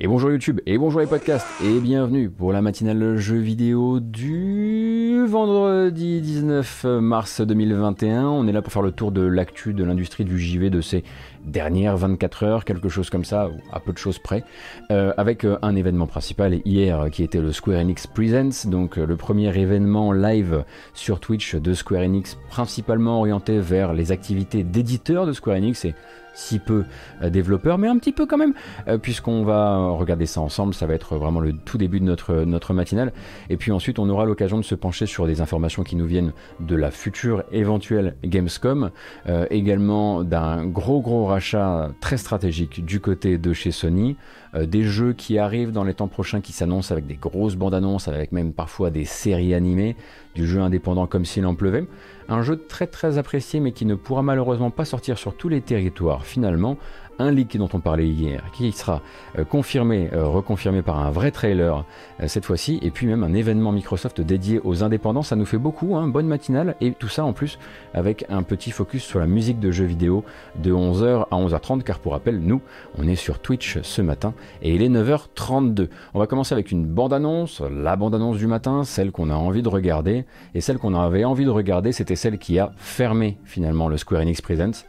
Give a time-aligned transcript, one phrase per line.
[0.00, 5.26] Et bonjour YouTube, et bonjour les podcasts, et bienvenue pour la matinale jeu vidéo du
[5.26, 8.28] vendredi 19 mars 2021.
[8.28, 11.02] On est là pour faire le tour de l'actu de l'industrie du JV de ces
[11.44, 14.44] dernières 24 heures, quelque chose comme ça, ou à peu de choses près,
[14.92, 19.04] euh, avec euh, un événement principal hier qui était le Square Enix Presents, donc euh,
[19.04, 20.62] le premier événement live
[20.94, 25.94] sur Twitch de Square Enix, principalement orienté vers les activités d'éditeurs de Square Enix et
[26.34, 26.84] si peu
[27.22, 28.54] euh, développeurs, mais un petit peu quand même,
[28.86, 30.74] euh, puisqu'on va regarder ça ensemble.
[30.74, 33.12] Ça va être vraiment le tout début de notre, notre matinale.
[33.50, 36.32] Et puis ensuite, on aura l'occasion de se pencher sur des informations qui nous viennent
[36.60, 38.90] de la future éventuelle Gamescom,
[39.28, 44.16] euh, également d'un gros gros rachat très stratégique du côté de chez Sony,
[44.58, 48.08] des jeux qui arrivent dans les temps prochains qui s'annoncent avec des grosses bandes annonces,
[48.08, 49.94] avec même parfois des séries animées,
[50.34, 51.86] du jeu indépendant comme s'il en pleuvait.
[52.28, 55.60] Un jeu très très apprécié mais qui ne pourra malheureusement pas sortir sur tous les
[55.60, 56.76] territoires finalement,
[57.18, 59.02] un leak dont on parlait hier, qui sera
[59.38, 61.84] euh, confirmé, euh, reconfirmé par un vrai trailer
[62.20, 65.58] euh, cette fois-ci, et puis même un événement Microsoft dédié aux indépendants, ça nous fait
[65.58, 67.58] beaucoup, hein, bonne matinale, et tout ça en plus
[67.94, 70.24] avec un petit focus sur la musique de jeux vidéo
[70.56, 72.60] de 11h à 11h30, car pour rappel, nous,
[72.96, 75.88] on est sur Twitch ce matin, et il est 9h32.
[76.14, 79.68] On va commencer avec une bande-annonce, la bande-annonce du matin, celle qu'on a envie de
[79.68, 83.96] regarder, et celle qu'on avait envie de regarder, c'était celle qui a fermé finalement le
[83.96, 84.84] Square Enix Presents,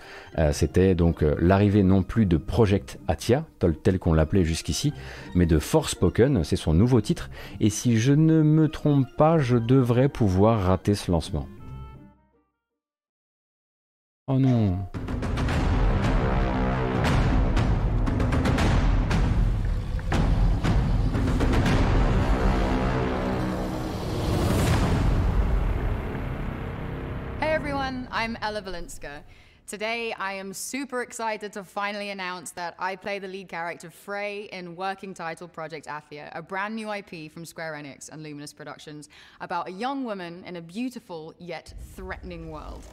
[0.51, 3.45] c'était donc l'arrivée non plus de Project Atia,
[3.83, 4.93] tel qu'on l'appelait jusqu'ici,
[5.35, 9.57] mais de Forspoken, c'est son nouveau titre, et si je ne me trompe pas, je
[9.57, 11.47] devrais pouvoir rater ce lancement.
[14.27, 14.77] Oh non
[27.41, 29.23] Hey everyone, I'm Ella Valinska.
[29.69, 34.49] Today, I am super excited to finally announce that I play the lead character Frey
[34.51, 39.09] in working title Project Athia, a brand new IP from Square Enix and Luminous Productions
[39.41, 42.83] about a young woman in a beautiful yet threatening world.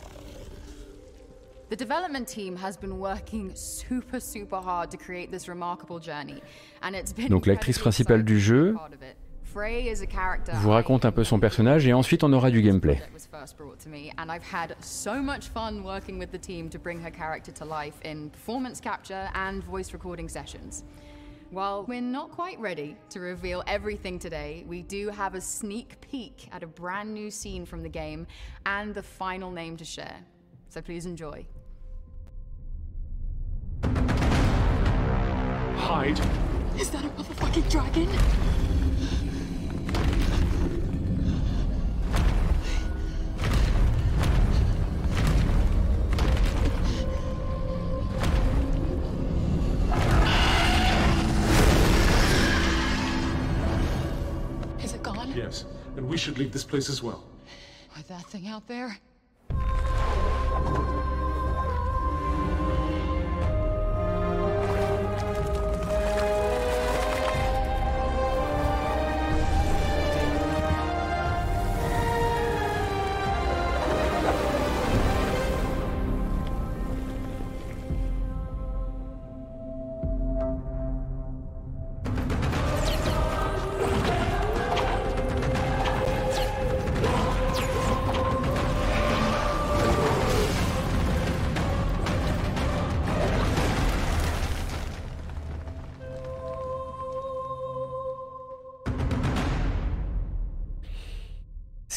[1.71, 6.43] The development team has been working super super hard to create this remarkable journey,
[6.83, 8.79] and it's been Donc l'actrice principale du jeu
[10.61, 13.01] vous raconte un peu son personnage et ensuite on aura du gameplay.
[14.19, 17.65] and I've had so much fun working with the team to bring her character to
[17.65, 20.85] life in performance capture and voice recording sessions.
[21.51, 26.49] While we're not quite ready to reveal everything today, we do have a sneak peek
[26.53, 28.27] at a brand new scene from the game
[28.65, 30.19] and the final name to share.
[30.69, 31.47] So please enjoy.
[35.77, 36.21] Hide.
[36.79, 38.66] Is that a motherfucking dragon?
[56.07, 57.25] We should leave this place as well.
[57.97, 58.99] With that thing out there?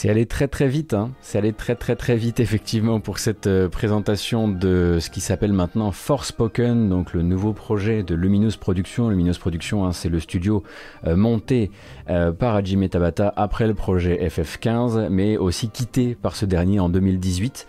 [0.02, 1.12] C'est allé très très vite, hein.
[1.20, 5.52] c'est allé très très très vite effectivement pour cette euh, présentation de ce qui s'appelle
[5.52, 9.10] maintenant Forspoken, donc le nouveau projet de Luminous Productions.
[9.10, 10.64] Luminous Productions, hein, c'est le studio
[11.06, 11.70] euh, monté
[12.10, 16.88] euh, par Hajime Tabata après le projet FF15, mais aussi quitté par ce dernier en
[16.88, 17.68] 2018.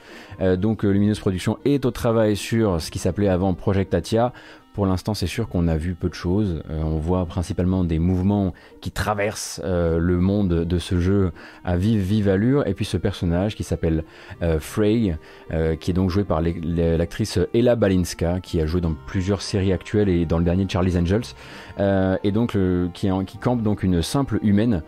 [0.56, 4.32] donc Luminous Productions est au travail sur ce qui s'appelait avant Project Atia.
[4.72, 6.62] Pour l'instant, c'est sûr qu'on a vu peu de choses.
[6.70, 11.32] Euh, on voit principalement des mouvements qui traversent euh, le monde de ce jeu
[11.64, 12.66] à vive, vive allure.
[12.68, 14.04] Et puis ce personnage qui s'appelle
[14.42, 15.16] euh, Frey,
[15.80, 20.08] qui est donc joué par l'actrice Ella Balinska, qui a joué dans plusieurs séries actuelles
[20.08, 21.34] et dans le dernier Charlie's Angels.
[22.22, 22.56] et donc
[22.94, 24.82] qui, qui campe donc une simple humaine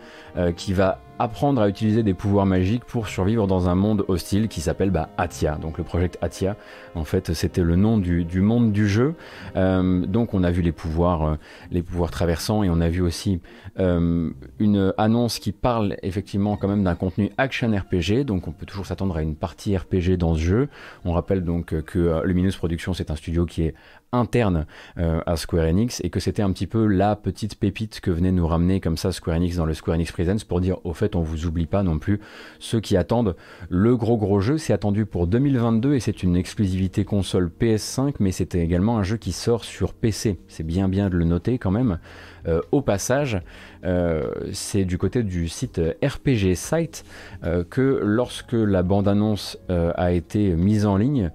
[0.55, 4.61] qui va apprendre à utiliser des pouvoirs magiques pour survivre dans un monde hostile qui
[4.61, 5.55] s'appelle bah, Atia.
[5.55, 6.55] Donc le projet Atia,
[6.95, 9.15] en fait, c'était le nom du, monde du jeu.
[9.55, 11.35] Euh, donc on a vu les pouvoirs, euh,
[11.71, 13.39] les pouvoirs traversants et on a vu aussi
[13.79, 14.29] euh,
[14.59, 18.23] une annonce qui parle effectivement quand même d'un contenu action RPG.
[18.25, 20.69] Donc on peut toujours s'attendre à une partie RPG dans ce jeu.
[21.05, 23.75] On rappelle donc que Luminous Productions c'est un studio qui est
[24.13, 24.65] interne
[24.97, 28.31] euh, à Square Enix et que c'était un petit peu la petite pépite que venait
[28.31, 31.15] nous ramener comme ça Square Enix dans le Square Enix Presents pour dire au fait
[31.15, 32.21] on vous oublie pas non plus
[32.59, 33.35] ceux qui attendent
[33.69, 38.31] le gros gros jeu c'est attendu pour 2022 et c'est une exclusivité console PS5 mais
[38.31, 41.71] c'était également un jeu qui sort sur PC c'est bien bien de le noter quand
[41.71, 41.99] même
[42.47, 43.41] euh, au passage,
[43.85, 47.05] euh, c'est du côté du site RPG Site
[47.43, 51.31] euh, que lorsque la bande-annonce a été mise en ligne,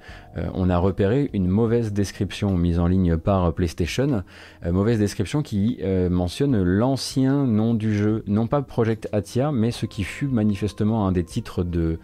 [0.55, 4.23] on a repéré une mauvaise description mise en ligne par PlayStation,
[4.71, 10.05] mauvaise description qui mentionne l'ancien nom du jeu, non pas Project Atia, mais ce qui
[10.05, 11.99] fut manifestement un des titres de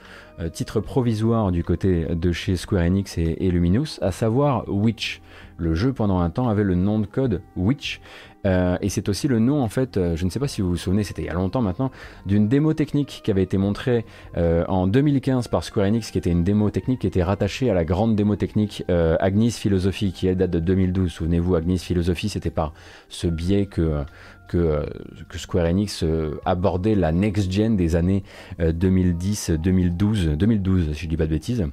[1.52, 3.52] du côté de chez Square Enix et, et
[4.00, 5.22] à savoir Witch.
[5.56, 8.00] Le jeu pendant un temps avait le nom de code Witch
[8.46, 10.70] euh, et c'est aussi le nom, en fait, euh, je ne sais pas si vous
[10.70, 11.90] vous souvenez, c'était il y a longtemps maintenant,
[12.26, 14.04] d'une démo technique qui avait été montrée
[14.36, 17.74] euh, en 2015 par Square Enix, qui était une démo technique qui était rattachée à
[17.74, 21.10] la grande démo technique Agnis Philosophy, qui elle date de 2012.
[21.10, 22.72] Souvenez-vous, Agnis Philosophy, c'était par
[23.08, 24.02] ce biais que,
[24.48, 24.84] que,
[25.28, 26.04] que Square Enix
[26.44, 28.22] abordait la next-gen des années
[28.58, 31.64] 2010, 2012, 2012, si je dis pas de bêtises.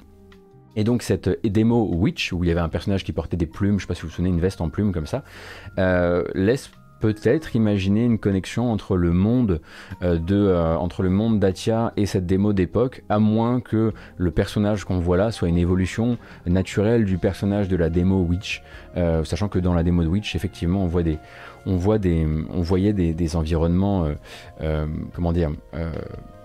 [0.76, 3.78] Et donc cette démo Witch, où il y avait un personnage qui portait des plumes,
[3.78, 5.22] je sais pas si vous vous souvenez, une veste en plumes comme ça,
[5.78, 6.70] euh, laisse
[7.00, 9.60] peut-être imaginer une connexion entre le monde
[10.02, 14.30] euh, de euh, entre le monde d'Atia et cette démo d'époque, à moins que le
[14.30, 16.16] personnage qu'on voit là soit une évolution
[16.46, 18.62] naturelle du personnage de la démo Witch,
[18.94, 21.18] sachant que dans la démo de Witch, effectivement, on voit des
[21.66, 24.06] on voit des on voyait des, environnements
[25.14, 25.50] comment dire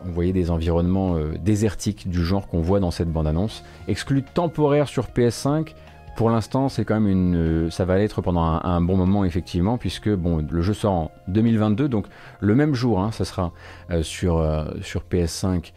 [0.06, 3.64] on voyait des environnements euh, désertiques du genre qu'on voit dans cette bande-annonce.
[3.88, 5.74] Exclu temporaire sur PS5,
[6.16, 9.78] pour l'instant, c'est quand même une, euh, ça va l'être pendant un, bon moment effectivement,
[9.78, 12.08] puisque bon, le jeu sort en 2022, donc
[12.40, 13.54] le même jour, hein, ça sera
[13.92, 14.44] euh, sur
[14.82, 15.74] sur PS5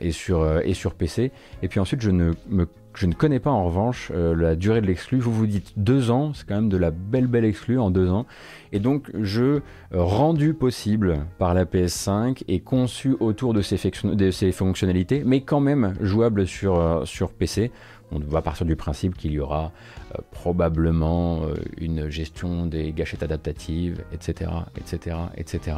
[0.00, 1.32] et sur et sur PC.
[1.62, 4.86] Et puis ensuite, je ne me je ne connais pas en revanche la durée de
[4.86, 5.18] l'exclu.
[5.18, 8.10] Vous vous dites deux ans, c'est quand même de la belle belle exclu en deux
[8.10, 8.26] ans.
[8.72, 9.62] Et donc, jeu
[9.92, 16.46] rendu possible par la PS5 et conçu autour de ses, fonctionnalités, mais quand même jouable
[16.46, 17.70] sur, euh, sur PC.
[18.10, 19.72] On va partir du principe qu'il y aura
[20.12, 25.76] euh, probablement euh, une gestion des gâchettes adaptatives, etc., etc., etc.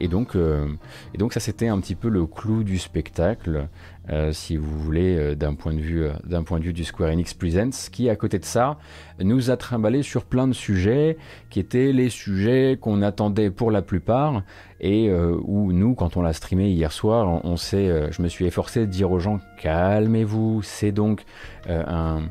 [0.00, 3.68] et donc, et donc ça c'était un petit peu le clou du spectacle.
[4.10, 7.10] Euh, si vous voulez, euh, d'un point, de vue, euh, point de vue du Square
[7.10, 8.78] Enix Presents, qui, à côté de ça,
[9.18, 11.16] nous a trimballé sur plein de sujets,
[11.48, 14.42] qui étaient les sujets qu'on attendait pour la plupart,
[14.80, 18.80] et où nous, quand on l'a streamé hier soir, on, sait, je me suis efforcé
[18.80, 21.24] de dire aux gens, calmez-vous, c'est donc
[21.66, 22.24] un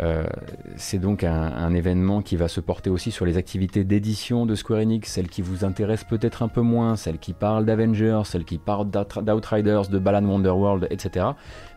[0.00, 0.24] euh,
[0.76, 4.80] c'est donc un, événement qui va se porter aussi sur les activités d'édition de Square
[4.80, 8.58] Enix, celles qui vous intéressent peut-être un peu moins, celles qui parlent d'Avengers, celles qui
[8.58, 11.26] parlent d'Outriders, de Balan Wonderworld, etc.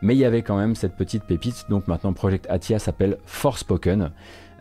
[0.01, 4.12] Mais il y avait quand même cette petite pépite, donc maintenant Project Atia s'appelle Forspoken.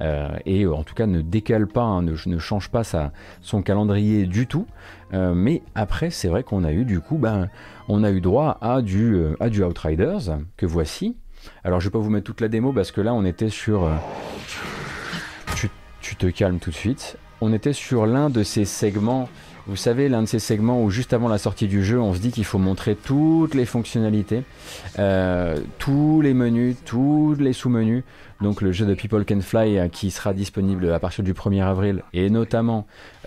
[0.01, 2.83] Euh, et en tout cas ne décale pas, hein, ne, change pas
[3.43, 4.67] son calendrier du tout.
[5.13, 7.49] Euh, mais après, c'est vrai qu'on a eu du coup, ben,
[7.89, 11.17] on a eu droit à du, à du Outriders que voici.
[11.65, 13.85] Alors je vais pas vous mettre toute la démo parce que là on était sur...
[13.85, 13.95] Euh,
[16.01, 17.17] tu, te calmes tout de suite.
[17.41, 19.29] On était sur l'un de ces segments,
[19.67, 22.19] vous savez, l'un de ces segments où juste avant la sortie du jeu, on se
[22.19, 24.43] dit qu'il faut montrer toutes les fonctionnalités,
[24.99, 28.03] euh, tous les menus, tous les sous-menus.
[28.41, 31.63] Donc le jeu de People Can Fly euh, qui sera disponible à partir du 1er
[31.63, 32.87] avril et notamment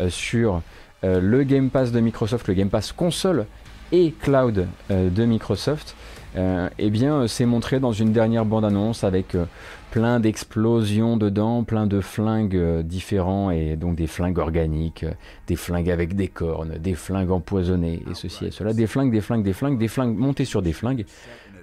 [0.09, 0.61] sur
[1.03, 3.45] le Game Pass de Microsoft, le Game Pass console
[3.91, 5.95] et cloud de Microsoft.
[6.35, 9.45] Euh, eh bien, euh, c'est montré dans une dernière bande-annonce avec euh,
[9.91, 15.05] plein d'explosions dedans, plein de flingues différents et donc des flingues organiques,
[15.47, 19.21] des flingues avec des cornes, des flingues empoisonnées et ceci et cela, des flingues, des
[19.21, 21.05] flingues, des flingues, des flingues montées sur des flingues.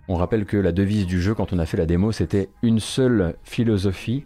[0.06, 2.78] On rappelle que la devise du jeu quand on a fait la démo, c'était une
[2.78, 4.24] seule philosophie,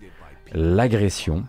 [0.52, 1.44] l'agression.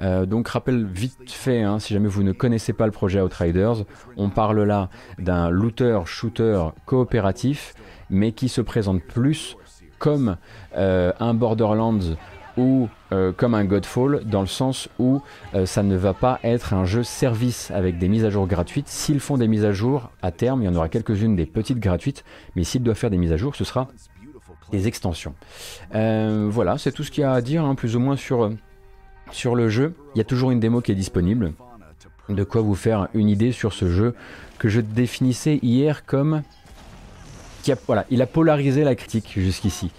[0.00, 3.84] donc rappel vite fait, hein, si jamais vous ne connaissez pas le projet Outriders,
[4.16, 4.88] on parle là
[5.18, 7.74] d'un looter-shooter coopératif
[8.10, 9.56] mais qui se présente plus
[9.98, 10.36] comme
[10.76, 12.16] euh, un Borderlands
[12.56, 15.20] ou euh, comme un Godfall, dans le sens où
[15.54, 18.88] euh, ça ne va pas être un jeu service avec des mises à jour gratuites.
[18.88, 21.78] S'ils font des mises à jour, à terme, il y en aura quelques-unes des petites
[21.78, 22.24] gratuites,
[22.56, 23.88] mais s'ils doivent faire des mises à jour, ce sera
[24.72, 25.34] des extensions.
[25.92, 28.50] voilà, c'est tout ce qu'il y a à dire, hein, plus ou moins sur,
[29.30, 29.94] sur le jeu.
[30.14, 31.52] Il y a toujours une démo qui est disponible.
[32.28, 34.14] de quoi vous faire une idée sur ce jeu
[34.58, 36.42] que je définissais hier comme
[38.10, 39.90] il a polarisé la critique jusqu'ici.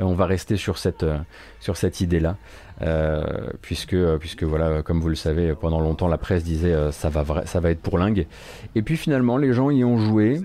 [0.00, 1.18] Euh, on va rester sur cette, euh,
[1.60, 2.36] sur cette idée-là,
[2.82, 3.22] euh,
[3.62, 7.60] puisque, puisque voilà, comme vous le savez, pendant longtemps la presse disait ça va, ça
[7.60, 8.26] va être pour lingue.
[8.74, 10.42] Et puis finalement, les gens y ont joué.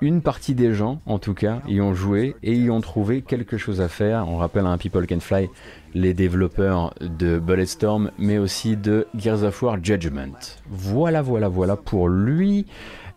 [0.00, 3.58] une partie des gens, en tout cas, y ont joué et y ont trouvé quelque
[3.58, 4.26] chose à faire.
[4.28, 5.50] On rappelle un People Can Fly,
[5.94, 10.38] les développeurs de Bulletstorm, mais aussi de Gears of War Judgment.
[10.68, 12.66] Voilà, voilà, voilà pour lui.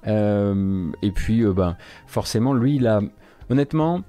[0.07, 3.01] Euh, et puis, euh, ben, forcément, lui, il a.
[3.49, 4.01] Honnêtement,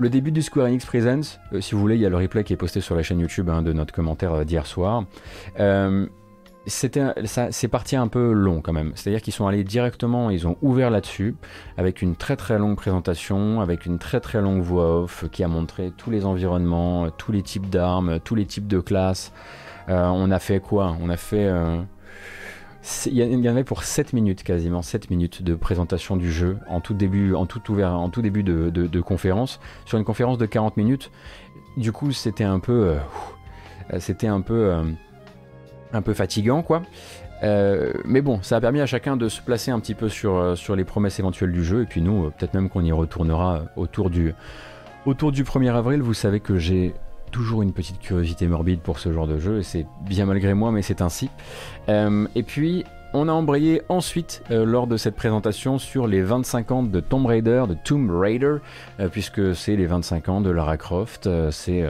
[0.00, 2.42] le début du Square Enix Presents, euh, si vous voulez, il y a le replay
[2.42, 5.04] qui est posté sur la chaîne YouTube hein, de notre commentaire d'hier soir.
[6.66, 8.90] c'est parti un peu long quand même.
[8.96, 11.36] C'est-à-dire qu'ils sont allés directement, ils ont ouvert là-dessus,
[11.76, 15.48] avec une très très longue présentation, avec une très très longue voix off qui a
[15.48, 19.32] montré tous les environnements, tous les types d'armes, tous les types de classes.
[19.86, 20.96] on a fait quoi?
[21.00, 21.48] On a fait
[23.06, 26.80] il y en avait pour 7 minutes quasiment, 7 minutes de présentation du jeu en
[26.80, 29.60] tout début, en tout, ouvert, en tout début de, conférence.
[29.84, 31.10] Sur une conférence de 40 minutes,
[31.76, 32.96] du coup c'était un peu...
[33.92, 34.72] Euh, c'était un peu...
[34.72, 34.84] Euh,
[35.92, 36.82] un peu fatigant quoi.
[37.42, 40.56] Euh, mais bon, ça a permis à chacun de se placer un petit peu sur,
[40.56, 41.82] sur les promesses éventuelles du jeu.
[41.82, 44.34] Et puis nous, peut-être même qu'on y retournera autour du,
[45.04, 46.00] autour du 1er avril.
[46.00, 46.94] Vous savez que j'ai
[47.30, 50.72] toujours une petite curiosité morbide pour ce genre de jeu, et c'est bien malgré moi,
[50.72, 51.30] mais c'est ainsi.
[51.88, 56.70] Euh, et puis, on a embrayé ensuite, euh, lors de cette présentation, sur les 25
[56.70, 58.56] ans de Tomb Raider, de Tomb Raider,
[59.00, 61.84] euh, puisque c'est les 25 ans de Lara Croft, c'est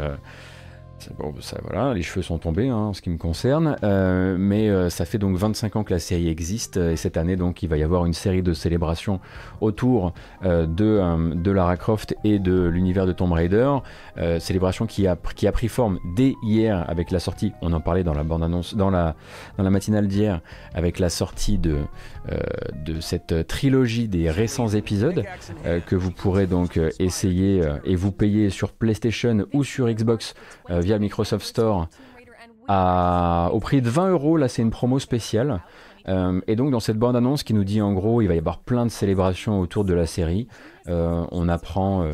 [1.19, 4.69] Bon, ça, voilà, les cheveux sont tombés hein, en ce qui me concerne, euh, mais
[4.69, 7.69] euh, ça fait donc 25 ans que la série existe et cette année donc il
[7.69, 9.21] va y avoir une série de célébrations
[9.61, 10.13] autour
[10.45, 13.79] euh, de, de Lara Croft et de l'univers de Tomb Raider,
[14.39, 18.05] célébration qui a, qui a pris forme dès hier avec la sortie, on en parlait
[18.05, 19.15] dans la bande annonce, dans la,
[19.57, 20.41] dans la matinale d'hier,
[20.75, 21.79] avec la sortie de,
[22.85, 25.25] de cette trilogie des récents épisodes
[25.87, 30.35] que vous pourrez donc essayer et vous payer sur PlayStation ou sur Xbox
[30.69, 31.89] via Microsoft Store
[32.69, 34.37] au prix de 20 euros.
[34.37, 35.61] Là, c'est une promo spéciale.
[36.09, 38.39] Euh, et donc dans cette bande annonce qui nous dit en gros il va y
[38.39, 40.49] avoir plein de célébrations autour de la série,
[40.89, 42.05] euh, on apprend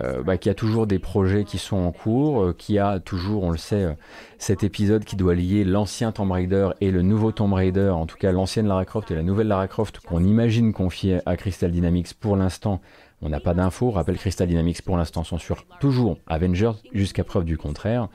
[0.00, 2.98] euh, bah, qu'il y a toujours des projets qui sont en cours, qu'il y a
[3.00, 3.96] toujours, on le sait,
[4.38, 8.16] cet épisode qui doit lier l'ancien Tomb Raider et le nouveau Tomb Raider, en tout
[8.16, 12.14] cas l'ancienne Lara Croft et la nouvelle Lara Croft qu'on imagine confier à Crystal Dynamics
[12.14, 12.80] pour l'instant
[13.22, 13.90] on n'a pas d'infos.
[13.90, 18.08] Rappelle Crystal Dynamics pour l'instant sur toujours Avengers jusqu'à preuve du contraire.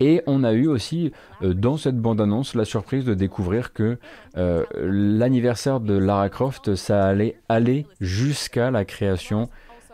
[0.00, 1.12] Et on a eu aussi
[1.42, 3.98] euh, dans cette bande-annonce la surprise de découvrir que
[4.36, 9.48] euh, l'anniversaire de Lara Croft, ça allait aller jusqu'à la création,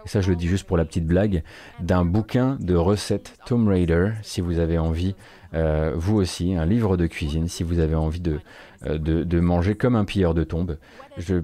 [0.05, 1.43] ça je le dis juste pour la petite blague,
[1.81, 5.15] d'un bouquin de recettes Tomb Raider, si vous avez envie,
[5.55, 8.41] euh, vous aussi, un livre de cuisine, si vous avez envie de,
[8.85, 10.79] de, manger comme un pilleur de tombes.
[11.17, 11.37] Je,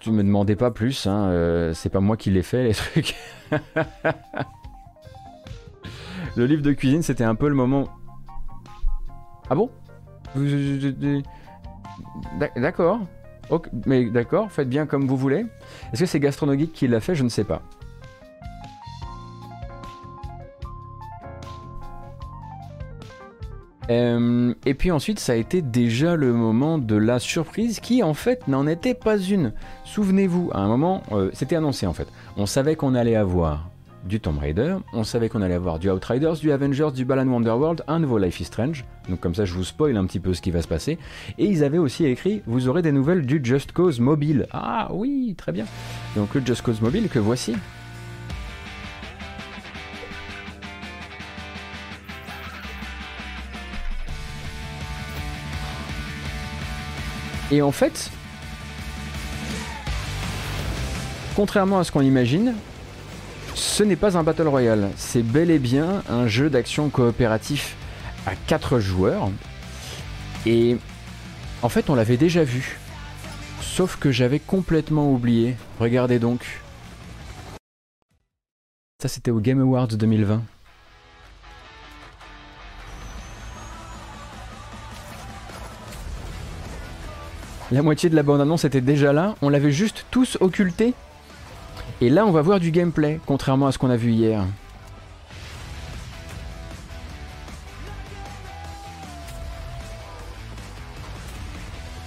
[0.00, 3.14] tu me demandais pas plus, hein, euh, c'est pas moi qui l'ai fait les trucs.
[6.36, 7.88] le livre de cuisine, c'était un peu le moment.
[9.48, 9.70] Ah bon?
[12.56, 13.00] D'accord.
[13.86, 15.44] Mais d'accord, faites bien comme vous voulez.
[15.92, 17.14] Est-ce que c'est Gastronogeek qui l'a fait?
[17.14, 17.62] Je ne sais pas.
[23.90, 28.14] Euh, et puis ensuite, ça a été déjà le moment de la surprise qui, en
[28.14, 29.52] fait, n'en était pas une.
[29.84, 32.06] Souvenez-vous, à un moment, euh, c'était annoncé en fait.
[32.36, 33.68] On savait qu'on allait avoir
[34.04, 37.84] du Tomb Raider, on savait qu'on allait avoir du Outriders, du Avengers, du Balan Wonderworld,
[37.86, 38.84] un nouveau Life is Strange.
[39.08, 40.98] Donc comme ça, je vous spoil un petit peu ce qui va se passer.
[41.38, 44.46] Et ils avaient aussi écrit, vous aurez des nouvelles du Just Cause Mobile.
[44.50, 45.66] Ah oui, très bien.
[46.16, 47.54] Donc le Just Cause Mobile que voici.
[57.52, 58.10] Et en fait,
[61.36, 62.54] contrairement à ce qu'on imagine,
[63.54, 67.76] ce n'est pas un Battle Royale, c'est bel et bien un jeu d'action coopératif
[68.26, 69.30] à 4 joueurs.
[70.46, 70.78] Et
[71.60, 72.78] en fait, on l'avait déjà vu.
[73.60, 75.54] Sauf que j'avais complètement oublié.
[75.78, 76.62] Regardez donc.
[79.02, 80.42] Ça, c'était au Game Awards 2020.
[87.72, 90.92] La moitié de la bande-annonce était déjà là, on l'avait juste tous occulté.
[92.02, 94.44] Et là, on va voir du gameplay, contrairement à ce qu'on a vu hier.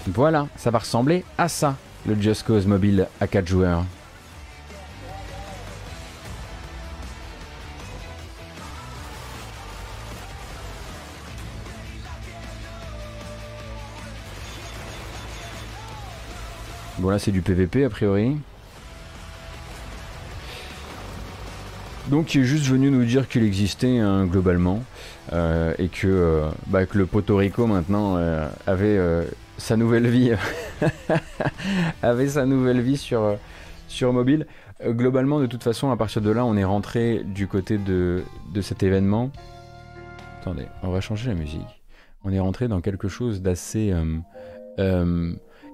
[0.05, 3.86] Voilà, ça va ressembler à ça, le Just Cause mobile à 4 joueurs.
[17.05, 18.35] Bon là c'est du PVP a priori.
[22.07, 24.81] Donc il est juste venu nous dire qu'il existait hein, globalement
[25.31, 29.00] euh, et que, euh, bah, le Porto Rico maintenant euh, avait
[29.59, 30.31] sa nouvelle vie
[32.01, 33.38] avait sa nouvelle vie sur,
[33.88, 34.47] sur mobile.
[34.83, 38.62] globalement de toute façon à partir de là on est rentré du côté de, de
[38.62, 39.29] cet événement.
[40.41, 41.83] Attendez, on va changer la musique.
[42.24, 43.93] On est rentré dans quelque chose d'assez...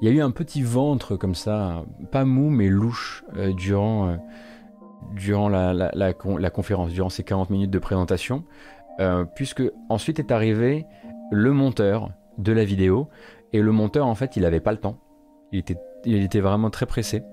[0.01, 3.23] Il y a eu un petit ventre comme ça, pas mou mais louche
[3.55, 4.17] durant
[5.13, 8.43] durant la, la, conférence, durant ces 40 minutes de présentation,
[8.99, 10.85] euh, puisque ensuite est arrivé
[11.31, 13.09] le monteur de la vidéo,
[13.53, 14.97] et le monteur en fait il n'avait pas le temps,
[15.51, 17.23] il était, il était vraiment très pressé.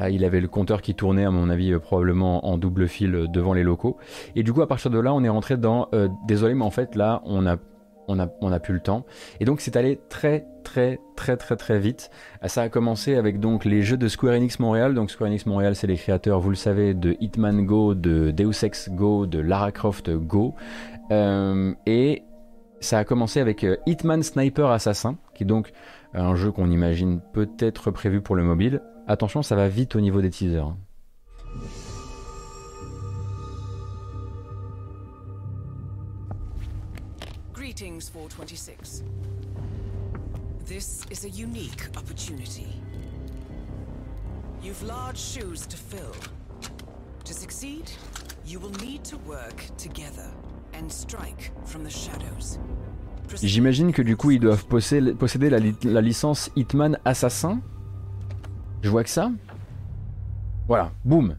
[0.00, 3.28] Euh, il avait le compteur qui tournait, à mon avis, euh, probablement en double fil
[3.30, 3.96] devant les locaux.
[4.34, 5.88] Et du coup, à partir de là, on est rentré dans
[6.26, 7.56] désolé, mais en fait, là, on a
[8.08, 9.04] on n'a a plus le temps.
[9.40, 12.10] Et donc c'est allé très très très très très vite.
[12.42, 14.94] Euh, ça a commencé avec donc les jeux de Square Enix Montréal.
[14.94, 18.64] Donc Square Enix Montréal, c'est les créateurs, vous le savez, de Hitman Go, de Deus
[18.64, 20.54] Ex Go, de Lara Croft Go.
[21.10, 22.22] Euh, et
[22.80, 25.72] ça a commencé avec euh, Hitman Sniper Assassin, qui est donc
[26.14, 28.82] un jeu qu'on imagine peut-être prévu pour le mobile.
[29.06, 30.72] Attention, ça va vite au niveau des teasers.
[38.16, 39.02] 426.
[40.64, 42.66] This is a unique opportunity.
[44.62, 46.14] You've large shoes to fill.
[47.24, 47.90] To succeed,
[48.46, 50.30] you will need to work together
[50.72, 52.58] and strike from the shadows.
[53.42, 57.60] J'imagine que du coup ils doivent posséder la licence Hitman Assassin.
[58.82, 59.30] Je vois que ça.
[60.68, 61.36] Voilà, boum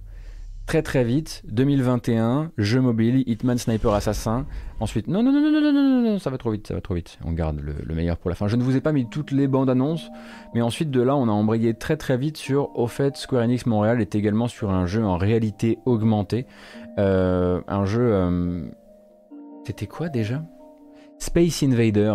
[0.67, 4.45] très très vite, 2021, jeu mobile, Hitman Sniper Assassin.
[4.81, 6.93] Ensuite, non, non, non, non, non, non, non, ça va trop vite, ça va trop
[6.93, 7.17] vite.
[7.25, 8.49] On garde le, meilleur pour la fin.
[8.49, 10.09] Je ne vous ai pas mis toutes les bandes annonces,
[10.53, 13.65] mais ensuite de là, on a embrayé très très vite sur, au fait, Square Enix
[13.65, 16.45] Montréal est également sur un jeu en réalité augmentée.
[16.99, 18.13] Euh, un jeu.
[18.13, 18.67] Euh,
[19.65, 20.43] c'était quoi déjà?
[21.17, 22.13] Space Invader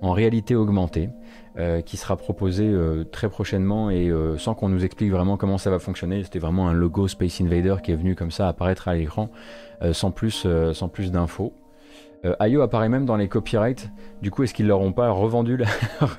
[0.00, 1.10] en réalité augmentée.
[1.58, 5.58] Euh, qui sera proposé euh, très prochainement et euh, sans qu'on nous explique vraiment comment
[5.58, 6.22] ça va fonctionner.
[6.22, 9.28] C'était vraiment un logo Space Invader qui est venu comme ça apparaître à l'écran
[9.92, 11.52] sans plus, sans plus d'infos.
[12.40, 13.90] IO apparaît même dans les copyrights.
[14.22, 15.66] Du coup, est-ce qu'ils leur ont pas revendu la...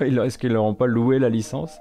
[0.24, 1.78] Est-ce qu'ils leur ont pas loué la licence?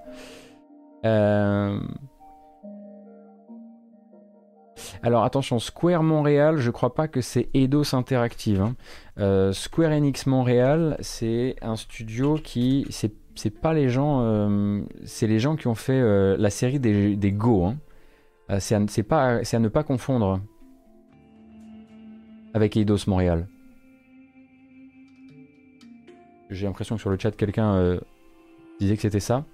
[5.03, 8.61] Alors attention, Square Montréal, je crois pas que c'est Eidos Interactive.
[8.61, 9.51] Hein.
[9.53, 15.39] Square Enix Montréal, c'est un studio qui c'est c'est pas les gens, euh, c'est les
[15.39, 17.63] gens qui ont fait euh, la série des, Go.
[17.63, 17.77] Hein.
[18.51, 18.79] Euh, c'est à,
[19.59, 20.41] ne pas confondre
[22.53, 23.47] avec Eidos Montréal.
[26.49, 27.97] J'ai l'impression que sur le chat quelqu'un
[28.79, 29.45] disait que c'était ça.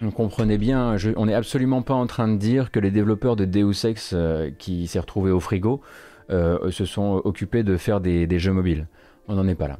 [0.00, 3.44] On comprenait bien, on n'est absolument pas en train de dire que les développeurs de
[3.44, 4.14] Deus Ex
[4.58, 5.82] qui s'est retrouvé au frigo
[6.28, 8.86] se sont occupés de faire des, jeux mobiles.
[9.28, 9.78] On n'en est pas là.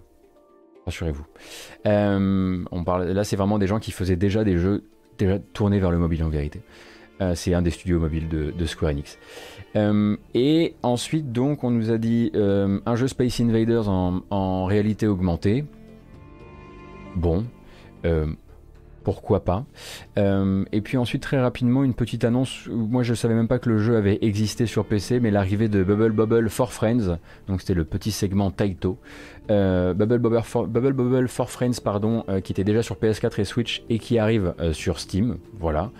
[0.86, 1.26] Rassurez-vous.
[1.86, 4.84] Euh, on parle, là, c'est vraiment des gens qui faisaient déjà des jeux
[5.18, 6.60] déjà tournés vers le mobile en vérité.
[7.20, 9.18] Euh, c'est un des studios mobiles de, Square Enix.
[10.34, 15.64] et ensuite, donc, on nous a dit un jeu Space Invaders en réalité augmentée.
[17.16, 17.44] Bon
[19.06, 19.64] pourquoi pas.
[20.18, 23.68] Euh, et puis ensuite très rapidement une petite annonce, moi je savais même pas que
[23.68, 27.16] le jeu avait existé sur PC, mais l'arrivée de Bubble Bubble for Friends,
[27.46, 28.98] donc c'était le petit segment Taito,
[29.48, 33.40] euh, Bubble, Bubble, for, Bubble Bubble for Friends pardon, euh, qui était déjà sur PS4
[33.40, 35.92] et Switch et qui arrive sur Steam, voilà.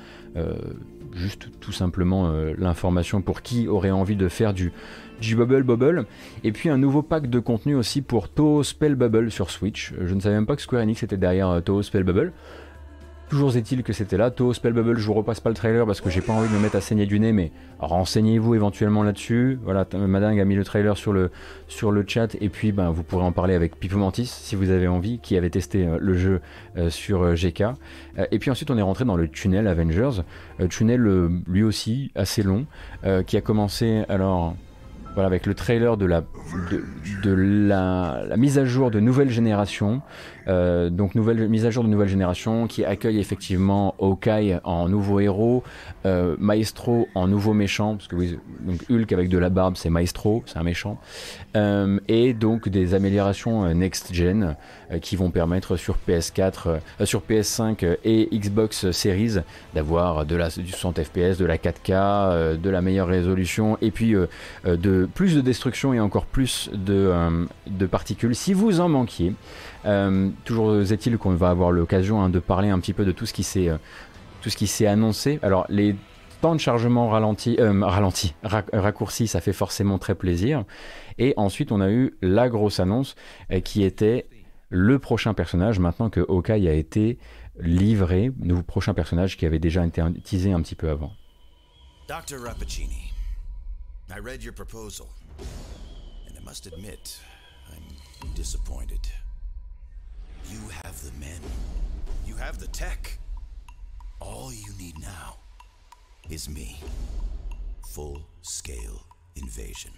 [1.14, 4.72] juste tout simplement l'information pour qui aurait envie de faire du,
[5.20, 6.06] du Bubble Bubble.
[6.42, 9.94] Et puis un nouveau pack de contenu aussi pour Toho Spell Bubble sur Switch.
[10.00, 12.32] Je ne savais même pas que Square Enix était derrière Toho Spell Bubble.
[13.28, 14.30] Toujours est-il que c'était là.
[14.30, 16.54] Toho Spell Bubble, je vous repasse pas le trailer parce que j'ai pas envie de
[16.54, 19.58] me mettre à saigner du nez, mais renseignez-vous éventuellement là-dessus.
[19.64, 21.32] Voilà, Madingue a mis le trailer sur le,
[21.66, 24.86] sur chat et puis ben, vous pourrez en parler avec Pipo Mantis si vous avez
[24.86, 26.40] envie, qui avait testé euh, le jeu
[26.76, 27.64] euh, sur euh, GK.
[28.30, 30.22] et puis ensuite on est rentré dans le tunnel Avengers,
[30.70, 31.02] tunnel
[31.48, 32.66] lui aussi assez long,
[33.26, 34.54] qui a commencé alors
[35.24, 36.22] avec le trailer de la,
[37.22, 40.02] de, la, la, mise à jour de nouvelle génération.
[40.48, 45.64] Euh, donc mise à jour de nouvelle génération qui accueille effectivement Hawkeye en nouveau héros,
[46.04, 49.90] euh, Maestro en nouveau méchant, parce que oui, donc Hulk avec de la barbe c'est
[49.90, 50.98] Maestro, c'est un méchant,
[51.56, 54.56] euh, et donc des améliorations next gen
[55.02, 59.38] qui vont permettre sur PS4, sur PS5 et Xbox Series
[59.74, 64.14] d'avoir de la du 60 FPS, de la 4K, de la meilleure résolution, et puis
[64.64, 68.36] de plus de destruction et encore plus de particules.
[68.36, 69.32] Si vous en manquiez,
[70.44, 73.32] toujours est-il qu'on va avoir l'occasion hein, de parler un petit peu de tout ce
[73.32, 73.70] qui s'est
[74.50, 75.38] s'est annoncé.
[75.42, 75.96] Alors les
[76.40, 80.64] temps de chargement ralenti, ralenti raccourci, ça fait forcément très plaisir.
[81.18, 83.14] Et ensuite, on a eu la grosse annonce
[83.64, 84.26] qui était
[84.68, 87.18] le prochain personnage, maintenant que Hawkeye a été
[87.58, 91.12] livré, nouveau prochain personnage qui avait déjà été teasé un petit peu avant.
[92.08, 92.38] Dr.
[92.44, 93.12] Rappaccini,
[96.66, 97.18] admit,
[97.72, 99.00] I'm disappointed.
[100.50, 101.40] You have the men,
[102.26, 103.18] you have the tech.
[104.20, 105.36] All you need now
[106.30, 106.78] is me.
[107.88, 109.04] Full scale
[109.36, 109.92] invasion.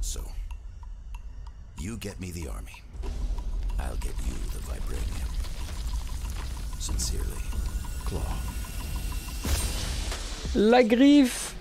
[0.00, 0.20] So,
[1.78, 2.82] you get me the army.
[3.78, 5.30] I'll get you the vibranium.
[6.78, 7.42] Sincerely,
[8.04, 8.20] Claw.
[10.54, 11.54] La griffe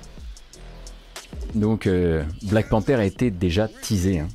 [1.54, 4.20] Donc euh, Black Panther a été déjà teasé.
[4.20, 4.28] Hein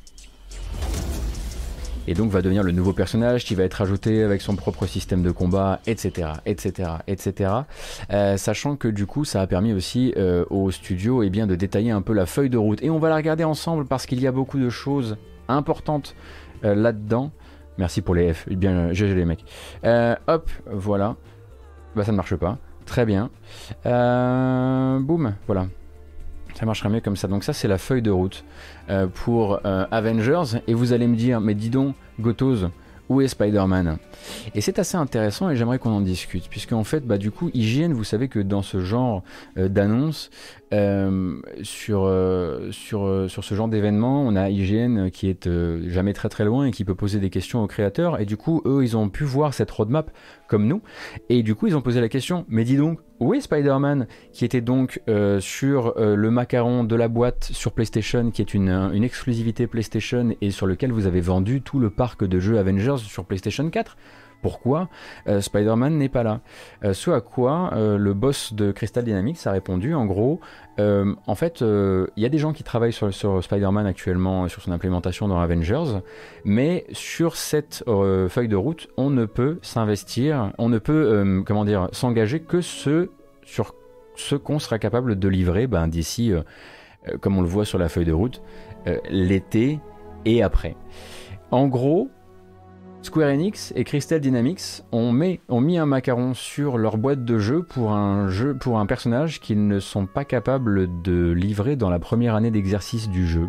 [2.11, 5.23] et donc va devenir le nouveau personnage qui va être ajouté avec son propre système
[5.23, 7.51] de combat, etc., etc., etc.
[8.35, 11.91] sachant que du coup, ça a permis aussi euh, au studio eh bien, de détailler
[11.91, 12.83] un peu la feuille de route.
[12.83, 16.15] Et on va la regarder ensemble parce qu'il y a beaucoup de choses importantes
[16.65, 17.31] euh, là-dedans.
[17.77, 19.45] Merci pour les F, bien GG les mecs.
[19.85, 21.15] Euh, hop, voilà.
[21.95, 22.57] Bah ça ne marche pas.
[22.85, 23.29] Très bien.
[23.85, 25.67] boum, voilà.
[26.61, 27.27] Ça marcherait mieux comme ça.
[27.27, 28.43] Donc ça, c'est la feuille de route
[28.91, 30.59] euh, pour euh, Avengers.
[30.67, 32.67] Et vous allez me dire, mais dis donc, Gotos,
[33.09, 33.97] où est Spider-Man?
[34.53, 37.49] Et c'est assez intéressant et j'aimerais qu'on en discute, puisque en fait, bah, du coup,
[37.55, 39.23] IGN, vous savez que dans ce genre
[39.57, 40.29] euh, d'annonce,
[40.71, 42.13] sur,
[42.71, 45.49] sur, sur ce genre d'événement, on a IGN qui est
[45.87, 48.61] jamais très très loin et qui peut poser des questions aux créateurs, et du coup,
[48.65, 50.11] eux, ils ont pu voir cette roadmap
[50.47, 50.81] comme nous,
[51.29, 54.07] et du coup, ils ont posé la question, mais dis donc, où est Spider-Man?
[54.33, 58.55] Qui était donc euh, sur euh, le macaron de la boîte sur PlayStation, qui est
[58.55, 62.97] une, exclusivité PlayStation et sur lequel vous avez vendu tout le parc de jeux Avengers
[62.97, 63.95] sur PlayStation 4
[64.41, 64.89] pourquoi
[65.27, 66.41] euh, Spider-Man n'est pas là.
[66.93, 70.39] ce à quoi le boss de Crystal Dynamics a répondu en gros,
[70.77, 75.27] en fait, il y a des gens qui travaillent sur, Spider-Man actuellement, sur son implémentation
[75.27, 75.99] dans Avengers,
[76.43, 77.83] mais sur cette
[78.29, 83.07] feuille de route, on ne peut s'investir, on ne peut, comment dire, s'engager que sur
[84.15, 86.41] ce qu'on sera capable de livrer ben, d'ici, euh,
[87.07, 88.41] euh, comme on le voit sur la feuille de route,
[88.87, 89.79] euh, l'été
[90.25, 90.75] et après.
[91.49, 92.09] En gros,
[93.03, 95.39] Square Enix et Crystal Dynamics ont, mis
[95.77, 101.01] un macaron sur leur boîte de jeu pour un, personnage qu'ils ne sont pas capables
[101.01, 103.47] de livrer dans la première année d'exercice du jeu.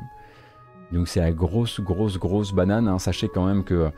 [0.91, 2.88] Donc c'est la grosse, grosse, grosse banane.
[2.88, 2.99] Hein.
[2.99, 3.91] Sachez quand même que,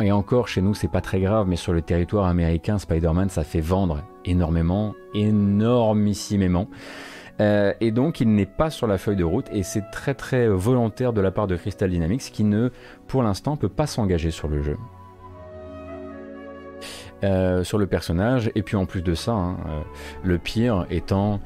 [0.00, 3.44] et encore chez nous c'est pas très grave, mais sur le territoire américain, Spider-Man ça
[3.44, 6.68] fait vendre énormément, énormissimement.
[7.40, 10.48] Euh, et donc il n'est pas sur la feuille de route et c'est très très
[10.48, 12.70] volontaire de la part de Crystal Dynamics qui ne,
[13.08, 14.76] pour l'instant, peut pas s'engager sur le jeu.
[17.24, 19.80] Euh, sur le personnage et puis en plus de ça hein, euh,
[20.24, 21.40] le pire étant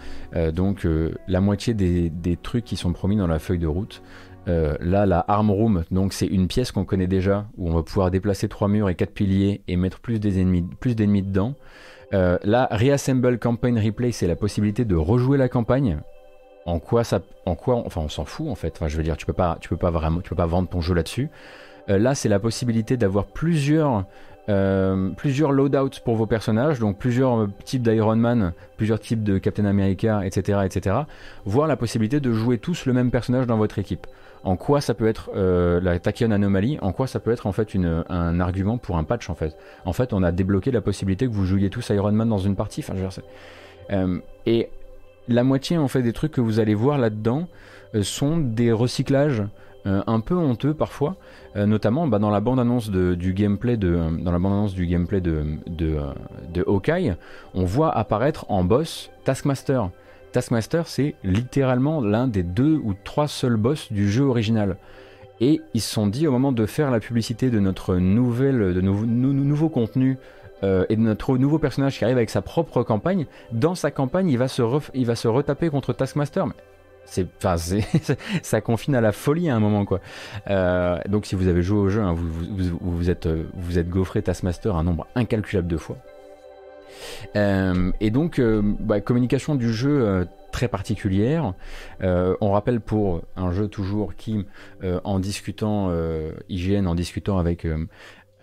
[0.53, 0.87] donc
[1.29, 4.03] la moitié des, des, trucs qui sont promis dans la feuille de route
[4.49, 7.83] euh, là, la Arm Room, donc c'est une pièce qu'on connaît déjà, où on va
[7.83, 11.55] pouvoir déplacer trois murs et quatre piliers et mettre plus d'ennemis plus dedans.
[12.15, 15.99] Euh, là, Reassemble Campaign Replay, c'est la possibilité de rejouer la campagne.
[16.65, 18.73] En quoi ça, en quoi, enfin, on s'en fout en fait.
[18.77, 20.69] Enfin, je veux dire, tu peux pas, tu peux pas vraiment, tu peux pas vendre
[20.69, 21.29] ton jeu là-dessus.
[21.91, 24.07] Euh, là, c'est la possibilité d'avoir plusieurs
[24.49, 29.65] euh, plusieurs loadouts pour vos personnages, donc plusieurs types d'Iron Man, plusieurs types de Captain
[29.65, 30.97] America, etc., etc.
[31.45, 34.07] Voire la possibilité de jouer tous le même personnage dans votre équipe
[34.45, 37.53] en quoi ça peut être euh, la Tachyon anomalie, en quoi ça peut être en
[37.53, 37.77] fait
[38.09, 39.57] un argument pour un patch en fait.
[39.85, 42.57] En fait, on a débloqué la possibilité que vous jouiez tous Iron Man dans une
[42.57, 42.81] partie.
[42.81, 43.21] Enfin, je
[43.91, 44.71] euh, et
[45.29, 47.49] la moitié en fait des trucs que vous allez voir là-dedans
[47.95, 49.43] euh, sont des recyclages
[49.85, 51.17] un peu honteux parfois,
[51.57, 56.65] notamment bah, dans la bande-annonce du gameplay de dans la bande-annonce du gameplay de, de,
[56.67, 57.15] Hawkeye,
[57.55, 59.91] on voit apparaître en boss Taskmaster.
[60.33, 64.77] Taskmaster, c'est littéralement l'un des deux ou trois seuls boss du jeu original.
[65.41, 68.81] Et ils se sont dit au moment de faire la publicité de notre nouvelle, de
[68.81, 70.19] nouveau contenu
[70.65, 74.29] euh, et de notre nouveau personnage qui arrive avec sa propre campagne, dans sa campagne,
[74.29, 74.63] il va se,
[74.95, 76.47] il va se retaper contre Taskmaster.
[77.11, 77.27] C'est,
[78.43, 80.01] ça confine à la folie à un moment quoi.
[80.51, 84.23] Euh, donc si vous avez joué au jeu, hein, vous, vous, êtes, vous êtes gaufré
[84.23, 85.97] Taskmaster un nombre incalculable de fois.
[87.37, 91.53] Euh, et donc, euh, bah, communication du jeu euh, très particulière.
[92.01, 94.47] on rappelle pour un jeu toujours qui,
[95.05, 95.93] en discutant,
[96.49, 97.67] IGN, en discutant avec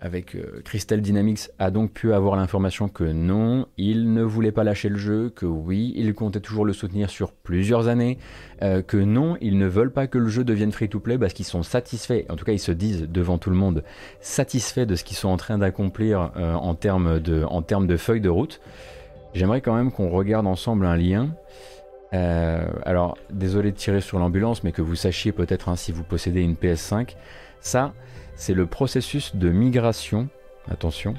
[0.00, 4.64] avec euh, Crystal Dynamics a donc pu avoir l'information que non, il ne voulait pas
[4.64, 8.18] lâcher le jeu, que oui, il comptait toujours le soutenir sur plusieurs années,
[8.62, 11.62] euh, que non, ils ne veulent pas que le jeu devienne free-to-play parce qu'ils sont
[11.62, 13.84] satisfaits, en tout cas ils se disent devant tout le monde,
[14.20, 18.28] satisfaits de ce qu'ils sont en train d'accomplir euh, en, termes de, en termes de
[18.28, 18.60] route.
[19.32, 21.30] J'aimerais quand même qu'on regarde ensemble un lien.
[22.12, 26.40] alors, désolé de tirer sur l'ambulance, mais que vous sachiez peut-être hein, si vous possédez
[26.40, 27.16] une PS5,
[27.60, 27.92] ça,
[28.36, 30.28] c'est le processus de migration.
[30.70, 31.14] Attention.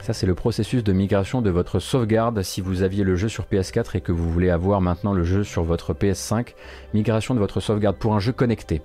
[0.00, 3.44] Ça, c'est le processus de migration de votre sauvegarde si vous aviez le jeu sur
[3.44, 6.54] PS4 et que vous voulez avoir maintenant le jeu sur votre PS5.
[6.92, 8.82] Migration de votre sauvegarde pour un jeu connecté.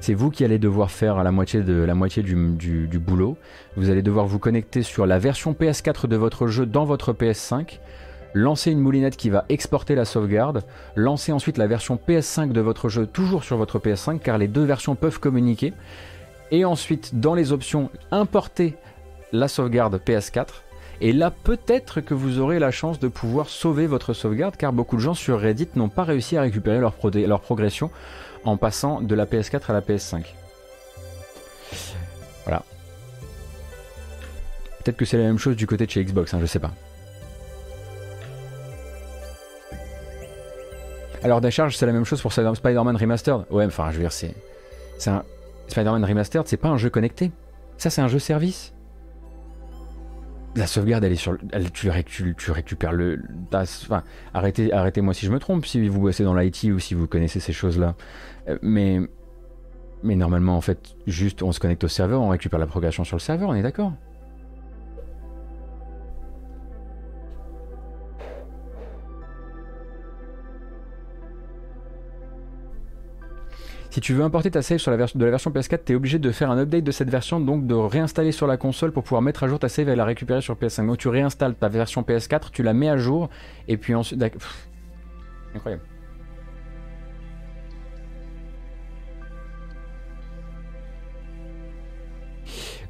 [0.00, 3.36] C'est vous qui allez devoir faire la moitié, du, boulot.
[3.76, 7.78] Vous allez devoir vous connecter sur la version PS4 de votre jeu dans votre PS5
[8.34, 10.64] lancer une moulinette qui va exporter la sauvegarde,
[10.96, 14.64] lancer ensuite la version PS5 de votre jeu toujours sur votre PS5 car les deux
[14.64, 15.72] versions peuvent communiquer,
[16.50, 18.76] et ensuite dans les options importer
[19.32, 20.48] la sauvegarde PS4.
[21.00, 24.96] Et là, peut-être que vous aurez la chance de pouvoir sauver votre sauvegarde, car beaucoup
[24.96, 27.90] de gens sur Reddit n'ont pas réussi à récupérer leur, progression
[28.44, 30.24] en passant de la PS4 à la PS5.
[32.44, 32.62] Voilà.
[34.78, 36.72] Peut-être que c'est la même chose du côté de chez Xbox, hein, je sais pas.
[41.24, 43.44] Alors charge, c'est la même chose pour Spider-Man Remastered.
[43.50, 44.34] Ouais, enfin, je veux dire, c'est.
[45.68, 47.30] Spider-Man Remastered, c'est pas un jeu connecté.
[47.78, 48.72] Ça, c'est un jeu service.
[50.54, 51.38] La sauvegarde, elle est sur.
[51.72, 51.90] Tu,
[52.50, 53.22] récupères le.
[53.52, 54.02] Enfin,
[54.34, 57.40] arrêtez, arrêtez-moi si je me trompe, si vous bossez dans l'IT ou si vous connaissez
[57.40, 57.94] ces choses-là.
[58.48, 59.00] Euh, mais.
[60.04, 63.16] Mais normalement, en fait, juste on se connecte au serveur, on récupère la progression sur
[63.16, 63.92] le serveur, on est d'accord?
[73.92, 76.18] Si tu veux importer ta save sur la de la version PS4, tu es obligé
[76.18, 79.20] de faire un update de cette version, donc de réinstaller sur la console pour pouvoir
[79.20, 80.86] mettre à jour ta save et la récupérer sur PS5.
[80.86, 83.28] Donc tu réinstalles ta version PS4, tu la mets à jour,
[83.68, 84.24] et puis ensuite...
[85.54, 85.82] incroyable.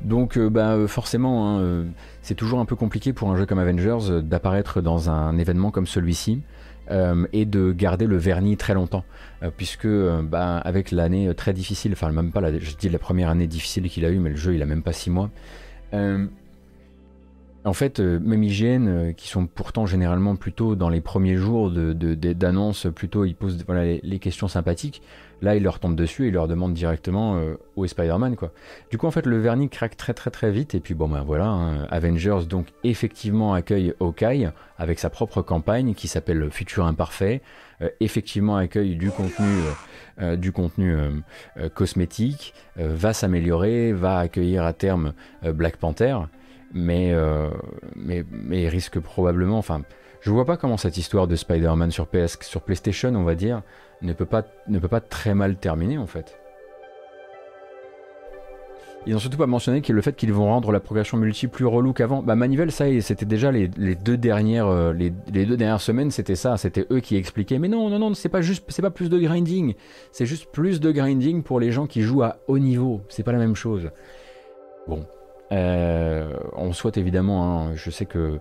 [0.02, 1.84] Donc euh, bah, euh, forcément, hein, euh,
[2.22, 5.88] c'est toujours un peu compliqué pour un jeu comme Avengers d'apparaître dans un événement comme
[5.88, 6.42] celui-ci.
[6.92, 9.05] Euh, et de garder le vernis très longtemps,
[9.42, 13.88] euh, puisque euh, bah, avec l'année très difficile, enfin même pas la, première année difficile
[13.88, 15.31] qu'il a eu, mais le jeu il a même pas six mois.
[17.64, 23.25] En fait, même IGN, qui sont pourtant généralement plutôt dans les premiers jours d'annonce, plutôt
[23.25, 25.01] ils posent voilà, les, questions sympathiques,
[25.42, 28.53] Là, il leur tombe dessus et il leur demande directement euh, où est Spider-Man quoi.
[28.92, 30.77] Du coup, en fait, le vernis craque très très très vite.
[30.77, 35.94] Et puis bon ben voilà, hein, Avengers donc effectivement accueille Hawkeye avec sa propre campagne
[35.94, 37.42] qui s'appelle Futur imparfait,
[37.83, 39.48] euh, effectivement accueille du contenu
[40.20, 40.94] euh, du contenu
[41.75, 46.18] cosmétique, va s'améliorer, va accueillir à terme Black Panther,
[46.72, 47.14] mais
[47.96, 49.82] mais mais risque probablement, enfin,
[50.20, 53.62] je vois pas comment cette histoire de Spider-Man sur PS sur PlayStation, on va dire
[54.02, 56.38] ne peut pas, ne peut pas très mal terminer en fait.
[59.04, 61.92] Ils n'ont surtout pas mentionné le fait qu'ils vont rendre la progression multi plus relou
[61.92, 62.22] qu'avant.
[62.22, 66.56] Bah Manivelle, ça c'était déjà les, deux dernières, euh, les, deux dernières semaines, c'était ça,
[66.56, 67.58] c'était eux qui expliquaient.
[67.58, 69.74] Mais non, non, non, c'est pas juste, c'est pas plus de grinding,
[70.12, 73.00] c'est juste plus de grinding pour les gens qui jouent à haut niveau.
[73.08, 73.90] C'est pas la même chose.
[74.87, 75.04] Bon,
[75.52, 77.66] euh, on souhaite évidemment.
[77.66, 78.38] Hein, je sais que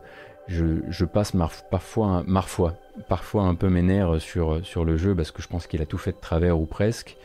[0.47, 1.34] je, passe
[1.69, 2.76] parfois, parfois,
[3.08, 5.97] parfois un peu mes nerfs sur, le jeu parce que je pense qu'il a tout
[5.97, 7.17] fait de travers ou presque.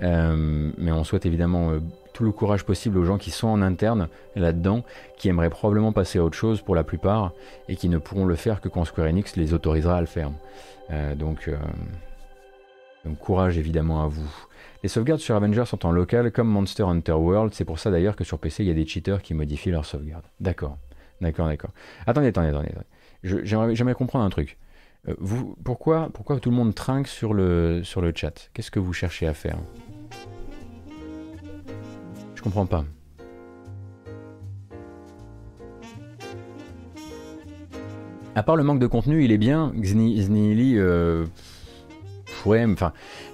[0.00, 1.80] Euh, mais on souhaite évidemment euh,
[2.12, 4.84] tout le courage possible aux gens qui sont en interne là-dedans,
[5.16, 7.32] qui aimeraient probablement passer à autre chose pour la plupart
[7.68, 10.30] et qui ne pourront le faire que quand Square Enix les autorisera à le faire.
[11.16, 11.50] Donc,
[13.04, 14.46] donc courage évidemment à vous.
[14.82, 18.14] Les sauvegardes sur Avengers sont en local comme Monster Hunter World, c'est pour ça d'ailleurs
[18.14, 20.26] que sur PC il y a des cheaters qui modifient leurs sauvegardes.
[20.40, 20.78] D'accord.
[21.20, 21.70] D'accord, d'accord.
[22.06, 22.70] Attendez, attendez, attendez.
[23.22, 24.56] J'aimerais comprendre un truc.
[25.08, 28.50] Euh, vous, pourquoi, pourquoi tout le monde trinque sur le, sur le chat?
[28.54, 29.58] Qu'est-ce que vous cherchez à faire?
[32.36, 32.84] Je comprends pas.
[38.36, 39.72] À part le manque de contenu, il est bien.
[39.74, 40.78] Xnili,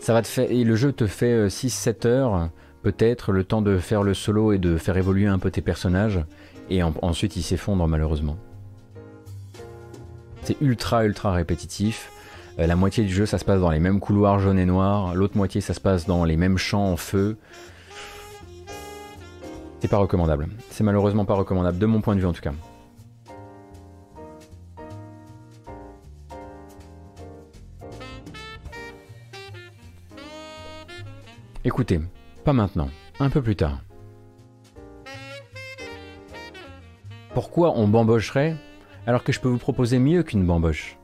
[0.00, 0.50] ça va te faire.
[0.50, 2.50] Et le jeu te fait 6-7 euh, heures,
[2.82, 6.20] peut-être, le temps de faire le solo et de faire évoluer un peu tes personnages
[6.70, 8.36] et ensuite il s'effondre malheureusement.
[10.42, 12.10] C'est ultra ultra répétitif.
[12.58, 15.14] Euh, la moitié du jeu ça se passe dans les mêmes couloirs jaunes et noirs,
[15.14, 17.36] l'autre moitié ça se passe dans les mêmes champs en feu.
[19.80, 20.48] C'est pas recommandable.
[20.70, 22.52] C'est malheureusement pas recommandable, de mon point de vue en tout cas.
[31.66, 31.98] Écoutez,
[32.44, 33.81] pas maintenant, un peu plus tard.
[37.33, 38.55] Pourquoi on bambocherait
[39.07, 40.98] alors que je peux vous proposer mieux qu'une bamboche?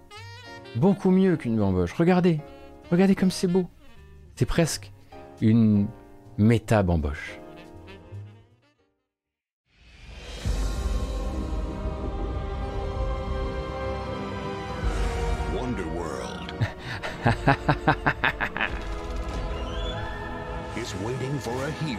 [0.76, 1.94] Beaucoup mieux qu'une bamboche.
[1.94, 2.40] Regardez,
[2.90, 3.70] regardez comme c'est beau.
[4.36, 4.92] C'est presque
[5.40, 5.86] une
[6.36, 7.40] méta-bamboche.
[20.90, 21.98] Wonderworld is waiting for a hero.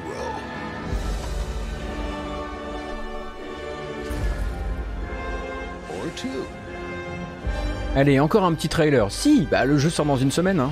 [5.89, 6.45] Or two.
[7.95, 9.11] Allez, encore un petit trailer.
[9.11, 10.59] Si, bah le jeu sort dans une semaine.
[10.59, 10.71] Hein.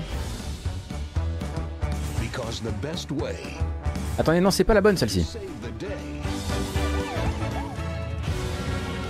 [2.21, 3.35] Because the best way
[4.17, 5.25] Attendez, non, c'est pas la bonne celle-ci.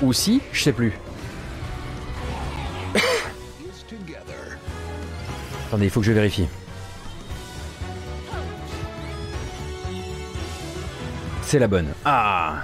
[0.02, 0.94] Ou si, je sais plus.
[5.68, 6.48] Attendez, il faut que je vérifie.
[11.50, 11.88] C'est la bonne.
[12.06, 12.64] Ah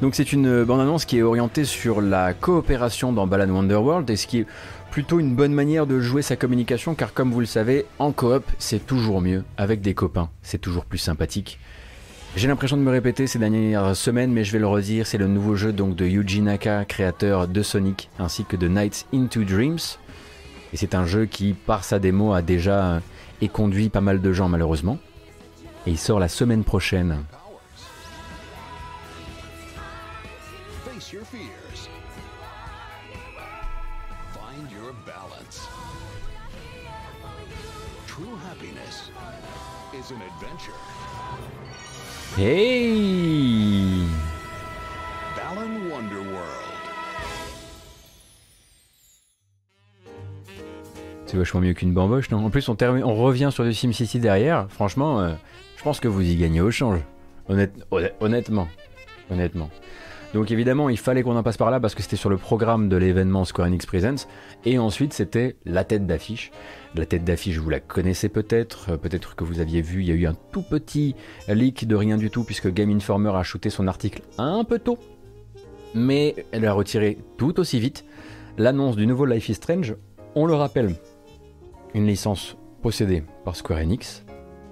[0.00, 4.26] Donc c'est une bande-annonce qui est orientée sur la coopération dans Balan Wonderworld et ce
[4.26, 4.46] qui est
[4.90, 8.42] plutôt une bonne manière de jouer sa communication car comme vous le savez, en coop
[8.58, 11.58] c'est toujours mieux avec des copains, c'est toujours plus sympathique.
[12.34, 15.26] J'ai l'impression de me répéter ces dernières semaines, mais je vais le redire, c'est le
[15.26, 19.98] nouveau jeu donc de Yuji Naka, créateur de Sonic, ainsi que de Nights into Dreams.
[20.72, 23.02] Et c'est un jeu qui, par sa démo, a déjà
[23.44, 24.98] éconduit pas mal de gens malheureusement.
[25.86, 27.24] Et il sort la semaine prochaine.
[30.84, 31.14] Face
[51.34, 52.44] Vachement mieux qu'une bamboche, non?
[52.44, 54.66] En plus, on, termine- on revient sur du SimCity derrière.
[54.70, 55.34] Franchement, euh,
[55.76, 57.00] je pense que vous y gagnez au change.
[57.48, 58.68] Honnête- honn- honnêtement.
[59.30, 59.68] Honnêtement.
[60.32, 62.88] Donc évidemment, il fallait qu'on en passe par là parce que c'était sur le programme
[62.88, 64.26] de l'événement Square Enix Presents.
[64.64, 66.50] Et ensuite, c'était la tête d'affiche.
[66.94, 68.90] La tête d'affiche, vous la connaissez peut-être.
[68.92, 71.14] euh, Peut-être que vous aviez vu, il y a eu un tout petit
[71.48, 74.98] leak de rien du tout puisque Game Informer a shooté son article un peu tôt.
[75.94, 78.04] Mais elle a retiré tout aussi vite
[78.58, 79.94] l'annonce du nouveau Life is Strange.
[80.36, 80.94] On le rappelle,
[81.94, 84.24] une licence possédée par Square Enix,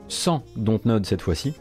[0.08, 1.54] sans Dontnod cette fois-ci,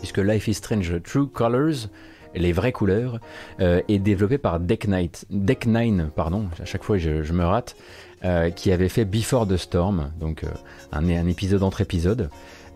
[0.00, 1.88] puisque Life is Strange True Colors,
[2.34, 3.20] les vraies couleurs,
[3.60, 7.76] euh, est développé par Deck, Knight, Deck Nine, pardon, à chaque fois je, me rate,
[8.24, 10.48] euh, qui avait fait Before the Storm, donc euh,
[10.92, 12.28] un, épisode entre épisodes.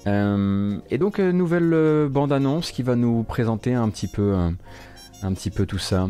[0.07, 6.09] Et donc nouvelle euh, bande-annonce qui va nous présenter un petit peu tout ça.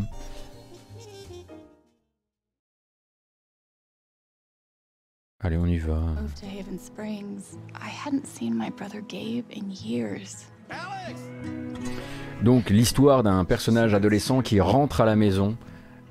[5.47, 5.93] Allez, on y va.
[5.95, 10.45] moved to Haven Springs, I hadn't seen my brother Gabe in years.
[12.43, 15.55] Donc l'histoire d'un personnage adolescent qui rentre à la maison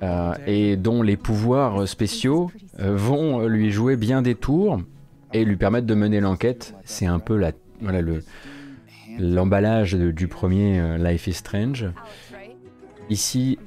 [0.02, 4.80] euh, et dont les pouvoirs spéciaux euh, vont lui jouer bien des tours
[5.34, 6.74] et lui permettre de mener l'enquête.
[6.86, 8.24] C'est un peu la, voilà, le,
[9.18, 11.84] l'emballage de- du premier euh, Life is Strange.
[13.10, 13.58] Ici,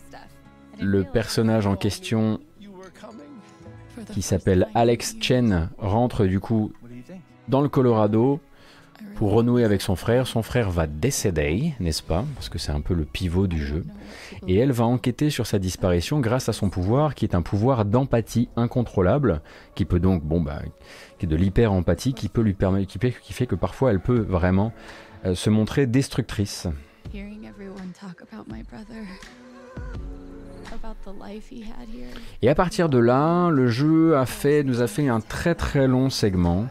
[0.82, 2.40] le personnage en question
[4.14, 6.72] qui s'appelle Alex Chen rentre du coup
[7.48, 8.40] dans le Colorado
[9.16, 10.28] pour renouer avec son frère.
[10.28, 12.26] Son frère va décéder, n'est-ce pas?
[12.36, 13.86] Parce que c'est un peu le pivot du jeu.
[14.48, 17.86] Et elle va enquêter sur sa disparition grâce à son pouvoir, qui est un pouvoir
[17.86, 19.42] d'empathie incontrôlable,
[19.76, 20.62] qui peut donc, bon bah,
[21.18, 24.72] qui est de l'hyper-empathie, qui peut lui permettre, qui fait, que parfois elle peut vraiment
[25.26, 26.68] euh, se montrer destructrice.
[32.42, 35.88] Et à partir de là, le jeu a fait, nous a fait un très très
[35.88, 36.68] long segment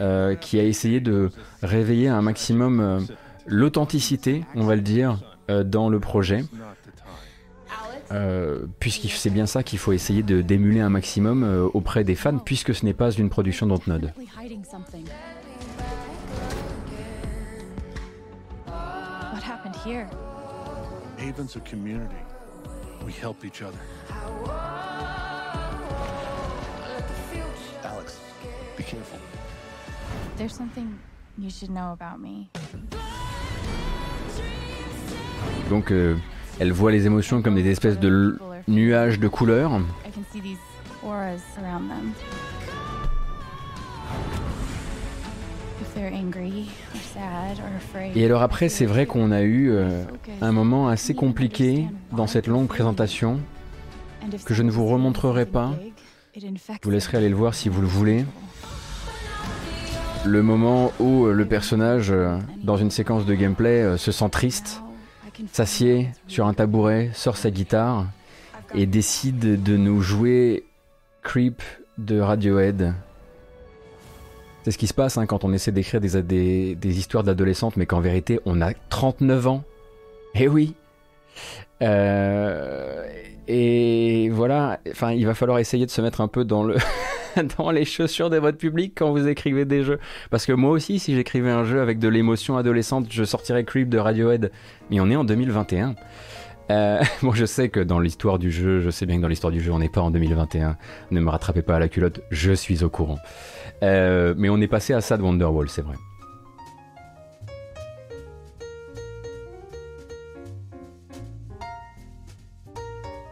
[0.00, 1.30] euh, qui a essayé de
[1.62, 3.00] réveiller un maximum euh,
[3.46, 5.18] l'authenticité, on va le dire,
[5.50, 6.44] euh, dans le projet.
[8.12, 12.16] Euh, puisque c'est bien ça qu'il faut essayer de d'émuler un maximum euh, auprès des
[12.16, 14.12] fans, puisque ce n'est pas une production Dontnod.
[14.12, 15.04] Probably hiding something.
[18.66, 20.08] What happened here?
[21.18, 22.16] Haven's a community.
[23.04, 23.78] We help each other.
[27.84, 28.20] Alex,
[28.76, 29.18] be careful.
[30.36, 30.98] There's something
[31.38, 32.50] you should know about me.
[35.68, 36.16] Donc euh,
[36.58, 39.70] elle voit les émotions comme des espèces de nuages de couleurs.
[40.04, 40.58] I can see these
[41.02, 42.14] auras around them.
[48.14, 50.02] Et alors après, c'est vrai qu'on a eu euh,
[50.40, 53.40] un moment assez compliqué dans cette longue présentation.
[54.44, 55.74] que je ne vous remontrerai pas.
[56.82, 58.24] Vous laisserai aller le voir si vous le voulez.
[60.24, 64.82] le moment où euh, le personnage, euh, dans une séquence de gameplay, se sent triste,
[65.52, 68.06] s'assied sur un tabouret, sort sa guitare
[68.74, 70.64] et décide de nous jouer
[71.22, 71.62] Creep
[71.98, 72.94] de Radiohead.
[74.62, 78.00] C'est ce qui se passe hein, quand on essaie d'écrire des, histoires d'adolescentes, mais qu'en
[78.00, 79.64] vérité on a 39 ans.
[80.34, 80.74] Eh oui
[81.82, 83.04] Euh,
[83.48, 86.44] Et voilà, enfin il va falloir essayer de se mettre un peu
[87.58, 89.98] dans les chaussures de votre public quand vous écrivez des jeux.
[90.30, 93.88] Parce que moi aussi, si j'écrivais un jeu avec de l'émotion adolescente, je sortirais Creep
[93.88, 94.52] de Radiohead.
[94.90, 95.94] Mais on est en 2021.
[96.70, 99.52] Euh, bon, je sais que dans l'histoire du jeu, je sais bien que dans l'histoire
[99.52, 100.76] du jeu, on n'est pas en 2021.
[101.10, 103.18] Ne me rattrapez pas à la culotte, je suis au courant.
[103.82, 105.96] Euh, mais on est passé à ça de Wonderwall, c'est vrai.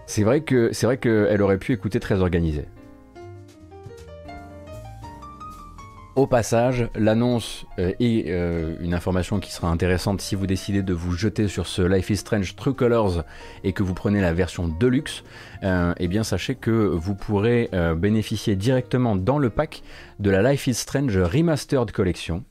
[0.07, 2.67] C'est vrai que c'est vrai qu'elle aurait pu écouter très organisée.
[6.19, 10.93] Au passage, l'annonce euh, est euh, une information qui sera intéressante si vous décidez de
[10.93, 13.23] vous jeter sur ce Life is Strange True Colors
[13.63, 15.23] et que vous prenez la version Deluxe.
[15.63, 19.85] Euh, eh bien, sachez que vous pourrez euh, bénéficier directement dans le pack
[20.19, 22.43] de la Life is Strange Remastered Collection.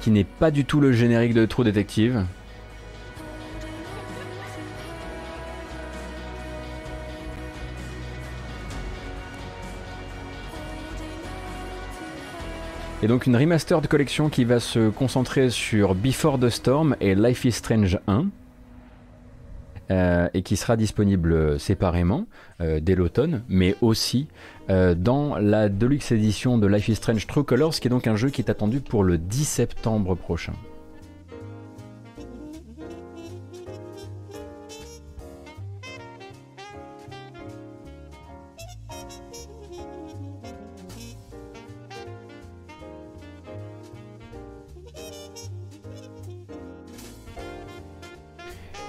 [0.00, 2.24] Qui n'est pas du tout le générique de True Detective.
[13.00, 17.44] Et donc une remastered collection qui va se concentrer sur Before the Storm et Life
[17.44, 18.26] is Strange 1.
[19.90, 22.26] Euh, et qui sera disponible séparément
[22.60, 24.28] euh, dès l'automne, mais aussi
[24.68, 28.16] euh, dans la Deluxe édition de Life is Strange True Colors, qui est donc un
[28.16, 30.52] jeu qui est attendu pour le 10 septembre prochain.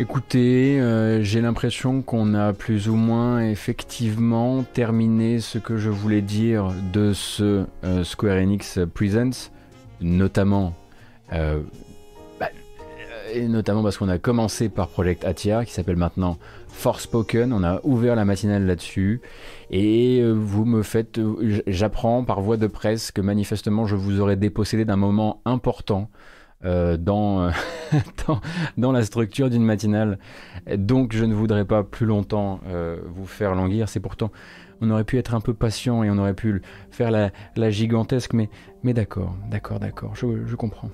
[0.02, 6.22] Écoutez, euh, j'ai l'impression qu'on a plus ou moins effectivement terminé ce que je voulais
[6.22, 9.52] dire de ce euh, Square Enix Presents,
[10.00, 10.74] notamment,
[11.34, 11.60] euh,
[12.39, 12.47] bah,
[13.34, 16.38] et notamment parce qu'on a commencé par Project Atia, qui s'appelle maintenant
[16.70, 17.52] Forspoken.
[17.52, 19.20] On a ouvert la matinale là-dessus,
[19.70, 21.20] et vous me faites,
[21.68, 26.10] j'apprends par voie de presse que manifestement je vous aurais dépossédé d'un moment important
[26.66, 27.51] euh, dans, euh,
[28.78, 30.20] dans, la structure d'une matinale.
[30.76, 33.88] Donc je ne voudrais pas plus longtemps euh, vous faire languir.
[33.88, 34.32] C'est pourtant,
[34.82, 38.49] on aurait pu être un peu patient et on aurait pu faire la, gigantesque, mais,
[38.84, 40.89] d'accord, d'accord, d'accord, je comprends.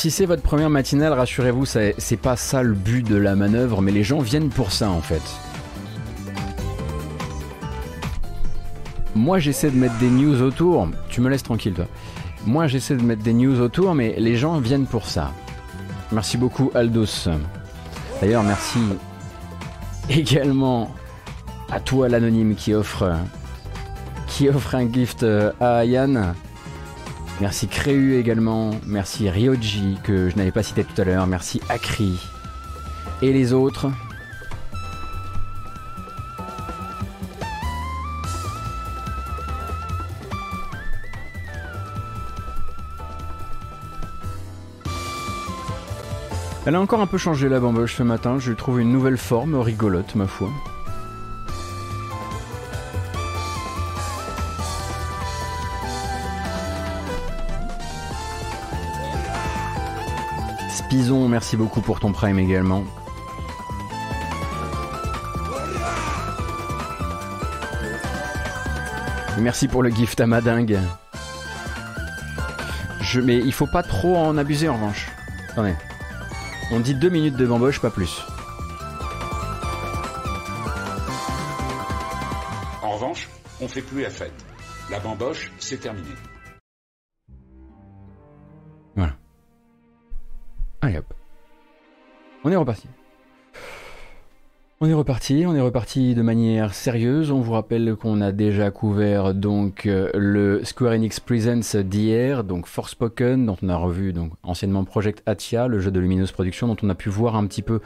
[0.00, 3.92] Si c'est votre première matinale, rassurez-vous, c'est pas ça le but de la manœuvre, mais
[3.92, 5.20] les gens viennent pour ça en fait.
[9.14, 11.84] Moi j'essaie de mettre des news autour, tu me laisses tranquille toi.
[12.46, 15.32] Moi j'essaie de mettre des news autour, mais les gens viennent pour ça.
[16.12, 17.28] Merci beaucoup Aldos.
[18.22, 18.78] D'ailleurs merci
[20.08, 20.94] également
[21.70, 23.12] à toi l'anonyme qui offre
[24.28, 26.34] qui offre un gift euh, à Yann.
[27.40, 32.28] Merci Créu également, merci Ryoji que je n'avais pas cité tout à l'heure, merci Akri
[33.22, 33.90] et les autres.
[46.66, 49.16] Elle a encore un peu changé la bamboche ce matin, je lui trouve une nouvelle
[49.16, 50.50] forme rigolote ma foi.
[60.90, 62.84] Pison, merci beaucoup pour ton prime également.
[69.38, 70.80] Merci pour le gift à Madingue.
[73.00, 75.06] Je, mais il faut pas trop en abuser en revanche.
[75.52, 75.76] Attendez.
[76.72, 78.22] On dit deux minutes de bamboche, pas plus.
[82.82, 83.28] En revanche,
[83.60, 84.34] on fait plus la fête.
[84.90, 86.10] La bamboche, c'est terminé.
[90.82, 91.12] Allez hop.
[92.42, 92.88] On est reparti.
[94.82, 97.30] On est reparti, on est reparti de manière sérieuse.
[97.30, 102.66] On vous rappelle qu'on a déjà couvert donc euh, le Square Enix Presents d'hier, donc
[102.66, 106.78] Forspoken, dont on a revu donc anciennement Project Atia, le jeu de Luminous Production, dont
[106.82, 107.80] on a pu voir un petit peu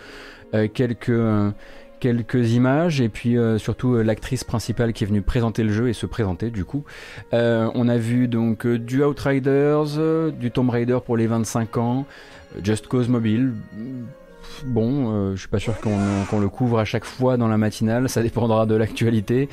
[0.55, 1.51] euh, quelques euh,
[1.99, 6.05] quelques images et puis surtout l'actrice principale qui est venue présenter le jeu et se
[6.05, 6.85] présenter du coup.
[7.33, 12.05] on a vu donc du Outriders, du Tomb Raider pour les 25 ans,
[12.63, 13.53] Just Cause Mobile.
[14.65, 18.09] Bon, euh, je suis pas sûr qu'on le couvre à chaque fois dans la matinale,
[18.09, 19.49] ça dépendra de l'actualité.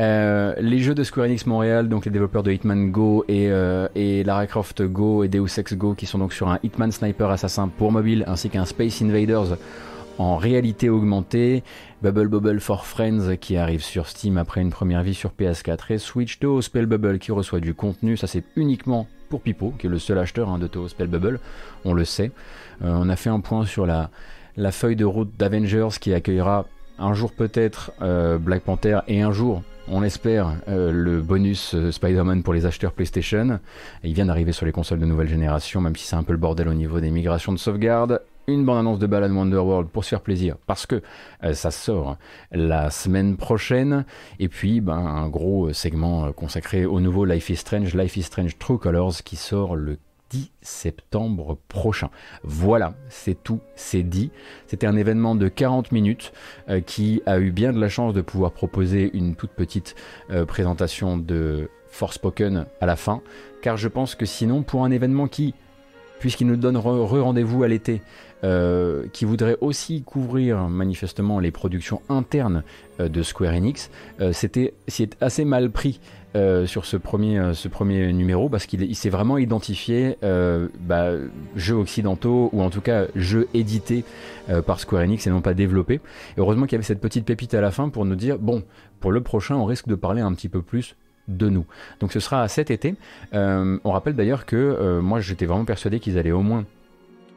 [0.00, 3.88] Euh, les jeux de Square Enix Montréal, donc les développeurs de Hitman Go et, euh,
[4.24, 7.68] Lara Croft Go et Deus Ex Go, qui sont donc sur un Hitman Sniper Assassin
[7.68, 9.56] pour mobile, ainsi qu'un Space Invaders
[10.18, 11.62] en réalité augmentée,
[12.02, 15.98] Bubble Bubble for Friends qui arrive sur Steam après une première vie sur PS4 et
[15.98, 19.90] Switch to Spell Bubble qui reçoit du contenu, ça c'est uniquement pour Pipo, qui est
[19.90, 21.40] le seul acheteur hein, de Toho Spell Bubble,
[21.86, 22.30] on le sait.
[22.82, 24.10] on a fait un point sur la,
[24.72, 26.66] feuille de route d'Avengers qui accueillera
[27.00, 31.90] un jour peut-être euh, Black Panther et un jour, on espère, euh, le bonus euh,
[31.90, 33.58] Spider-Man pour les acheteurs PlayStation.
[34.04, 36.38] il vient d'arriver sur les consoles de nouvelle génération, même si c'est un peu le
[36.38, 38.20] bordel au niveau des migrations de sauvegarde.
[38.52, 41.02] Une bande-annonce de Balan Wonderworld pour se faire plaisir, parce que
[41.52, 42.16] ça sort
[42.50, 44.04] la semaine prochaine.
[44.38, 48.58] Et puis, ben, un gros segment consacré au nouveau Life is Strange, Life is Strange
[48.58, 49.98] True Colors, qui sort le
[50.30, 52.10] 10 septembre prochain.
[52.42, 54.30] Voilà, c'est tout, c'est dit.
[54.66, 56.32] C'était un événement de 40 minutes
[56.68, 59.96] euh, qui a eu bien de la chance de pouvoir proposer une toute petite
[60.30, 63.20] euh, présentation de Forspoken à la fin,
[63.62, 65.54] car je pense que sinon, pour un événement qui,
[66.20, 68.00] puisqu'il nous donne re-rendez-vous à l'été,
[68.44, 72.62] euh, qui voudrait aussi couvrir manifestement les productions internes
[72.98, 73.90] de Square Enix,
[74.32, 74.74] c'était
[75.20, 76.00] assez mal pris
[76.36, 81.14] euh, sur ce premier, euh, numéro parce qu'il s'est vraiment identifié euh, bah,
[81.56, 84.04] jeux occidentaux ou en tout cas jeux édités
[84.66, 86.00] par Square Enix et non pas développés.
[86.36, 88.62] Heureusement qu'il y avait cette petite pépite à la fin pour nous dire bon,
[89.00, 90.96] pour le prochain, on risque de parler un petit peu plus
[91.30, 91.66] de nous.
[92.00, 92.94] Donc ce sera cet été.
[93.32, 96.64] on rappelle d'ailleurs que moi j'étais vraiment persuadé qu'ils allaient au moins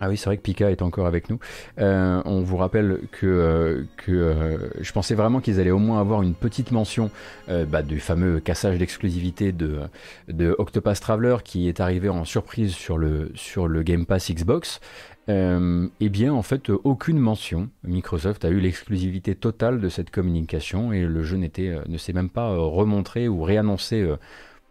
[0.04, 1.40] ah oui, c'est vrai que Pika est encore avec nous.
[1.80, 6.24] Euh, on vous rappelle que, euh, euh, je pensais vraiment qu'ils allaient au moins avoir
[6.24, 7.10] une petite mention
[7.48, 9.80] bah, du fameux cassage d'exclusivité de,
[10.28, 10.58] de
[11.00, 14.82] Traveler qui est arrivé en surprise sur le Game Pass Xbox.
[15.28, 17.70] Eh bien, en fait, aucune mention.
[17.84, 22.30] Microsoft a eu l'exclusivité totale de cette communication et le jeu n'était, ne s'est même
[22.30, 24.06] pas remontré ou réannoncé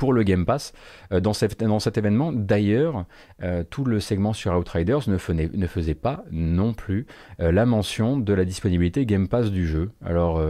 [0.03, 0.73] pour le Game Pass
[1.13, 1.63] euh, dans, cet,
[1.97, 2.33] événement.
[2.33, 3.05] D'ailleurs,
[3.45, 7.07] euh, tout le segment sur Outriders ne, faisait pas non plus
[7.39, 9.93] euh, la mention de la disponibilité Game Pass du jeu.
[10.05, 10.43] Alors,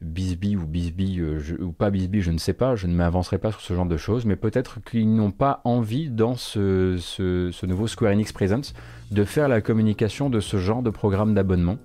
[0.00, 1.20] Bisbee ou Bisbee
[1.60, 3.98] ou pas Bisbee, je ne sais pas, je ne m'avancerai pas sur ce genre de
[3.98, 8.72] choses, mais peut-être qu'ils n'ont pas envie dans ce, ce, nouveau Square Enix Presents
[9.10, 11.78] de faire la communication de ce genre de programme d'abonnement.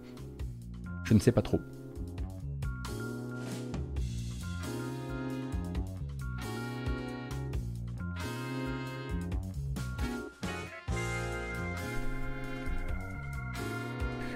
[1.04, 1.60] Je ne sais pas trop.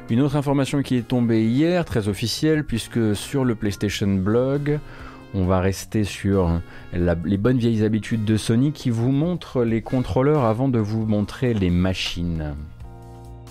[0.09, 4.79] Une autre information qui est tombée hier, très officielle, puisque sur le PlayStation Blog,
[5.34, 6.61] on va rester sur
[6.93, 11.55] les bonnes vieilles habitudes de Sony qui vous montre les contrôleurs avant de vous montrer
[11.55, 12.53] les machines.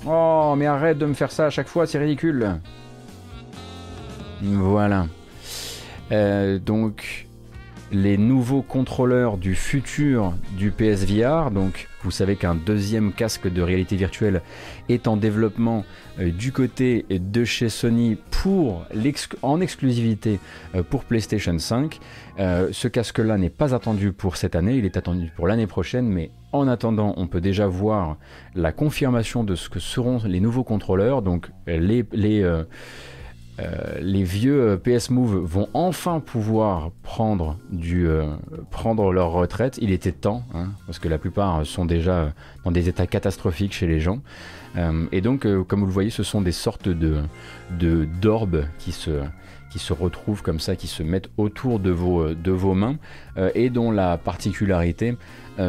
[0.06, 2.60] Oh, mais arrête de me faire ça à chaque fois, c'est ridicule.
[4.42, 5.06] Voilà.
[6.10, 7.26] Euh, donc,
[7.92, 11.50] les nouveaux contrôleurs du futur du PSVR.
[11.50, 14.42] Donc, vous savez qu'un deuxième casque de réalité virtuelle
[14.88, 15.84] est en développement
[16.18, 18.86] euh, du côté de chez Sony pour
[19.42, 20.40] en exclusivité
[20.74, 22.00] euh, pour PlayStation 5.
[22.38, 26.08] Euh, ce casque-là n'est pas attendu pour cette année, il est attendu pour l'année prochaine,
[26.08, 28.16] mais en attendant, on peut déjà voir
[28.54, 31.22] la confirmation de ce que seront les nouveaux contrôleurs.
[31.22, 32.44] Donc, les, les
[33.60, 38.26] euh, les vieux euh, PS Move vont enfin pouvoir prendre, du, euh,
[38.70, 39.78] prendre leur retraite.
[39.82, 42.32] Il était temps, hein, parce que la plupart sont déjà
[42.64, 44.20] dans des états catastrophiques chez les gens.
[45.12, 47.20] et donc, comme vous le voyez, ce sont des sortes de,
[48.22, 49.22] d'orbes qui se,
[49.70, 52.96] qui se retrouvent comme ça, qui se mettent autour de vos, de vos mains,
[53.54, 55.18] et dont la particularité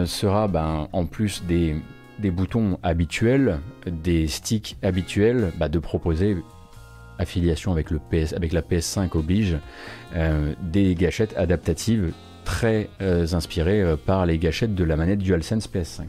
[0.05, 1.75] sera, ben, en plus des,
[2.19, 6.37] des boutons habituels, des sticks habituels, bah, de proposer
[7.19, 9.57] affiliation avec, le PS, avec la PS5 oblige,
[10.15, 12.13] euh, des gâchettes adaptatives
[12.45, 16.03] très euh, inspirées euh, par les gâchettes de la manette DualSense PS5.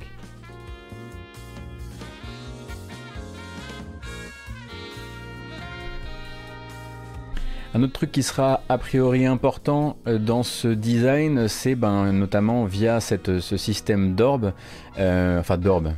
[7.76, 13.00] Un autre truc qui sera a priori important dans ce design, c'est ben, notamment via
[13.00, 14.52] cette, ce système d'orbe,
[14.96, 15.92] enfin d'orbe,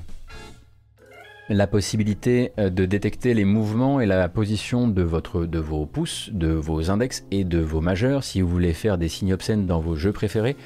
[1.49, 6.30] la possibilité euh, de détecter les mouvements et la position de, votre, de vos pouces,
[6.32, 9.78] de vos index et de vos majeurs si vous voulez faire des signes obscènes dans
[9.78, 10.57] vos jeux préférés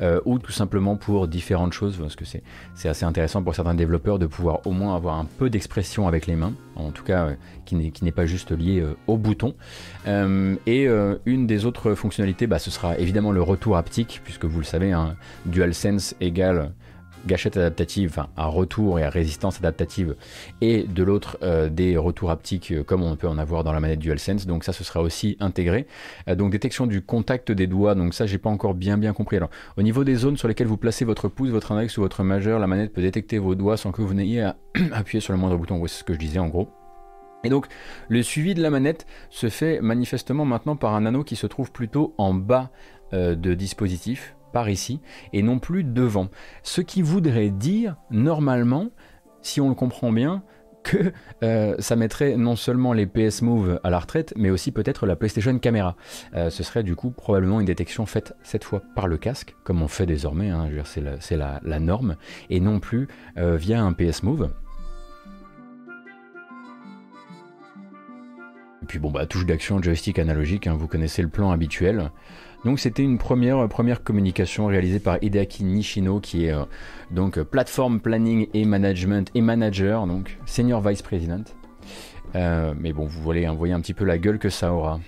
[0.00, 2.42] euh, ou tout simplement pour différentes choses parce que c'est,
[2.88, 6.36] assez intéressant pour certains développeurs de pouvoir au moins avoir un peu d'expression avec les
[6.36, 7.34] mains, en tout cas euh,
[7.66, 9.54] qui, n'est, pas juste lié au bouton.
[10.06, 10.88] et
[11.26, 14.90] une des autres fonctionnalités, bah, ce sera évidemment le retour haptique puisque vous le savez,
[14.92, 15.14] un
[15.46, 16.72] DualSense égale
[17.26, 20.16] gâchette adaptative, enfin à retour et à résistance adaptative,
[20.60, 23.80] et de l'autre euh, des retours haptiques euh, comme on peut en avoir dans la
[23.80, 24.46] manette DualSense.
[24.46, 25.86] Donc ça, ce sera aussi intégré.
[26.28, 27.94] Euh, donc détection du contact des doigts.
[27.94, 29.36] Donc ça, j'ai pas encore bien bien compris.
[29.36, 32.22] Alors au niveau des zones sur lesquelles vous placez votre pouce, votre index ou votre
[32.22, 34.56] majeur, la manette peut détecter vos doigts sans que vous n'ayez à
[34.92, 35.80] appuyer sur le moindre bouton.
[35.86, 36.68] c'est ce que je disais en gros.
[37.42, 37.66] Et donc
[38.08, 41.72] le suivi de la manette se fait manifestement maintenant par un anneau qui se trouve
[41.72, 42.70] plutôt en bas
[43.12, 45.00] de dispositif par ici,
[45.32, 46.28] et non plus devant.
[46.62, 48.88] Ce qui voudrait dire, normalement,
[49.42, 50.42] si on le comprend bien,
[50.82, 55.06] que euh, ça mettrait non seulement les PS Move à la retraite, mais aussi peut-être
[55.06, 55.96] la PlayStation Camera.
[56.34, 59.82] Euh, ce serait du coup probablement une détection faite cette fois par le casque, comme
[59.82, 62.16] on fait désormais, hein, c'est la, norme,
[62.48, 64.50] et non plus euh, via un PS Move.
[68.82, 72.10] Et puis bon, bah, touche d'action, joystick analogique, hein, vous connaissez le plan habituel.
[72.64, 76.64] Donc c'était une première, première communication réalisée par Hideaki Nishino qui est euh,
[77.10, 81.44] donc euh, plateforme planning et management et manager, donc senior vice president.
[82.34, 85.00] Euh, mais bon, vous voulez envoyer un petit peu la gueule que ça aura.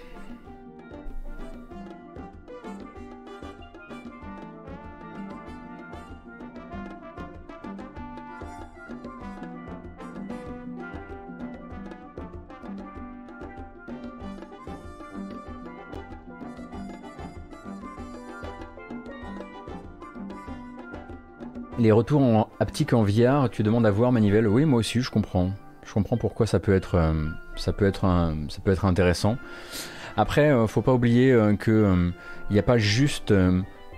[21.82, 24.46] Les retours en haptique en VR, tu demandes à voir Manivelle.
[24.46, 25.50] Oui, moi aussi, je comprends.
[25.84, 27.12] Je comprends pourquoi ça peut être, euh,
[27.56, 29.36] ça peut être, ça peut être intéressant.
[30.16, 32.12] Après, euh, faut pas oublier euh, que
[32.50, 33.34] il n'y a pas juste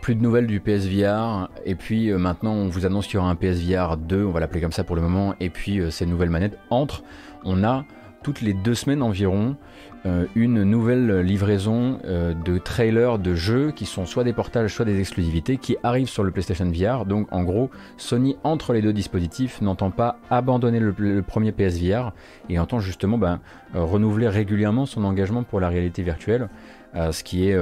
[0.00, 3.34] plus de nouvelles du PSVR et puis maintenant on vous annonce qu'il y aura un
[3.34, 6.58] PSVR 2, on va l'appeler comme ça pour le moment, et puis ces nouvelles manettes
[6.70, 7.02] entrent.
[7.44, 7.84] On a
[8.22, 9.56] toutes les deux semaines environ
[10.06, 14.84] euh, une nouvelle livraison euh, de trailers de jeux qui sont soit des portages, soit
[14.84, 17.06] des exclusivités qui arrivent sur le PlayStation VR.
[17.06, 22.12] Donc en gros, Sony entre les deux dispositifs n'entend pas abandonner le, premier PSVR
[22.50, 23.40] et entend justement ben,
[23.74, 26.48] euh, renouveler régulièrement son engagement pour la réalité virtuelle,
[26.94, 27.58] ce qui est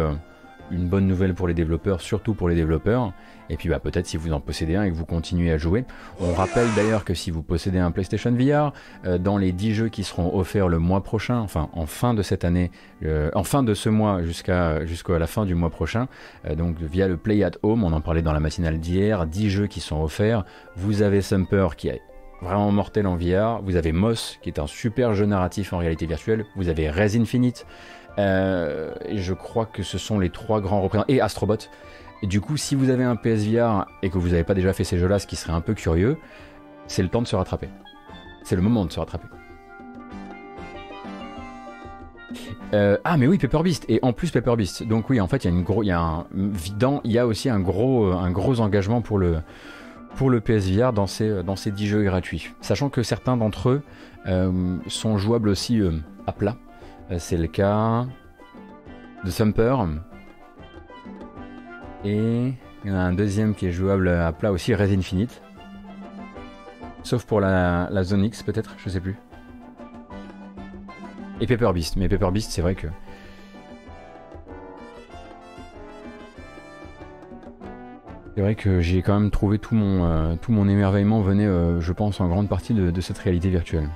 [0.71, 3.13] une bonne nouvelle pour les développeurs, surtout pour les développeurs.
[3.51, 5.85] Et puis bah, peut-être si vous en possédez un et que vous continuez à jouer.
[6.21, 8.73] On rappelle d'ailleurs que si vous possédez un PlayStation VR,
[9.05, 12.23] euh, dans les 10 jeux qui seront offerts le mois prochain, enfin en fin de
[12.23, 12.71] cette année,
[13.05, 16.09] euh, en fin de ce mois jusqu'à la fin du mois prochain,
[16.47, 19.51] euh, donc via le Play at Home, on en parlait dans la matinale d'hier, 10
[19.51, 20.45] jeux qui sont offerts.
[20.77, 22.01] Vous avez Sumper qui est
[22.41, 26.07] vraiment mortel en VR, vous avez Moss qui est un super jeu narratif en réalité
[26.07, 27.67] virtuelle, vous avez Res Infinite,
[28.19, 31.13] euh, je crois que ce sont les trois grands représentants.
[31.13, 31.69] Et Astrobot.
[32.23, 34.85] Et du coup, si vous avez un PSVR et que vous n'avez pas déjà fait
[34.85, 36.19] ces jeux-là, ce qui serait un peu curieux,
[36.87, 37.69] c'est le temps de se rattraper.
[38.45, 39.27] C'est le moment de se rattraper.
[42.73, 45.45] Euh, ah mais oui Paper Beast et en plus Paper Beast donc oui en fait
[45.45, 49.41] il y a une aussi un gros un gros engagement pour le
[50.17, 53.83] pour le PSVR dans ces dans ces 10 jeux gratuits sachant que certains d'entre eux
[54.27, 55.83] euh, sont jouables aussi
[56.27, 56.72] à plat euh,
[57.19, 58.07] c'est le cas
[59.25, 59.77] de Sumper.
[62.05, 62.55] Et
[62.85, 65.43] il y en a un deuxième qui est jouable à plat aussi, Res Infinite.
[67.03, 69.17] Sauf pour la, zone X peut-être, je sais plus.
[71.41, 72.87] Et Paper Beast, mais Paper Beast c'est vrai que...
[78.35, 81.83] C'est vrai que j'ai quand même trouvé tout mon, euh, tout mon émerveillement venait, euh,
[81.83, 83.89] je pense, en grande partie de cette réalité virtuelle.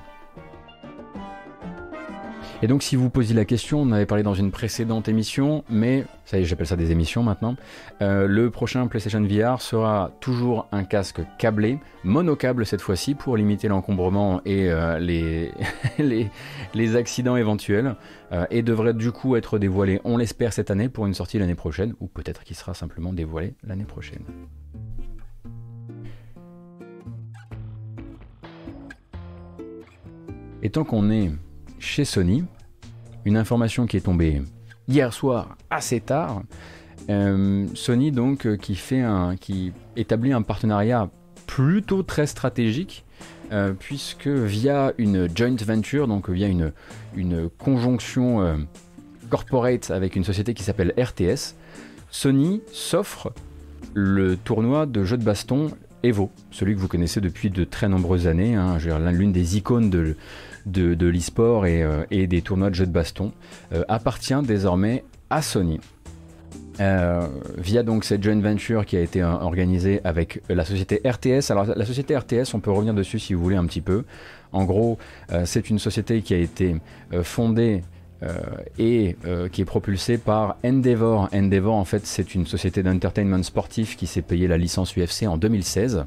[2.63, 6.07] Et donc si vous posiez la question, on avait parlé dans une précédente émission, mais
[6.25, 7.55] ça y est, j'appelle ça des émissions maintenant.
[8.01, 13.69] Euh, le prochain PlayStation VR sera toujours un casque câblé, monocable cette fois-ci, pour limiter
[13.69, 14.99] l'encombrement et euh,
[15.99, 16.31] les,
[16.73, 17.95] les, accidents éventuels,
[18.33, 21.55] euh, et devrait du coup être dévoilé, on l'espère, cette année pour une sortie l'année
[21.55, 24.23] prochaine, ou peut-être qu'il sera simplement dévoilé l'année prochaine.
[30.63, 31.31] Et tant qu'on est
[31.79, 32.45] chez Sony,
[33.25, 34.43] une information qui est tombée
[34.89, 36.43] hier soir assez tard.
[37.09, 41.09] Euh, Sony donc euh, qui fait un, qui établit un partenariat
[41.47, 43.05] plutôt très stratégique
[43.53, 46.73] euh, puisque via une joint venture, donc via une,
[47.15, 48.67] une conjonction
[49.31, 51.55] corporate avec une société qui s'appelle RTS,
[52.11, 53.33] Sony s'offre
[53.95, 55.71] le tournoi de jeux de baston
[56.03, 58.79] Evo, celui que vous connaissez depuis de très nombreuses années, hein,
[59.11, 60.17] l'une des icônes de,
[60.67, 63.33] de, l'e-sport euh, et, des tournois de jeux de baston,
[63.73, 65.81] euh, appartient désormais à Sony.
[66.79, 71.51] Euh, via donc cette joint venture qui a été organisée avec la société RTS.
[71.51, 74.05] Alors la société RTS, on peut revenir dessus si vous voulez un petit peu.
[74.53, 74.99] En gros,
[75.45, 76.77] c'est une société qui a été
[77.23, 77.83] fondée
[78.79, 79.17] et
[79.53, 81.31] qui est propulsée par Endeavor.
[81.33, 85.39] Endeavor, en fait, c'est une société d'entertainment sportif qui s'est payé la licence UFC en
[85.39, 86.05] 2016.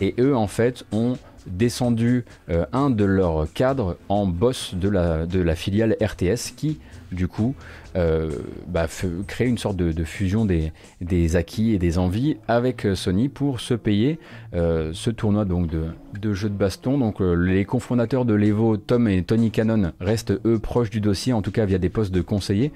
[0.00, 1.16] Et eux, en fait, ont
[1.46, 6.78] descendu euh, un de leurs cadres en boss de la, de la filiale RTS qui,
[7.12, 7.54] du coup,
[7.96, 8.30] euh,
[8.68, 8.86] bah,
[9.26, 13.74] crée une sorte de, fusion des, acquis et des envies avec euh, Sony pour se
[13.74, 14.18] payer
[14.52, 15.84] ce tournoi donc de,
[16.18, 16.98] de jeux de baston.
[16.98, 21.42] Donc les cofondateurs de l'Evo, Tom et Tony Cannon, restent eux proches du dossier, en
[21.42, 22.72] tout cas via des postes de conseillers,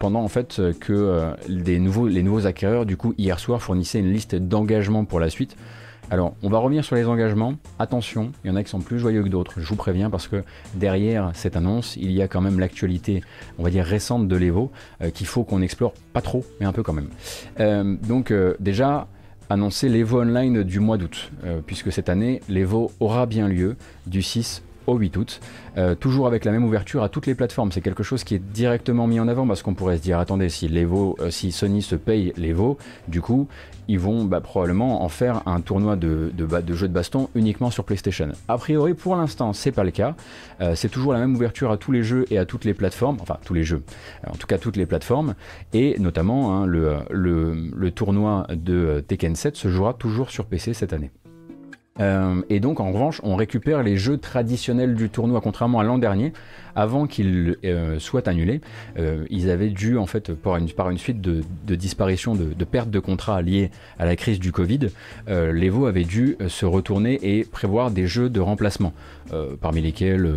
[0.00, 5.04] pendant en fait que les nouveaux acquéreurs, du coup, hier soir, fournissaient une liste d'engagements
[5.04, 5.56] pour la suite.
[6.08, 7.54] Alors, on va revenir sur les engagements.
[7.80, 10.28] Attention, il y en a qui sont plus joyeux que d'autres, je vous préviens, parce
[10.28, 10.44] que
[10.74, 13.24] derrière cette annonce, il y a quand même l'actualité,
[13.58, 14.70] on va dire récente de l'Evo,
[15.02, 17.08] euh, qu'il faut qu'on explore pas trop, mais un peu quand même.
[17.58, 19.08] Euh, donc, euh, déjà,
[19.50, 21.30] annoncer l'Evo Online du mois d'août,
[21.66, 23.76] puisque cette année, l'Evo aura bien lieu
[24.06, 25.40] du 6 au 8 août,
[26.00, 27.70] toujours avec la même ouverture à toutes les plateformes.
[27.70, 30.48] C'est quelque chose qui est directement mis en avant parce qu'on pourrait se dire attendez
[30.48, 30.68] si
[31.30, 32.76] si Sony se paye l'Evo,
[33.06, 33.46] du coup
[33.88, 37.70] ils vont bah, probablement en faire un tournoi de, de, de jeux de baston uniquement
[37.70, 38.28] sur PlayStation.
[38.48, 40.14] A priori, pour l'instant, c'est pas le cas.
[40.60, 43.18] Euh, c'est toujours la même ouverture à tous les jeux et à toutes les plateformes,
[43.20, 43.82] enfin tous les jeux,
[44.24, 45.34] euh, en tout cas toutes les plateformes,
[45.72, 50.74] et notamment hein, le, le, le, tournoi de Tekken 7 se jouera toujours sur PC
[50.74, 51.10] cette année.
[52.00, 55.98] Euh, et donc en revanche, on récupère les jeux traditionnels du tournoi, contrairement à l'an
[55.98, 56.32] dernier,
[56.74, 58.60] avant qu'il euh, soit annulé.
[58.98, 61.42] Euh, ils avaient dû, en fait, par une, suite de,
[61.74, 64.88] disparitions, de, de pertes de contrats liées à la crise du Covid,
[65.28, 68.92] l'Evo avait dû se retourner et prévoir des jeux de remplacement,
[69.60, 70.34] parmi lesquels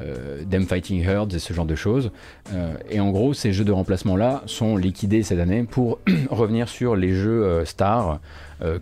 [0.00, 2.10] euh, Fighting Herds et ce genre de choses.
[2.52, 5.98] Euh, et en gros, ces jeux de remplacement-là sont liquidés cette année pour
[6.30, 8.20] revenir sur les jeux euh, stars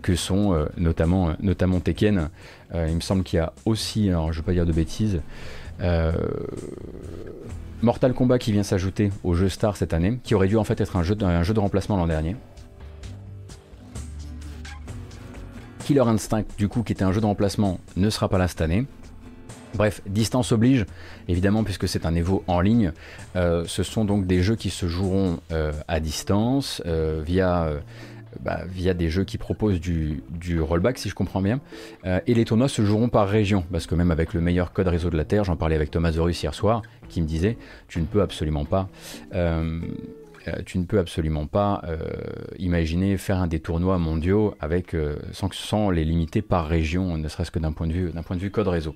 [0.01, 2.27] que sont notamment, notamment Tekken.
[2.73, 5.21] il me semble qu'il y a aussi, alors je ne vais pas dire de bêtises,
[7.81, 10.81] Mortal Kombat qui vient s'ajouter au jeu star cette année, qui aurait dû en fait
[10.81, 12.35] être un jeu un jeu de remplacement l'an dernier.
[15.85, 18.61] Killer Instinct, du coup, qui était un jeu de remplacement, ne sera pas là cette
[18.61, 18.85] année.
[19.75, 20.85] Bref, distance oblige,
[21.27, 22.91] évidemment, puisque c'est un Evo en ligne.
[23.35, 27.69] Euh, ce sont donc des jeux qui se joueront euh, à distance euh, via,
[28.41, 30.21] bah, via des jeux qui proposent du,
[30.59, 31.59] rollback, si je comprends bien.
[32.03, 35.09] et les tournois se joueront par région, parce que même avec le meilleur code réseau
[35.09, 37.57] de la Terre, j'en parlais avec Thomas Zorus hier soir, qui me disait
[37.87, 38.89] tu ne peux absolument pas.
[40.65, 41.83] tu ne peux absolument pas
[42.57, 44.95] imaginer faire un des tournois mondiaux avec,
[45.31, 47.87] sans, les limiter par région, ne serait-ce que d'un point,
[48.25, 48.95] point de vue code réseau.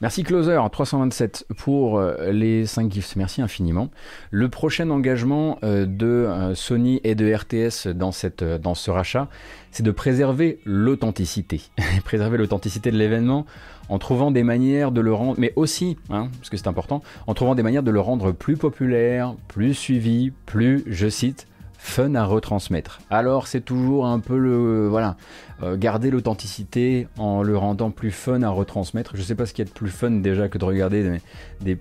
[0.00, 3.90] Merci Closer 327 pour euh, les 5 gifts, merci infiniment.
[4.30, 9.26] Le prochain engagement euh, de euh, Sony et de RTS dans, cette, dans ce rachat,
[9.72, 11.62] c'est de préserver l'authenticité.
[12.04, 13.44] préserver l'authenticité de l'événement
[13.88, 17.34] en trouvant des manières de le rendre, mais aussi, hein, parce que c'est important, en
[17.34, 21.48] trouvant des manières de le rendre plus populaire, plus suivi, plus, je cite,
[21.78, 23.00] fun à retransmettre.
[23.08, 25.16] Alors c'est toujours un peu le voilà
[25.62, 29.12] euh, garder l'authenticité en le rendant plus fun à retransmettre.
[29.16, 31.20] Je sais pas ce qu'il y a de plus fun déjà que de regarder
[31.60, 31.78] des,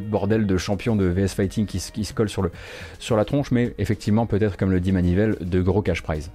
[0.00, 2.50] bordels de champions de VS Fighting qui, se collent sur,
[2.98, 6.30] sur la tronche, mais effectivement peut-être comme le dit Manivelle, de gros cash prize.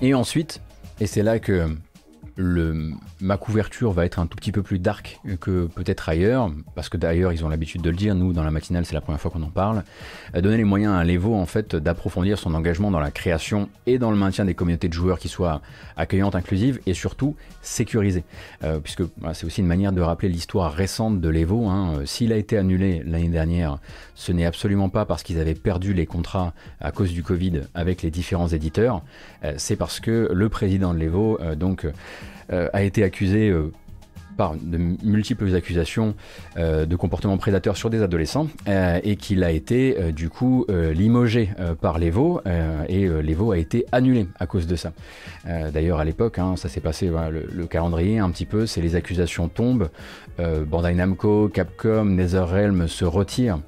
[0.00, 0.60] Et ensuite,
[1.00, 1.68] et c'est là que
[2.36, 6.88] le, ma couverture va être un tout petit peu plus dark que peut-être ailleurs, parce
[6.88, 9.20] que d'ailleurs ils ont l'habitude de le dire, nous dans la matinale c'est la première
[9.20, 9.82] fois qu'on en parle,
[10.34, 13.98] euh, donner les moyens à l'Evo en fait d'approfondir son engagement dans la création et
[13.98, 15.60] dans le maintien des communautés de joueurs qui soient
[15.96, 18.24] accueillantes, inclusives et surtout sécurisées.
[18.62, 19.02] Euh, puisque
[19.32, 21.66] c'est aussi une manière de rappeler l'histoire récente de l'Evo.
[21.68, 21.94] Hein.
[21.98, 23.78] Euh, s'il a été annulé l'année dernière,
[24.14, 28.02] ce n'est absolument pas parce qu'ils avaient perdu les contrats à cause du Covid avec
[28.02, 29.02] les différents éditeurs,
[29.56, 31.86] c'est parce que le président de l'Evo donc
[32.50, 33.52] a été accusé
[34.38, 36.14] par de multiples accusations
[36.56, 42.40] de comportement prédateur sur des adolescents et qu'il a été du coup limogé par l'Evo
[42.88, 44.92] et l'Evo a été annulé à cause de ça.
[45.44, 48.94] D'ailleurs à l'époque, hein, ça s'est passé le, le, calendrier un petit peu, c'est les
[48.94, 49.90] accusations tombent,
[50.38, 53.58] Bandai Namco, Capcom, NetherRealm se retirent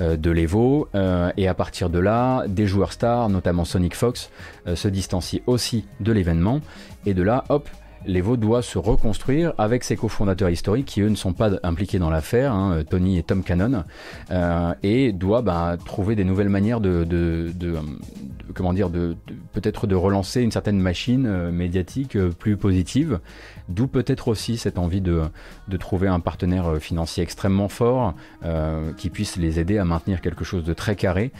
[0.00, 0.88] de l'Evo
[1.36, 4.30] et à partir de là, des joueurs stars, notamment Sonic Fox,
[4.74, 6.60] se distancient aussi de l'événement
[7.06, 7.68] et de là, hop,
[8.08, 12.10] l'Evo doit se reconstruire avec ses cofondateurs historiques qui eux ne sont pas impliqués dans
[12.10, 13.84] l'affaire, hein, Tony et Tom Cannon,
[14.30, 17.06] euh, et doit bah, trouver des nouvelles manières de,
[19.52, 23.20] peut-être de relancer une certaine machine euh, médiatique euh, plus positive.
[23.68, 25.20] D'où peut-être aussi cette envie de,
[25.78, 28.14] trouver un partenaire financier extrêmement fort
[28.96, 31.32] qui puisse les aider à maintenir quelque chose de très carré.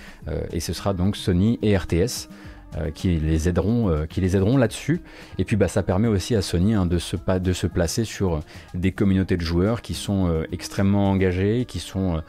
[0.52, 2.28] et ce sera donc Sony et RTS.
[2.76, 5.00] Euh, qui les aideront, euh, qui les aideront là-dessus.
[5.38, 8.40] Et puis bah, ça permet aussi à Sony hein, de, se, de se placer sur
[8.74, 12.22] des communautés de joueurs qui sont euh, extrêmement engagés, qui sont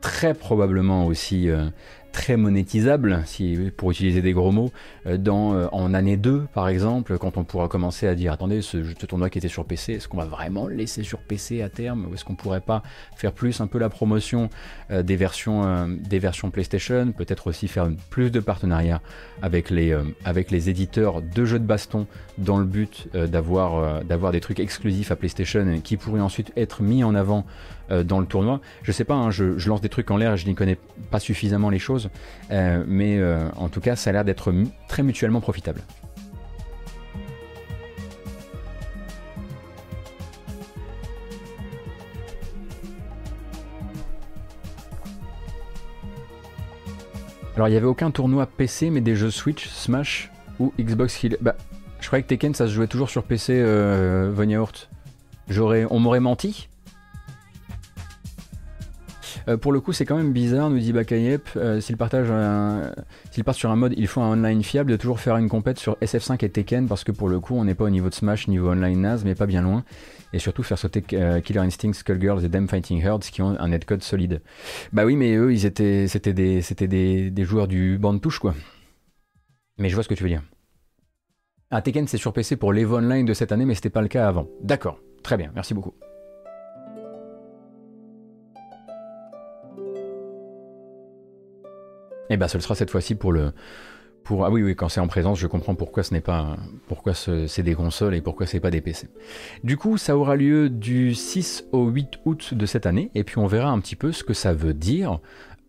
[0.00, 1.48] très probablement aussi
[2.12, 4.72] très monétisable, si, pour utiliser des gros mots,
[5.06, 8.62] euh, dans, euh, en année 2 par exemple, quand on pourra commencer à dire attendez,
[8.62, 11.68] ce, tournoi qui était sur PC, est-ce qu'on va vraiment le laisser sur PC à
[11.68, 12.06] terme?
[12.10, 12.82] Ou est-ce qu'on pourrait pas
[13.16, 14.50] faire plus un peu la promotion
[14.90, 19.00] euh, des, versions, des versions PlayStation Peut-être aussi faire plus de partenariats
[19.42, 22.06] avec les, avec les éditeurs de jeux de baston
[22.38, 27.04] dans le but d'avoir d'avoir des trucs exclusifs à PlayStation qui pourraient ensuite être mis
[27.04, 27.44] en avant
[27.90, 28.60] euh, dans le tournoi.
[28.82, 30.78] Je sais pas, hein, je, lance des trucs en l'air, je n'y connais
[31.10, 32.10] pas suffisamment les choses,
[32.50, 34.52] euh, mais euh, en tout cas, ça a l'air d'être
[34.88, 35.82] très mutuellement profitable.
[47.60, 50.30] Alors il n'y avait aucun tournoi PC, mais des jeux Switch, Smash
[50.60, 51.36] ou Xbox Hill.
[51.42, 51.56] Bah,
[52.00, 54.32] je croyais que Tekken ça se jouait toujours sur PC, euh,
[55.46, 56.69] J'aurais, on m'aurait menti
[59.48, 62.28] euh, pour le coup, c'est quand même bizarre, nous dit Bakayep, euh, s'il partage
[63.30, 65.78] s'il part sur un mode, il faut un online fiable, de toujours faire une compète
[65.78, 68.14] sur SF5 et Tekken, parce que pour le coup, on n'est pas au niveau de
[68.14, 69.84] Smash, niveau online NAS, mais pas bien loin.
[70.32, 73.68] Et surtout faire sauter euh, Killer Instinct, Skullgirls et Damn Fighting Herds qui ont un
[73.68, 74.42] netcode solide.
[74.92, 78.38] Bah oui, mais eux, ils étaient, c'était des, c'était des, joueurs du banc de touche,
[78.38, 78.54] quoi.
[79.78, 80.42] Mais je vois ce que tu veux dire.
[81.70, 84.08] Ah, Tekken, c'est sur PC pour l'Evo Online de cette année, mais c'était pas le
[84.08, 84.46] cas avant.
[84.62, 85.94] D'accord, très bien, merci beaucoup.
[92.30, 93.52] Et eh bien, ce sera cette fois-ci pour le.
[94.22, 96.56] Pour, ah oui, oui, quand c'est en présence, je comprends pourquoi ce n'est pas,
[96.86, 99.08] pourquoi c'est des consoles et pourquoi c'est pas des PC.
[99.64, 103.38] Du coup, ça aura lieu du 6 au 8 août de cette année, et puis
[103.38, 105.18] on verra un petit peu ce que ça veut dire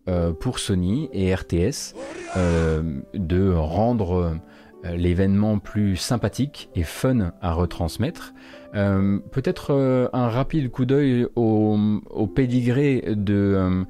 [0.08, 1.94] euh, pour Sony et RTS
[2.36, 4.36] euh, de rendre
[4.84, 8.34] l'événement plus sympathique et fun à retransmettre.
[8.74, 11.78] Euh, peut-être euh, un rapide coup d'œil au,
[12.10, 13.84] au, de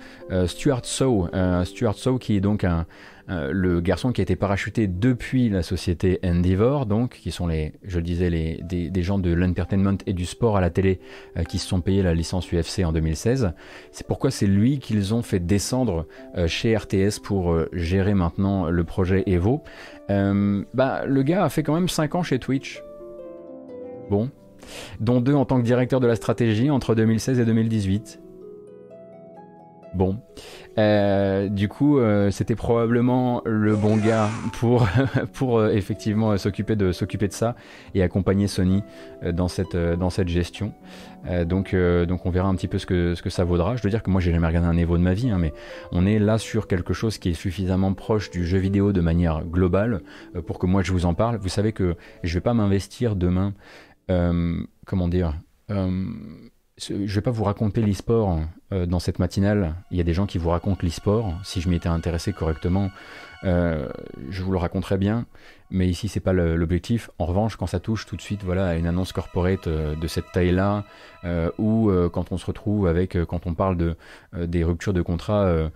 [0.47, 1.29] Stuart Sow.
[1.65, 2.87] Stuart Sow qui est donc un,
[3.29, 7.99] le garçon qui a été parachuté depuis la société Endeavor, donc qui sont les, je
[7.99, 11.01] le disais, des, gens de l'entertainment et du sport à la télé
[11.49, 13.53] qui se sont payés la licence UFC en 2016.
[13.91, 16.07] C'est pourquoi c'est lui qu'ils ont fait descendre
[16.47, 19.63] chez RTS pour gérer maintenant le projet Evo.
[20.11, 22.83] Euh, bah, le gars a fait quand même 5 ans chez Twitch.
[24.11, 24.31] Bon.
[25.01, 28.22] Dont deux en tant que directeur de la stratégie entre 2016 et 2018.
[29.95, 30.19] Bon.
[30.79, 34.87] Euh, du coup, euh, c'était probablement le bon gars pour,
[35.59, 37.57] euh, effectivement s'occuper de, ça
[37.95, 38.83] et accompagner Sony
[39.23, 39.77] dans, cette,
[40.29, 40.73] gestion.
[41.45, 43.77] donc, on verra un petit peu ce que, ça vaudra.
[43.77, 45.53] Je dois dire que moi j'ai jamais regardé un Evo de ma vie, hein, mais
[45.93, 49.45] on est là sur quelque chose qui est suffisamment proche du jeu vidéo de manière
[49.45, 50.01] globale
[50.47, 51.37] pour que moi je vous en parle.
[51.37, 53.53] Vous savez que je vais pas m'investir demain,
[54.87, 55.35] comment dire
[56.79, 58.41] je ne vais pas vous raconter l'e-sport
[58.73, 59.75] euh, dans cette matinale.
[59.91, 61.35] Il y a des gens qui vous racontent l'e-sport.
[61.45, 62.91] Si je m'y étais intéressé correctement,
[63.45, 63.89] euh,
[64.31, 65.27] je vous le raconterais bien.
[65.71, 67.11] Mais ici, c'est pas l'objectif.
[67.19, 70.07] En revanche, quand ça touche tout de suite voilà, à une annonce corporate euh, de
[70.07, 70.85] cette taille-là,
[71.59, 73.97] ou quand on se retrouve avec, quand on parle de,
[74.37, 75.71] des ruptures de contrat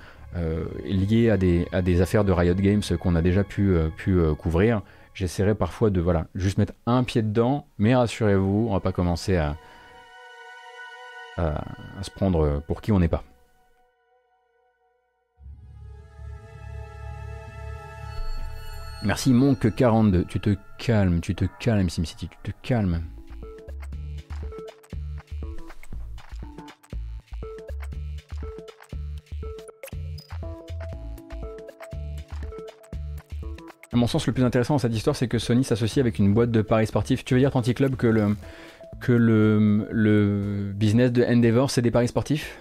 [0.84, 4.82] liées à des, à des affaires de Riot Games qu'on a déjà pu, pu couvrir,
[5.14, 7.66] j'essaierai parfois de voilà, juste mettre un pied dedans.
[7.78, 9.57] Mais rassurez-vous, on va pas commencer à
[11.37, 11.62] à,
[12.03, 13.24] se prendre pour qui on n'est pas.
[19.03, 23.03] Merci Monk42, tu te calmes, tu te calmes SimCity, tu te calmes.
[33.97, 36.34] À mon sens, le plus intéressant dans cette histoire, c'est que Sony s'associe avec une
[36.34, 37.24] boîte de paris sportifs.
[37.24, 38.37] Tu veux dire, Tanti Club, que le,
[39.01, 42.59] que le, le business de Endeavor, c'est des paris sportifs?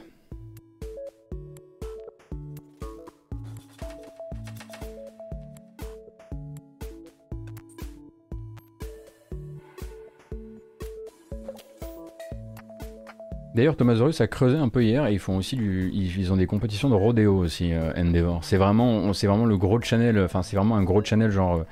[13.55, 16.45] D'ailleurs, Thomasaurus a creusé un peu hier et ils font aussi du, ils, ont des
[16.45, 18.43] compétitions de rodéo aussi, euh, Endeavor.
[18.43, 21.63] C'est vraiment, c'est vraiment le gros channel, enfin c'est vraiment un gros channel genre euh,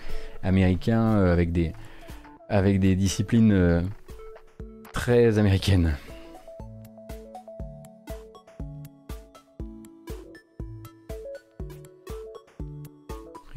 [0.44, 1.74] américain euh, avec des,
[2.48, 3.84] avec des disciplines
[4.94, 5.98] très américaines.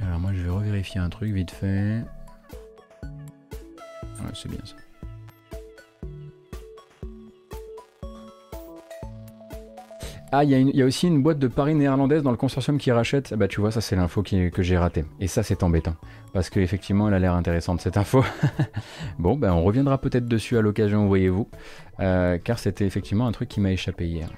[0.01, 2.03] Alors moi je vais revérifier un truc vite fait.
[4.34, 4.74] C'est bien ça.
[10.39, 13.32] Ah, il y, a aussi une boîte de paris néerlandaise dans le consortium qui rachète.
[13.32, 15.07] Bah, tu vois, ça, c'est l'info que j'ai ratée.
[15.18, 15.95] Et ça, c'est embêtant.
[16.34, 18.22] Parce qu'effectivement, elle a l'air intéressante, cette info.
[19.18, 21.49] bon, ben, on reviendra peut-être dessus à l'occasion, voyez-vous.
[22.01, 24.28] Euh, car c'était effectivement un truc qui m'a échappé hier.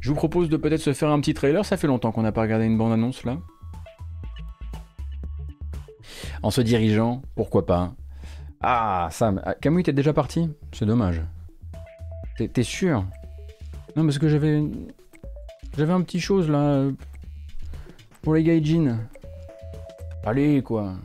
[0.00, 1.64] Je vous propose de peut-être se faire un petit trailer.
[1.64, 3.38] Ça fait longtemps qu'on n'a pas regardé une bande-annonce, là.
[6.42, 7.94] En se dirigeant, pourquoi pas.
[8.60, 11.22] Ah, Sam, ah, Camus, t'es déjà parti C'est dommage.
[12.37, 13.05] T'es sûr
[13.95, 14.63] Non, parce que j'avais.
[15.77, 16.85] J'avais un petit chose là.
[18.21, 18.99] Pour les gaijin.
[20.25, 20.95] Allez, quoi.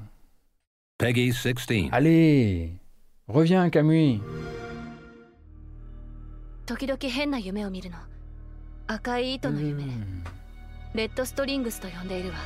[0.98, 1.88] Peggy 16.
[1.92, 2.72] Allez
[3.26, 4.20] Reviens, Camus
[6.66, 7.96] 時々変な夢を見るの
[8.86, 9.84] 赤い糸の夢
[10.94, 12.36] レッドストリングスと呼んでいるわ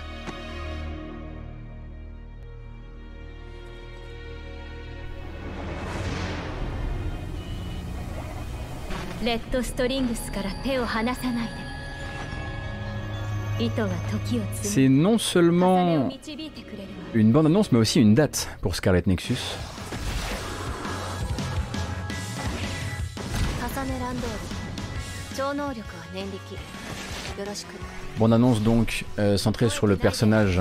[14.61, 16.09] C'est non seulement
[17.13, 19.37] une bande annonce, mais aussi une date pour Scarlet Nexus.
[28.17, 30.59] Bande annonce donc euh, centrée sur le personnage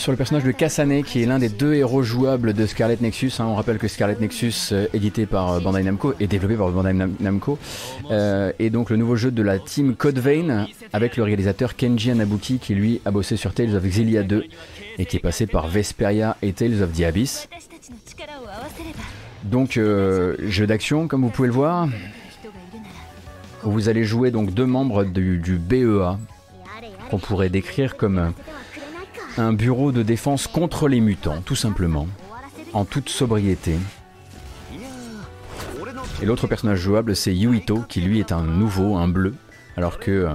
[0.00, 3.32] sur le personnage de Kasane, qui est l'un des deux héros jouables de Scarlet Nexus.
[3.38, 3.44] Hein.
[3.44, 6.94] On rappelle que Scarlet Nexus, euh, édité par euh, Bandai Namco et développé par Bandai
[6.94, 7.58] Namco,
[8.10, 12.10] euh, est donc le nouveau jeu de la team Code Vein avec le réalisateur Kenji
[12.12, 14.44] Anabuki, qui lui a bossé sur Tales of Xillia 2
[14.96, 17.46] et qui est passé par Vesperia et Tales of the Abyss.
[19.44, 21.88] Donc, jeu d'action, comme vous pouvez le voir.
[23.64, 26.16] vous allez jouer donc deux membres du, du BEA,
[27.10, 28.32] qu'on pourrait décrire comme
[29.38, 32.06] un bureau de défense contre les mutants, tout simplement,
[32.72, 33.76] en toute sobriété.
[36.22, 39.34] Et l'autre personnage jouable, c'est Yuito, qui lui est un nouveau, un bleu,
[39.76, 40.30] alors que euh,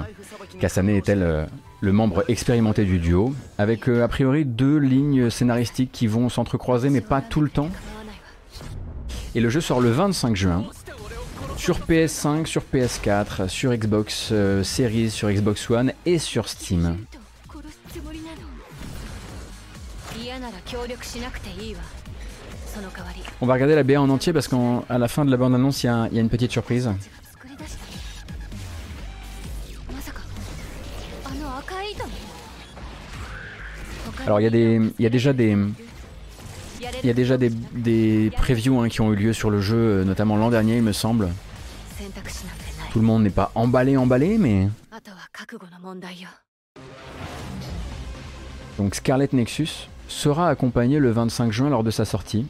[0.59, 1.45] Kasane est euh,
[1.81, 6.89] le membre expérimenté du duo, avec euh, a priori deux lignes scénaristiques qui vont s'entrecroiser,
[6.89, 7.69] mais pas tout le temps.
[9.35, 10.63] Et le jeu sort le 25 juin,
[11.57, 14.33] sur PS5, sur PS4, sur Xbox
[14.63, 16.97] Series, sur Xbox One et sur Steam.
[23.41, 25.87] On va regarder la BA en entier parce qu'à la fin de la bande-annonce, il
[25.87, 26.89] y, a une petite surprise.
[34.25, 35.57] Alors il y, a des, y a déjà des...
[37.03, 40.03] Il y a déjà des, des previews hein, qui ont eu lieu sur le jeu,
[40.03, 41.29] notamment l'an dernier il me semble.
[42.91, 44.69] Tout le monde n'est pas emballé emballé mais...
[48.77, 52.45] Donc Scarlet Nexus, sera accompagné le 25 juin lors de sa sortie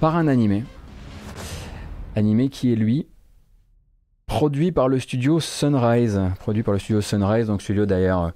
[0.00, 0.64] par un animé.
[2.16, 3.06] Animé qui est lui
[4.26, 6.20] produit par le studio Sunrise.
[6.38, 8.30] Produit par le studio Sunrise, donc studio d'ailleurs euh,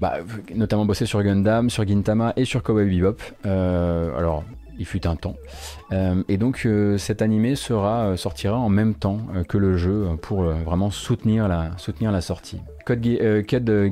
[0.00, 0.14] bah,
[0.54, 3.16] notamment bossé sur Gundam, sur Gintama et sur Cowboy Bebop.
[3.44, 4.44] Euh, alors
[4.78, 5.36] il fut un temps.
[5.92, 10.08] Euh, et donc euh, cet animé sera, euh, sortira en même temps que le jeu
[10.20, 12.60] pour vraiment soutenir la, sortie.
[12.84, 13.04] Code,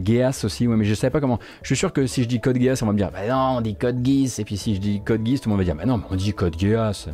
[0.05, 1.39] Geass aussi, ouais, mais je savais pas comment.
[1.63, 3.59] Je suis sûr que si je dis Code Geass, on va me dire, bah non,
[3.59, 4.39] on dit Code Geass.
[4.39, 6.17] Et puis si je dis Code Geass, tout le monde va dire, bah non, on
[6.17, 7.09] dit Code Geass.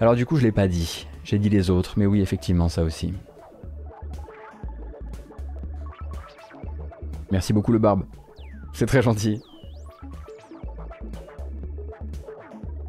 [0.00, 1.06] Alors du coup, je l'ai pas dit.
[1.24, 3.12] J'ai dit les autres, mais oui, effectivement, ça aussi.
[7.30, 8.04] Merci beaucoup le barbe.
[8.72, 9.40] C'est très gentil.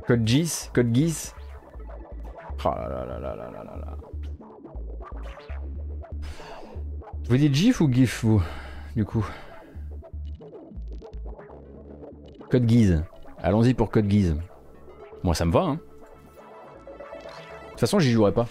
[0.08, 1.34] Code GIS Code GIS
[2.66, 2.70] Oh
[7.30, 8.41] Vous dites GIF ou GIF, vous
[8.95, 9.26] Du coup?
[12.49, 13.03] Code Guise.
[13.39, 14.38] Allons-y pour Code Guise.
[15.24, 15.76] Moi, ça me va, hein.
[15.76, 18.47] De toute façon, j'y jouerai pas.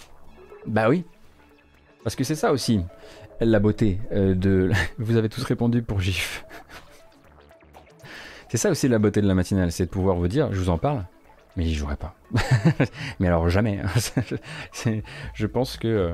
[0.67, 1.05] Bah oui.
[2.03, 2.81] Parce que c'est ça aussi,
[3.41, 4.71] la beauté euh, de...
[4.99, 6.45] Vous avez tous répondu pour GIF.
[8.49, 10.69] C'est ça aussi la beauté de la matinale, c'est de pouvoir vous dire, je vous
[10.69, 11.03] en parle,
[11.57, 12.15] mais j'y jouerai pas.
[13.19, 13.81] mais alors jamais.
[15.33, 16.13] je pense que euh,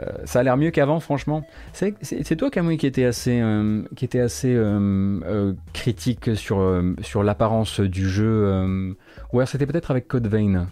[0.00, 1.46] euh, ça a l'air mieux qu'avant, franchement.
[1.72, 8.96] C'est toi, Camouille, qui était assez, euh, critique sur, sur l'apparence du jeu.
[9.32, 10.66] ou alors c'était peut-être avec Code Vein.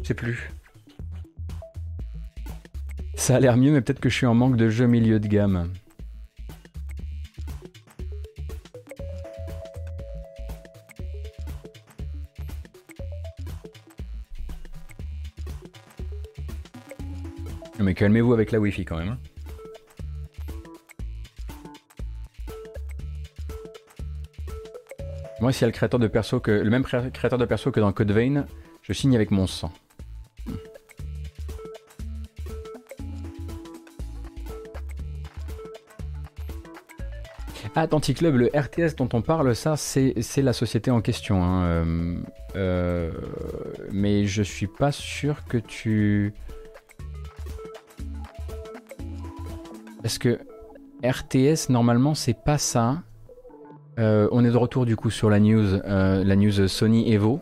[0.00, 0.50] Je sais plus.
[3.14, 5.28] Ça a l'air mieux, mais peut-être que je suis en manque de jeux milieu de
[5.28, 5.68] gamme.
[17.82, 19.08] Mais calmez-vous avec la Wi-Fi quand même.
[19.08, 19.18] Hein.
[25.40, 27.80] Moi, s'il y a le créateur de perso que le même créateur de perso que
[27.80, 28.46] dans Code Vein,
[28.82, 29.72] je signe avec mon sang.
[37.74, 41.42] Ah, Club, le RTS dont on parle, ça, c'est la société en question.
[41.42, 41.64] Hein.
[41.64, 42.16] Euh,
[42.54, 43.10] euh,
[43.90, 46.34] mais je suis pas sûr que tu.
[50.02, 50.40] Parce que
[51.04, 53.02] RTS, normalement, c'est pas ça.
[53.98, 57.40] Euh, on est de retour du coup sur la news, la news Sony Evo.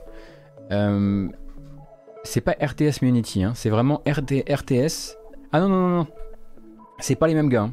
[0.68, 3.52] c'est pas RTS Unity, hein.
[3.54, 5.16] c'est vraiment RTS.
[5.52, 6.06] Ah non, non, non, non.
[6.98, 7.70] C'est pas les mêmes gars.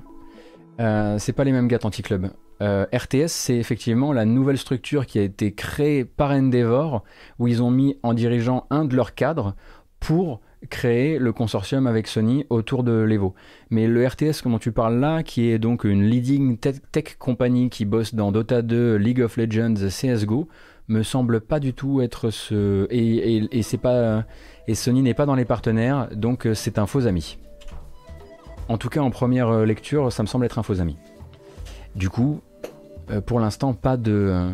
[0.79, 1.17] Hein.
[1.19, 2.31] c'est pas les mêmes gars, Club.
[2.61, 7.03] Euh, RTS, c'est effectivement la nouvelle structure qui a été créée par Endeavor,
[7.39, 9.55] où ils ont mis en dirigeant un de leurs cadres
[9.99, 13.36] pour créer le consortium avec Sony autour de l'Evo.
[13.70, 17.86] Mais le RTS, dont tu parles là, qui est donc une leading tech, company qui
[17.86, 20.47] bosse dans Dota 2, League of Legends, CSGO,
[20.88, 22.88] me semble pas du tout être ce.
[22.89, 24.26] Et, c'est pas.
[24.68, 27.38] Et Sony n'est pas dans les partenaires, donc euh, c'est un faux ami.
[28.70, 30.97] En tout cas, en première euh, lecture, ça me semble être un faux ami.
[31.95, 32.41] Du coup,
[33.10, 34.53] euh, pour l'instant pas de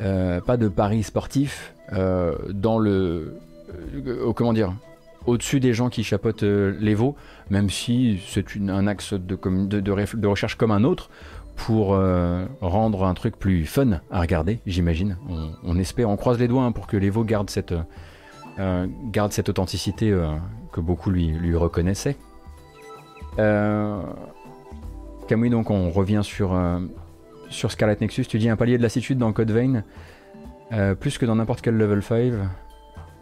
[0.00, 3.36] euh, pas de paris sportif dans le
[4.34, 4.72] comment dire
[5.26, 7.16] au-dessus des gens qui chapotent les veaux,
[7.50, 11.10] même si c'est un axe de, recherche comme un autre
[11.56, 11.98] pour
[12.60, 15.16] rendre un truc plus fun à regarder, j'imagine.
[15.64, 17.74] On, espère, on croise les doigts hein, pour que les veaux gardent cette,
[18.58, 20.16] garde cette authenticité
[20.72, 22.16] que beaucoup lui, reconnaissaient.
[25.28, 26.58] Camouille, donc on revient sur,
[27.50, 29.84] Scarlet Nexus, tu dis un palier de lassitude dans Code Vein,
[30.72, 32.32] euh, plus que dans n'importe quel level 5.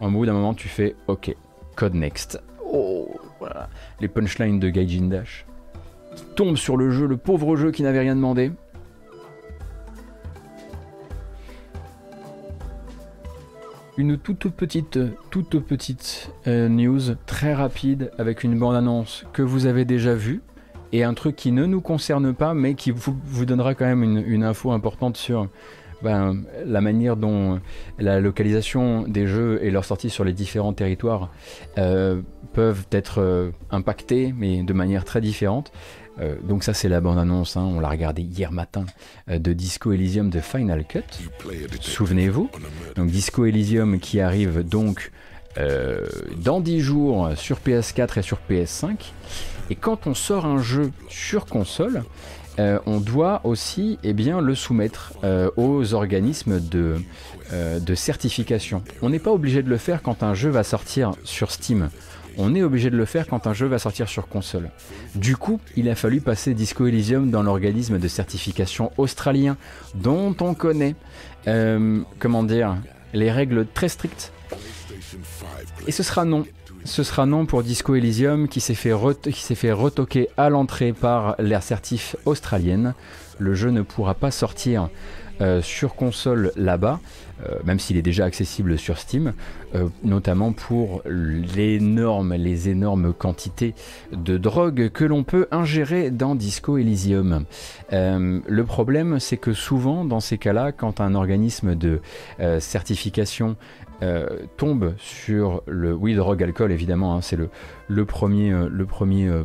[0.01, 1.35] En bout d'un moment, tu fais OK,
[1.81, 2.43] Code Next.
[2.63, 3.09] Oh,
[3.39, 3.71] voilà.
[4.03, 5.47] Les punchlines de Gaijin Dash.
[6.37, 8.53] Tombe sur le jeu, le pauvre jeu qui n'avait rien demandé.
[13.97, 14.99] Une toute petite,
[15.31, 20.43] toute petite euh, news très rapide avec une bande-annonce que vous avez déjà vue
[20.93, 24.03] et un truc qui ne nous concerne pas, mais qui vous, vous donnera quand même
[24.03, 25.49] une, info importante sur
[26.03, 27.61] ben, la manière dont
[27.99, 31.31] la localisation des jeux et leur sortie sur les différents territoires
[31.79, 32.23] euh,
[32.53, 35.73] peuvent être euh, impactés, mais de manière très différente.
[36.19, 38.85] Euh, donc ça c'est la bande-annonce, hein, on l'a regardé hier matin,
[39.29, 41.03] de Disco Elysium de Final Cut.
[41.81, 42.51] Souvenez-vous.
[42.97, 45.13] Donc Disco Elysium qui arrive donc
[46.37, 48.97] dans 10 jours sur PS4 et sur PS5.
[49.69, 52.05] Et quand on sort un jeu sur console,
[52.59, 56.97] euh, on doit aussi eh bien, le soumettre euh, aux organismes de,
[57.53, 58.83] euh, de certification.
[59.03, 61.91] On n'est pas obligé de le faire quand un jeu va sortir sur Steam.
[62.37, 64.71] On est obligé de le faire quand un jeu va sortir sur console.
[65.15, 69.57] Du coup, il a fallu passer Disco Elysium dans l'organisme de certification australien,
[69.95, 70.95] dont on connaît,
[72.19, 72.77] comment dire,
[73.13, 74.33] les règles très strictes.
[75.87, 76.45] Et ce sera non
[76.85, 82.95] ce sera non pour Disco Elysium qui s'est fait, retoquer à l'entrée par l'assertif australienne.
[83.39, 84.89] Le jeu ne pourra pas sortir
[85.41, 87.01] euh, sur console là-bas,
[87.47, 89.33] euh, même s'il est déjà accessible sur Steam,
[89.75, 93.75] euh, notamment pour les énormes quantités
[94.13, 97.45] de drogue que l'on peut ingérer dans Disco Elysium.
[97.91, 102.01] le problème, c'est que souvent, dans ces cas-là, quand un organisme de
[102.59, 103.57] certification
[104.03, 107.51] euh, tombe sur le oui drogue alcool évidemment hein, c'est le,
[107.87, 109.45] le premier le premier euh,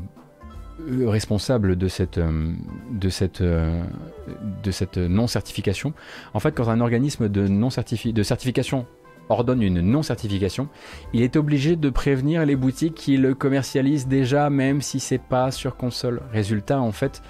[0.89, 5.94] euh, responsable de cette de cette de cette non certification
[6.34, 8.86] en fait quand un organisme de non de certification
[9.27, 10.69] ordonne une non certification
[11.11, 15.52] il est obligé de prévenir les boutiques qui le commercialisent déjà même si c'est pas
[15.52, 16.22] sur console.
[16.32, 17.22] Résultat en fait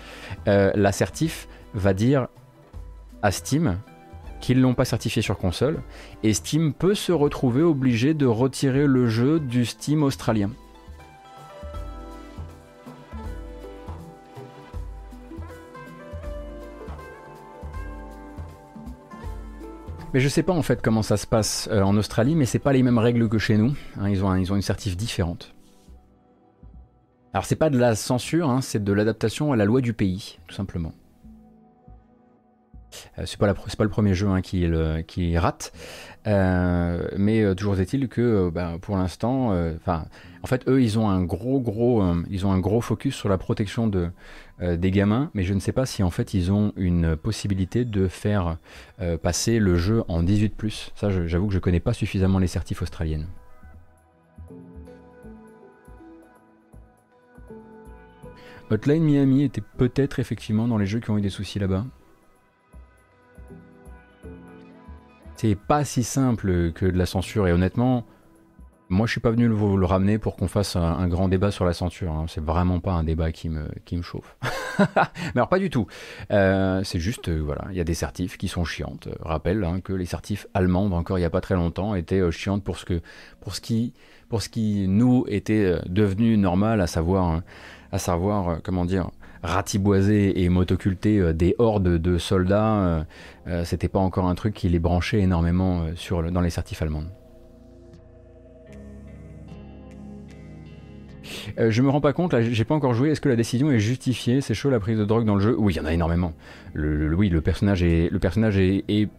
[0.45, 2.27] l'assertif va dire
[3.23, 3.80] à Steam
[4.39, 5.81] qu'ils l'ont pas certifié sur console,
[6.23, 10.51] et Steam peut se retrouver obligé de retirer le jeu du Steam australien.
[20.15, 22.57] Mais je sais pas en fait comment ça se passe euh, en Australie, mais c'est
[22.57, 23.75] pas les mêmes règles que chez nous.
[23.99, 25.53] hein, ils, ont ils ont une certif différente.
[27.33, 30.37] Alors c'est pas de la censure, hein, c'est de l'adaptation à la loi du pays,
[30.47, 30.93] tout simplement.
[33.19, 35.72] Euh, c'est pas, pas le premier jeu hein, qui, rate,
[36.27, 41.23] Euh, mais euh, toujours est-il que ben, pour l'instant, en fait, eux, ils ont un
[41.23, 44.09] gros, gros, ils ont un gros focus sur la protection de,
[44.61, 48.07] des gamins, mais je ne sais pas si en fait ils ont une possibilité de
[48.07, 48.57] faire
[49.22, 50.91] passer le jeu en 18+.
[50.95, 53.27] Ça, je- j'avoue que je connais pas suffisamment les certifs australiennes.
[58.72, 61.85] Hotline Miami était peut-être effectivement dans les jeux qui ont eu des soucis là-bas.
[65.37, 68.05] C'est pas si simple que de la censure et honnêtement,
[68.87, 71.65] moi je suis pas venu vous le ramener pour qu'on fasse un, grand débat sur
[71.65, 72.13] la censure.
[72.13, 72.25] hein.
[72.29, 74.37] C'est vraiment pas un débat qui me, qui me chauffe.
[74.79, 75.87] Mais alors pas du tout.
[76.31, 79.07] Euh, c'est juste, euh, voilà, il y a des certifs qui sont chiantes.
[79.07, 82.21] Euh, rappelle hein, que les certifs allemandes, encore il y a pas très longtemps, étaient
[82.21, 83.01] euh, chiantes pour ce, que,
[83.41, 83.93] pour, ce qui,
[84.29, 87.43] pour ce qui nous était devenu normal, à savoir, hein,
[87.91, 89.09] à savoir comment dire,
[89.45, 92.73] ratiboiser et motoculter euh, des hordes de soldats.
[92.73, 93.03] euh,
[93.47, 97.07] euh, C'était pas encore un truc qui les branchait énormément sur dans les certifs allemandes.
[101.57, 103.09] Euh, je me rends pas compte, là, j'ai pas encore joué.
[103.09, 104.41] Est-ce que la décision est justifiée?
[104.41, 105.55] C'est chaud la prise de drogue dans le jeu?
[105.57, 106.34] Oui, il y en a énormément.
[106.76, 109.09] Oui, le personnage est, le personnage est,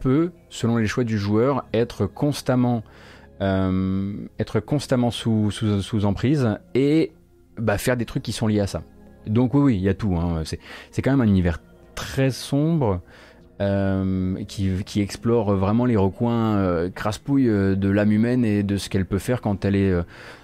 [0.00, 2.82] peut, selon les choix du joueur, être constamment,
[3.40, 7.12] être constamment sous, sous, sous emprise et
[7.58, 8.82] bah, faire des trucs qui sont liés à ça.
[9.26, 10.14] Donc oui, oui, il y a tout.
[10.16, 10.42] hein.
[10.44, 11.60] C'est, quand même un univers
[11.94, 13.00] très sombre.
[13.60, 18.76] euh, qui, qui explore vraiment les recoins euh, crasse-pouilles euh, de l'âme humaine et de
[18.76, 20.02] ce qu'elle peut faire quand elle est euh,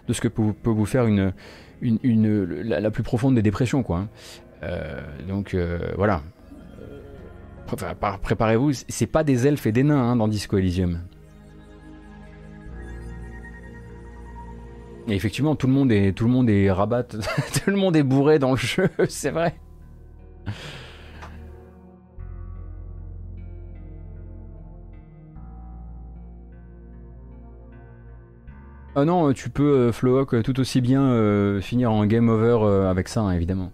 [0.09, 1.33] de ce que peut, peut vous faire une,
[1.83, 4.07] une, la, plus profonde des dépressions quoi.
[4.63, 4.69] hein.
[5.29, 5.55] Donc
[5.97, 6.23] voilà.
[8.23, 11.01] Préparez-vous, c'est pas des elfes et des nains hein, dans Disco Elysium.
[15.09, 18.03] Et effectivement, tout le monde est, tout le monde est rabat, tout le monde est
[18.03, 19.55] bourré dans le jeu, c'est vrai.
[28.95, 32.91] Ah non, tu peux, euh, euh, tout aussi bien euh, finir en game over euh,
[32.91, 33.73] avec ça, hein, évidemment.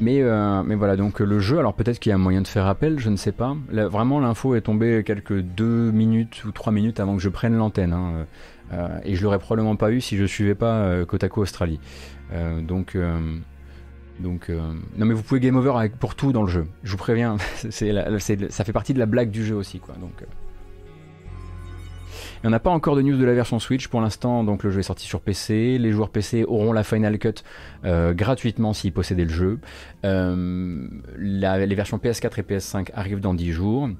[0.00, 2.40] Mais, euh, mais voilà, donc euh, le jeu, alors peut-être qu'il y a un moyen
[2.40, 3.54] de faire appel, je ne sais pas.
[3.70, 7.92] Vraiment, l'info est tombée quelques deux minutes ou trois minutes avant que je prenne l'antenne.
[7.92, 8.26] hein,
[8.72, 11.80] euh, et je l'aurais probablement pas eu si je suivais pas euh, Kotaku Australie.
[12.66, 12.96] Donc,
[14.20, 16.66] donc non mais vous pouvez game over pour tout dans le jeu.
[16.84, 17.36] Je vous préviens,
[17.70, 19.94] c'est- ça fait partie de la blague du jeu aussi, quoi.
[20.00, 20.12] Donc.
[22.42, 24.62] Il n'y en a pas encore de news de la version Switch pour l'instant, donc
[24.62, 25.76] le jeu est sorti sur PC.
[25.76, 27.34] Les joueurs PC auront la Final Cut
[27.84, 29.58] euh, gratuitement s'ils possédaient le jeu.
[30.06, 30.88] Euh,
[31.18, 33.90] les versions PS4 et PS5 arrivent dans 10 jours.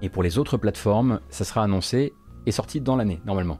[0.00, 2.12] Et pour les autres plateformes, ça sera annoncé
[2.46, 3.58] et sorti dans l'année, normalement.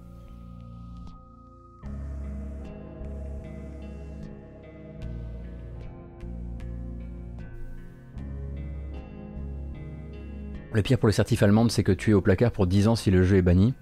[10.73, 12.95] Le pire pour les certifs allemandes, c'est que tu es au placard pour 10 ans
[12.95, 13.75] si le jeu est banni.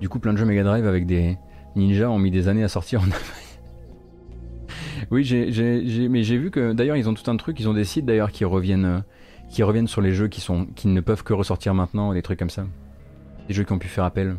[0.00, 1.38] Du coup, plein de jeux Mega Drive avec des
[1.76, 3.06] ninjas ont mis des années à sortir en
[5.10, 7.84] Oui, j'ai, mais j'ai vu que d'ailleurs ils ont tout un truc, ils ont des
[7.84, 8.98] sites d'ailleurs qui reviennent, euh,
[9.50, 12.66] qui reviennent sur les jeux qui ne peuvent que ressortir maintenant, des trucs comme ça,
[13.48, 14.36] des jeux qui ont pu faire appel.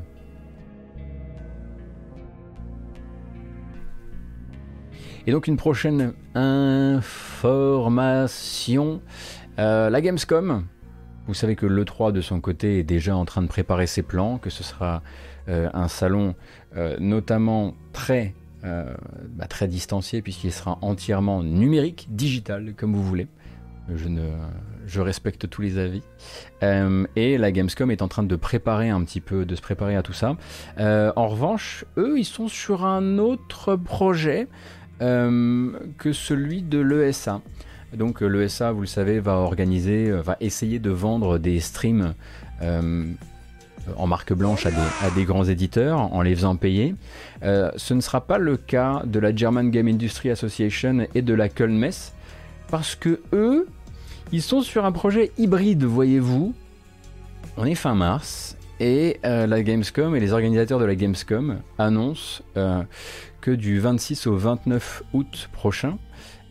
[5.27, 9.01] Et donc une prochaine information,
[9.57, 10.65] Euh, la Gamescom.
[11.27, 14.37] Vous savez que l'E3 de son côté est déjà en train de préparer ses plans,
[14.37, 15.01] que ce sera
[15.47, 16.35] un salon
[16.77, 18.33] euh, notamment très,
[18.65, 18.93] euh,
[19.29, 23.27] bah, très distancié puisqu'il sera entièrement numérique, digital, comme vous voulez.
[23.95, 24.27] Je, ne,
[24.87, 26.01] je respecte tous les avis.
[26.63, 29.95] Euh, et la Gamescom est en train de préparer un petit peu, de se préparer
[29.95, 30.35] à tout ça.
[30.79, 34.47] Euh, en revanche, eux, ils sont sur un autre projet
[35.01, 37.41] euh, que celui de l'ESA.
[37.95, 42.15] Donc euh, l'ESA, vous le savez, va organiser, euh, va essayer de vendre des streams
[42.63, 43.05] euh,
[43.97, 44.71] en marque blanche à
[45.11, 46.95] des, grands éditeurs en les faisant payer.
[47.43, 51.33] Euh, ce ne sera pas le cas de la German Game Industry Association et de
[51.33, 51.89] la Köln
[52.69, 53.67] parce que eux,
[54.31, 56.53] ils sont sur un projet hybride, voyez-vous.
[57.57, 62.43] On est fin mars et euh, la Gamescom et les organisateurs de la Gamescom annoncent
[62.57, 62.83] euh,
[63.41, 65.97] que du 26 au 29 août prochain,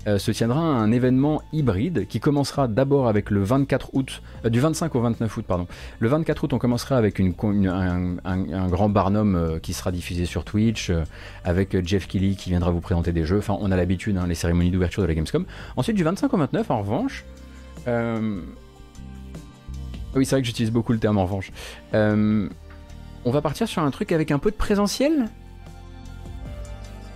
[0.07, 4.61] euh, se tiendra un événement hybride qui commencera d'abord avec le 24 août, euh, du
[4.61, 5.67] 25 au 29 août, pardon.
[5.99, 7.31] Le 24 août, on commencera avec un,
[8.69, 10.93] grand Barnum euh, qui sera diffusé sur Twitch,
[11.45, 13.39] avec Jeff Kelly qui viendra vous présenter des jeux.
[13.39, 15.47] Enfin, on a l'habitude, hein, les cérémonies d'ouverture de la Gamescom.
[15.77, 17.25] Ensuite, du 25 au 29, en revanche.
[20.17, 21.51] Oui, c'est vrai que j'utilise beaucoup le terme en revanche.
[21.93, 25.29] on va partir sur un truc avec un peu de présentiel?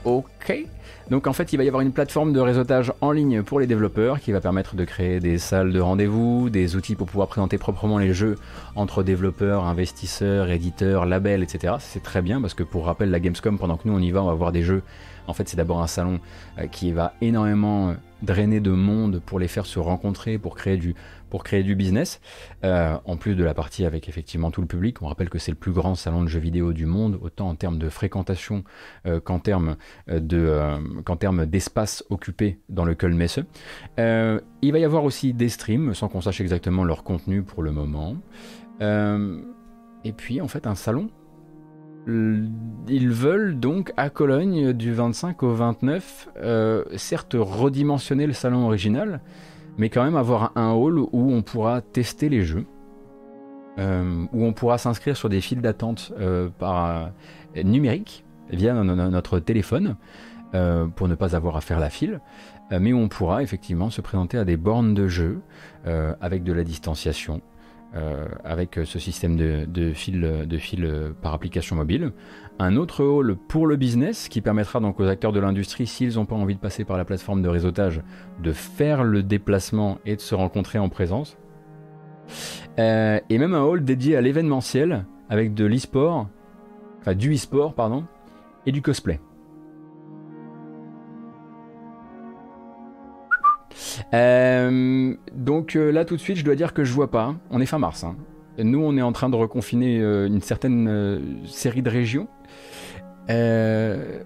[0.05, 0.67] Ok.
[1.11, 3.67] Donc en fait, il va y avoir une plateforme de réseautage en ligne pour les
[3.67, 7.57] développeurs qui va permettre de créer des salles de rendez-vous, des outils pour pouvoir présenter
[7.57, 8.37] proprement les jeux
[8.77, 11.77] entre développeurs, investisseurs, éditeurs, labels, etc.
[11.79, 14.23] C'est très bien parce que pour rappel, la Gamescom, pendant que nous on y va,
[14.23, 14.83] on va voir des jeux.
[15.27, 16.21] En fait, c'est d'abord un salon
[16.59, 20.77] euh, qui va énormément euh, drainer de monde pour les faire se rencontrer, pour créer
[20.77, 22.21] du, business,
[22.65, 25.03] euh, en plus de la partie avec effectivement tout le public.
[25.03, 27.55] On rappelle que c'est le plus grand salon de jeux vidéo du monde, autant en
[27.55, 28.65] termes de fréquentation
[29.07, 29.77] euh, qu'en termes
[30.11, 33.41] euh, de termes d'espace occupé dans le Kölnmesse.
[33.99, 37.73] il va y avoir aussi des streams, sans qu'on sache exactement leur contenu pour le
[37.73, 38.17] moment.
[38.81, 41.11] et puis en fait un salon
[42.09, 46.29] ils veulent donc à Cologne du 25 au 29,
[46.97, 49.21] certes redimensionner le salon original,
[49.79, 52.67] mais quand même avoir un hall où on pourra tester les jeux,
[53.79, 57.13] euh, où on pourra s'inscrire sur des files d'attente euh, par
[57.57, 59.97] euh, numérique via notre téléphone
[60.97, 62.21] pour ne pas avoir à faire la file,
[62.71, 65.43] mais où on pourra effectivement se présenter à des bornes de jeu
[65.85, 67.43] avec de la distanciation.
[68.45, 72.13] Avec ce système de, de fil, de fil par application mobile,
[72.59, 76.27] un autre hall pour le business qui permettra donc aux acteurs de l'industrie, s'ils n'ont
[76.27, 78.03] pas envie de passer par la plateforme de réseautage,
[78.43, 81.39] de faire le déplacement et de se rencontrer en présence.
[82.79, 86.29] Euh, et même un hall dédié à l'événementiel avec de l'e-sport,
[87.01, 88.05] enfin du e-sport, pardon,
[88.67, 89.21] et du cosplay.
[94.15, 97.35] Euh, donc euh, là tout de suite, je dois dire que je vois pas.
[97.51, 98.05] On est fin mars.
[98.05, 98.17] Hein.
[98.59, 102.27] Nous, on est en train de reconfiner une certaine série de régions.
[103.31, 104.21] Euh,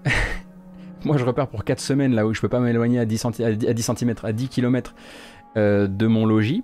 [1.05, 4.15] moi, je repars pour 4 semaines là où je peux pas m'éloigner à 10 cm,
[4.23, 4.95] à 10 km
[5.55, 6.63] de mon logis.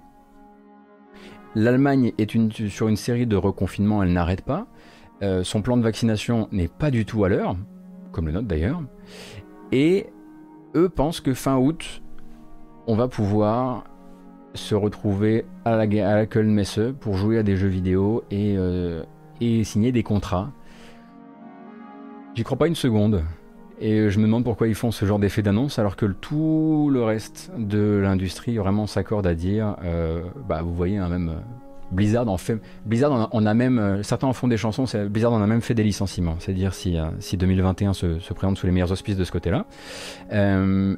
[1.55, 4.67] L'Allemagne est sur une série de reconfinements, elle n'arrête pas.
[5.21, 7.57] Euh, son plan de vaccination n'est pas du tout à l'heure,
[8.11, 8.81] comme le nôtre d'ailleurs.
[9.71, 10.07] Et
[10.75, 12.01] eux pensent que fin août,
[12.89, 13.83] on va pouvoir
[14.55, 16.25] se retrouver à la, à la
[16.99, 19.03] pour jouer à des jeux vidéo et, euh,
[19.39, 20.49] et signer des contrats
[22.33, 23.23] J'y crois pas une seconde.
[23.79, 27.03] Et je me demande pourquoi ils font ce genre d'effet d'annonce alors que tout le
[27.03, 31.41] reste de l'industrie vraiment s'accorde à dire, euh, bah vous voyez, hein, même euh,
[31.91, 35.47] Blizzard en fait, Blizzard on a, même, certains en font des chansons, Blizzard en a
[35.47, 39.23] même fait des licenciements, c'est-à-dire si, si 2021 se, présente sous les meilleurs auspices de
[39.23, 39.65] ce côté-là.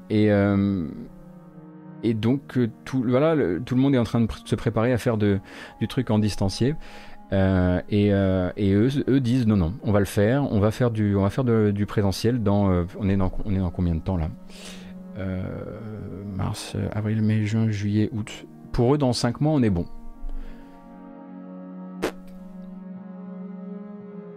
[0.09, 0.29] et
[2.03, 5.17] et donc tout, voilà, tout le monde est en train de se préparer à faire
[5.17, 5.39] du
[5.87, 6.75] truc en distancié.
[7.33, 10.91] Euh, euh, et, eux, eux, disent non, non, on va le faire, on va faire
[10.91, 13.95] du, on va faire du présentiel dans, euh, on, est dans, on est dans combien
[13.95, 14.29] de temps là?
[16.35, 18.45] Mars, avril, mai, juin, juillet, août.
[18.71, 19.85] Pour eux, dans 5 mois, on est bon.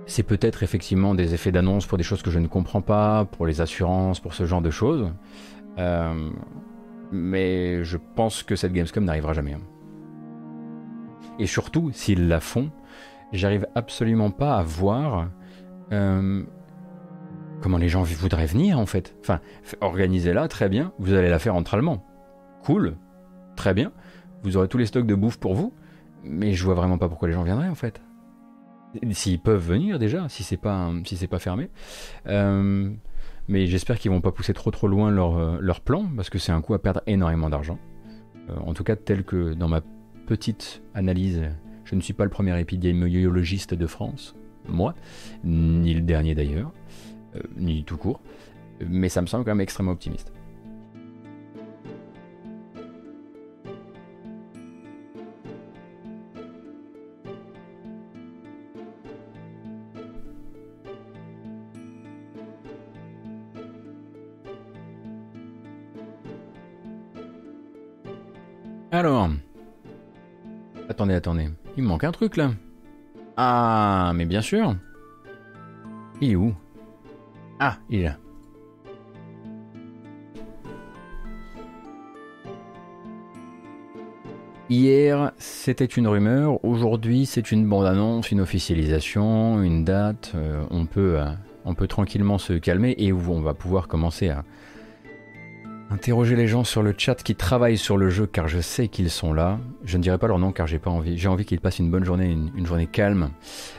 [0.05, 3.47] C'est peut-être effectivement des effets d'annonce pour des choses que je ne comprends pas, pour
[3.47, 5.11] les assurances, pour ce genre de choses.
[7.15, 9.55] Mais je pense que cette Gamescom n'arrivera jamais.
[9.55, 9.61] Hein.
[11.39, 12.71] Et surtout, s'ils la font,
[13.33, 15.29] j'arrive absolument pas à voir
[15.93, 16.43] euh,
[17.63, 19.17] comment les gens voudraient venir en fait.
[19.21, 19.41] Enfin,
[19.81, 22.05] organisez-la, très bien, vous allez la faire entre Allemands.
[22.65, 22.97] Cool,
[23.57, 23.93] très bien,
[24.43, 25.73] vous aurez tous les stocks de bouffe pour vous,
[26.25, 28.03] mais je vois vraiment pas pourquoi les gens viendraient en fait.
[29.11, 30.91] S'ils peuvent venir déjà, si c'est pas,
[31.31, 31.69] pas fermé.
[32.29, 32.91] Euh,
[33.49, 36.39] mais j'espère qu'ils vont pas pousser trop trop loin leur, euh, leur plan, parce que
[36.39, 37.79] c'est un coup à perdre énormément d'argent.
[38.49, 39.81] en tout cas, tel que dans ma
[40.27, 41.43] petite analyse
[41.85, 44.35] je ne suis pas le premier épidémiologiste de France,
[44.67, 44.95] moi,
[45.45, 46.73] ni le dernier d'ailleurs,
[47.37, 48.21] euh, ni tout court,
[48.81, 50.33] mais ça me semble quand même extrêmement optimiste.
[68.95, 69.29] Alors,
[70.89, 71.49] attendez, attendez.
[71.77, 72.53] Il me manque un truc là.
[73.37, 74.77] Ah, mais bien sûr.
[76.21, 76.55] Il est où?
[77.59, 78.17] Ah, il est là.
[84.71, 86.65] Hier, c'était une rumeur.
[86.65, 90.31] Aujourd'hui, c'est une bande-annonce, une officialisation, une date.
[90.37, 91.35] Euh, euh,
[91.65, 94.45] on peut tranquillement se calmer et on va pouvoir commencer à,
[95.95, 99.11] Interroger les gens sur le chat qui travaillent sur le jeu car je sais qu'ils
[99.11, 99.61] sont là.
[99.85, 101.17] Je ne dirai pas leur nom car j'ai pas envie.
[101.17, 103.31] J'ai envie qu'ils passent une bonne journée, une, journée calme.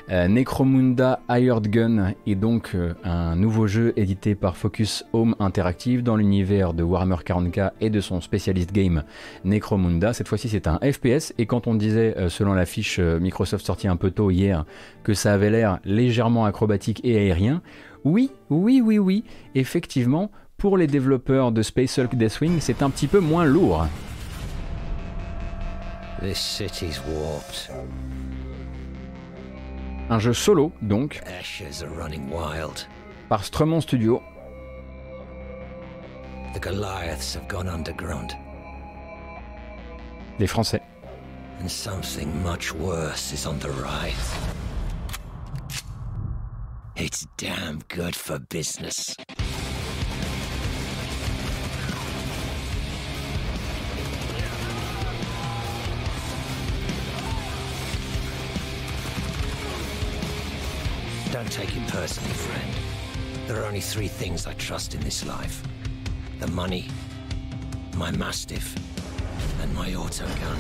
[0.10, 6.04] Euh, Necromunda Hired Gun est donc euh, un nouveau jeu édité par Focus Home Interactive
[6.04, 9.04] dans l'univers de Warhammer 40k et de son spécialiste game
[9.44, 10.14] Necromunda.
[10.14, 13.90] Cette fois-ci c'est un FPS et quand on disait euh, selon la fiche Microsoft sortie
[13.90, 14.64] un peu tôt hier
[15.04, 17.62] que ça avait l'air légèrement acrobatique et aérien,
[18.06, 19.24] oui, oui, oui, oui,
[19.56, 23.88] effectivement pour les développeurs de Space Hulk Deathwing, c'est un petit peu moins lourd.
[26.22, 27.70] This city's warped.
[30.10, 32.88] Un jeu solo, donc, Ashes are running wild.
[33.28, 34.22] par Strumon Studio.
[36.54, 38.34] The Goliaths have gone underground.
[40.40, 40.82] Les Français.
[41.60, 44.36] And something much worse is on the rise.
[46.96, 49.16] It's damn good for business.
[61.56, 62.74] Take it personally, friend.
[63.48, 65.64] There are only three things I trust in this life.
[66.42, 66.90] The money,
[67.96, 68.76] my Mastiff,
[69.62, 70.58] and my autogun.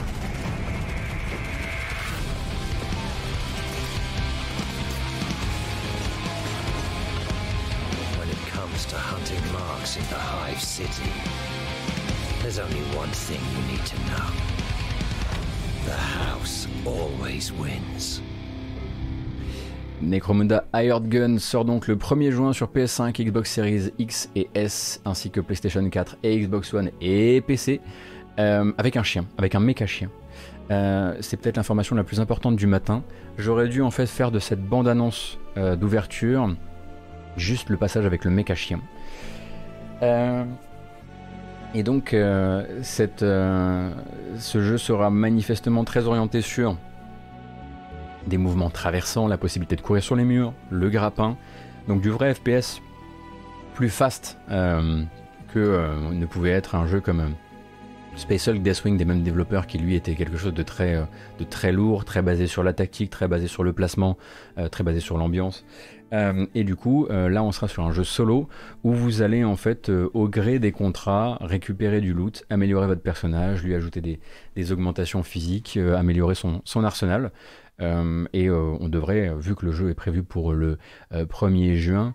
[8.17, 11.11] When it comes to hunting marks in the Hive City,
[12.41, 14.29] there's only one thing you need to know.
[15.83, 18.21] The house always wins.
[20.01, 25.01] Necromunda Hired Gun sort donc le 1er juin sur PS5, Xbox Series X et S,
[25.05, 27.81] ainsi que PlayStation 4 et Xbox One et PC,
[28.39, 30.09] euh, avec un chien, avec un méca chien.
[30.71, 33.03] Euh, c'est peut-être l'information la plus importante du matin.
[33.37, 36.55] J'aurais dû en fait faire de cette bande-annonce euh, d'ouverture
[37.37, 38.79] juste le passage avec le méca chien.
[40.01, 43.11] et donc, ce
[44.53, 46.77] jeu sera manifestement très orienté sur
[48.27, 51.37] des mouvements traversants, la possibilité de courir sur les murs, le grappin,
[51.87, 52.81] donc du vrai FPS
[53.75, 55.03] plus fast euh,
[55.53, 57.27] que euh, ne pouvait être un jeu comme euh,
[58.15, 62.21] Space Hulk Deathwing des mêmes développeurs qui lui était quelque chose de très, lourd, très
[62.21, 64.17] basé sur la tactique, très basé sur le placement,
[64.71, 65.65] très basé sur l'ambiance.
[66.13, 68.47] et du coup, là, on sera sur un jeu solo
[68.85, 73.65] où vous allez en fait, au gré des contrats, récupérer du loot, améliorer votre personnage,
[73.65, 77.33] lui ajouter des, augmentations physiques, améliorer son arsenal.
[77.81, 80.77] Euh, et euh, on devrait, vu que le jeu est prévu pour le
[81.11, 82.13] 1er euh, juin,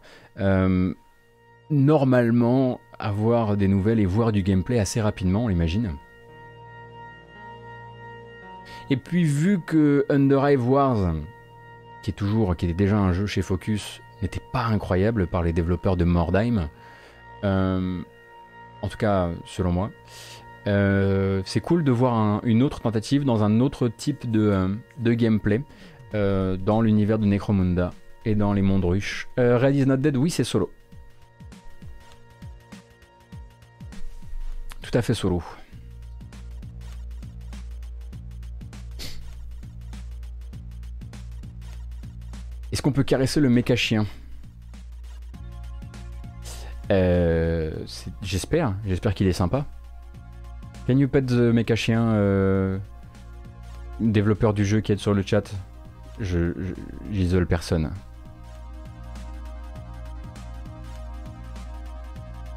[1.70, 5.94] normalement avoir des nouvelles et voir du gameplay assez rapidement, on l'imagine.
[8.90, 11.14] Et puis vu que Underhive Wars,
[12.02, 15.52] qui est toujours, qui était déjà un jeu chez Focus, n'était pas incroyable par les
[15.52, 16.68] développeurs de Mordheim,
[17.42, 19.90] en tout cas selon moi,
[20.66, 25.62] euh, c'est cool de voir une autre tentative dans un autre type de, euh, gameplay
[26.14, 27.92] euh, dans l'univers de Necromunda
[28.24, 29.28] et dans les mondes ruches.
[29.38, 30.70] Red is Not Dead, oui, c'est solo.
[34.82, 35.42] Tout à fait solo.
[42.72, 44.06] Est-ce qu'on peut caresser le méca chien?
[48.22, 49.66] J'espère, j'espère qu'il est sympa.
[50.90, 52.76] Can you pet the mecha chien euh,
[54.00, 55.48] développeur du jeu qui est sur le chat?
[56.18, 56.52] Je
[57.12, 57.92] j'isole personne.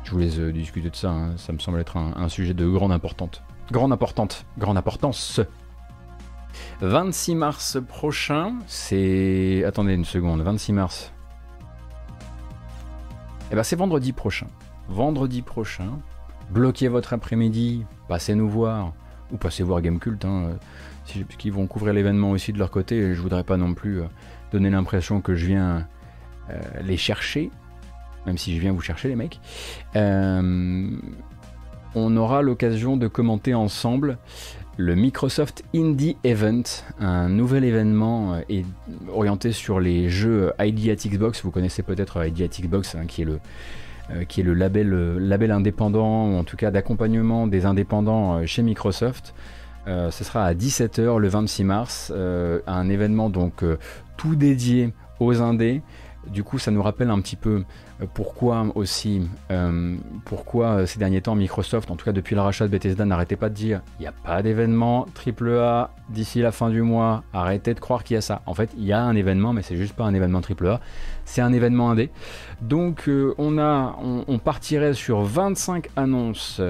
[0.03, 1.37] Je voulais euh, discuter de ça, hein.
[1.37, 3.43] ça me semble être un, sujet de grande importance.
[3.71, 5.39] Grande importante, grande importance.
[6.81, 9.63] 26 mars prochain, c'est...
[9.63, 11.13] Attendez une seconde, 26 mars.
[13.51, 14.47] Eh ben c'est vendredi prochain.
[14.89, 15.99] Vendredi prochain,
[16.49, 18.93] bloquez votre après-midi, passez nous voir,
[19.31, 20.57] ou passez voir Gamecult, hein,
[21.15, 24.01] euh, qui vont couvrir l'événement aussi de leur côté, et je voudrais pas non plus
[24.01, 24.05] euh,
[24.51, 25.87] donner l'impression que je viens
[26.49, 27.49] euh, les chercher,
[28.25, 29.39] même si je viens vous chercher les mecs.
[31.95, 34.17] on aura l'occasion de commenter ensemble
[34.77, 36.63] le Microsoft Indie Event,
[36.99, 38.41] un nouvel événement
[39.11, 41.43] orienté sur les jeux ID at Xbox.
[41.43, 43.39] Vous connaissez peut-être ID at Xbox, hein, qui est le,
[44.27, 48.61] qui est le label, euh, label indépendant, en tout cas d'accompagnement des indépendants euh, chez
[48.61, 49.33] Microsoft.
[49.85, 52.13] ce sera à 17h le 26 mars,
[52.67, 53.63] un événement donc
[54.17, 55.81] tout dédié aux indés.
[56.27, 57.63] du coup, ça nous rappelle un petit peu
[58.01, 62.41] euh, pourquoi aussi, euh, pourquoi euh, ces derniers temps Microsoft, en tout cas depuis le
[62.41, 66.51] rachat de Bethesda, n'arrêtait pas de dire il n'y a pas d'événement AAA d'ici la
[66.51, 68.41] fin du mois, arrêtez de croire qu'il y a ça.
[68.45, 70.79] En fait, il y a un événement, mais c'est juste pas un événement AAA,
[71.25, 72.09] c'est un événement indé.
[72.61, 76.61] Donc, on, a, on, partirait sur 25 annonces.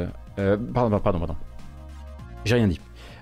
[0.74, 1.36] pardon, pardon, pardon.
[2.46, 2.80] J'ai rien dit.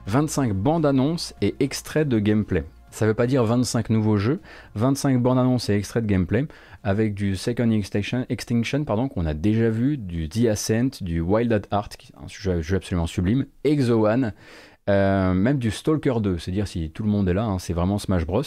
[0.07, 2.63] 25 bandes annonces et extraits de gameplay.
[2.89, 4.41] Ça ne veut pas dire 25 nouveaux jeux,
[4.75, 6.45] 25 bandes annonces et extraits de gameplay
[6.83, 11.53] avec du Second Extinction, Extinction pardon, qu'on a déjà vu, du The Ascent, du Wild
[11.53, 14.33] at Heart, qui est un jeu, absolument sublime, Exo One,
[14.91, 17.73] euh, même du Stalker 2, c'est dire si tout le monde est là, hein, c'est
[17.73, 18.41] vraiment Smash Bros.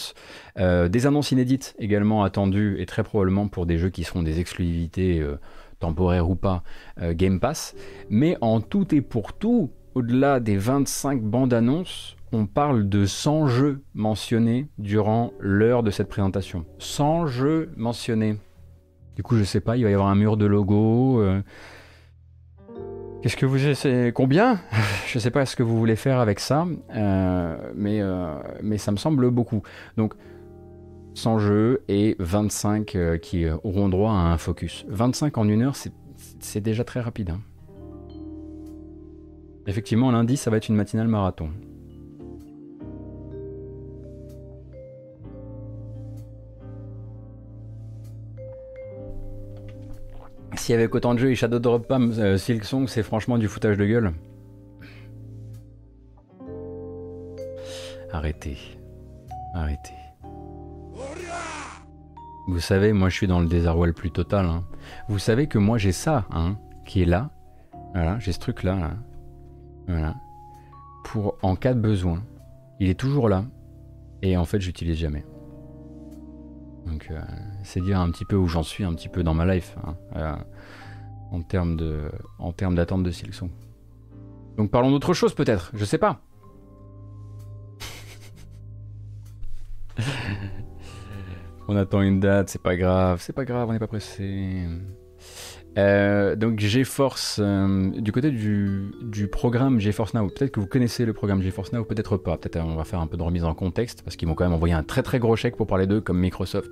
[0.59, 4.39] Euh, des annonces inédites également attendues et très probablement pour des jeux qui seront des
[4.39, 5.39] exclusivités euh,
[5.79, 6.63] temporaires ou pas,
[7.11, 7.75] Game Pass.
[8.09, 13.47] Mais en tout et pour tout, au-delà des 25 bandes annonces, on parle de 100
[13.47, 16.65] jeux mentionnés durant l'heure de cette présentation.
[16.79, 18.37] 100 jeux mentionnés.
[19.15, 21.21] Du coup, je sais pas, il va y avoir un mur de logo.
[23.25, 23.29] Euh.
[23.29, 24.59] Qu'est-ce que vous Combien?
[25.07, 28.91] Je sais pas ce que vous voulez faire avec ça, euh, mais, euh, mais ça
[28.91, 29.61] me semble beaucoup.
[29.97, 30.13] Donc,
[31.15, 34.85] 100 jeux et 25 qui auront droit à un focus.
[34.89, 37.31] 25 en une heure, c'est déjà très rapide.
[37.31, 37.39] Hein.
[39.67, 41.49] Effectivement, lundi, ça va être une matinale marathon.
[50.57, 53.47] Si avec autant de jeux et Shadow Drop pas euh, Silk Song, c'est franchement du
[53.47, 54.13] foutage de gueule.
[58.11, 58.57] Arrêtez.
[59.53, 59.93] Arrêtez.
[62.47, 64.45] Vous savez, moi je suis dans le désarroi le plus total.
[64.45, 64.63] Hein.
[65.09, 67.31] Vous savez que moi j'ai ça, hein, qui est là.
[67.93, 68.91] Voilà, j'ai ce truc là, là.
[69.87, 70.15] Voilà.
[71.03, 72.23] Pour en cas de besoin.
[72.79, 73.45] Il est toujours là.
[74.21, 75.25] Et en fait, j'utilise jamais.
[76.85, 77.19] Donc, euh,
[77.63, 79.95] c'est dire un petit peu où j'en suis, un petit peu dans ma life, hein,
[80.15, 80.35] euh,
[81.31, 83.49] en termes de, en termes d'attente de Silson.
[84.57, 85.71] Donc, parlons d'autre chose peut-être.
[85.73, 86.21] Je sais pas.
[91.67, 94.67] on attend une date, c'est pas grave, c'est pas grave, on n'est pas pressé.
[95.77, 101.13] Euh, donc GeForce, euh, du côté du, programme GeForce Now, peut-être que vous connaissez le
[101.13, 102.37] programme GeForce Now, peut-être pas.
[102.37, 104.53] Peut-être on va faire un peu de remise en contexte, parce qu'ils m'ont quand même
[104.53, 106.71] envoyé un très très gros chèque pour parler d'eux, comme Microsoft.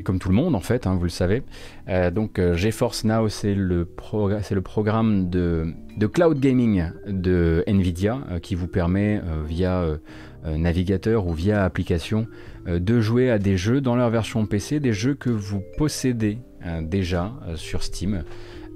[0.00, 1.42] Et comme tout le monde en fait, hein, vous le savez.
[1.88, 5.74] Euh, donc GeForce Now, c'est le, programme de,
[6.12, 9.86] cloud gaming de Nvidia qui vous permet via
[10.44, 12.26] navigateur ou via application
[12.66, 16.51] de jouer à des jeux dans leur version PC, des jeux que vous possédez euh,
[16.82, 18.24] déjà euh, sur Steam.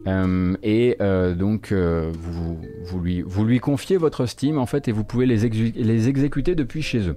[0.07, 0.97] Euh, et
[1.37, 5.49] donc vous, vous, lui, vous lui confiez votre Steam en fait et vous pouvez les,
[5.49, 7.17] les exécuter depuis chez eux.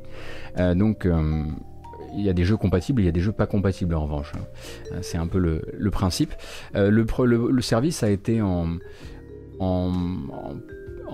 [0.75, 1.07] donc
[2.17, 4.31] il y a des jeux compatibles, il y a des jeux pas compatibles en revanche.
[4.35, 4.97] Hein.
[5.03, 6.33] C'est un peu le, le principe.
[6.73, 7.05] Le,
[7.51, 8.79] le, service a été en,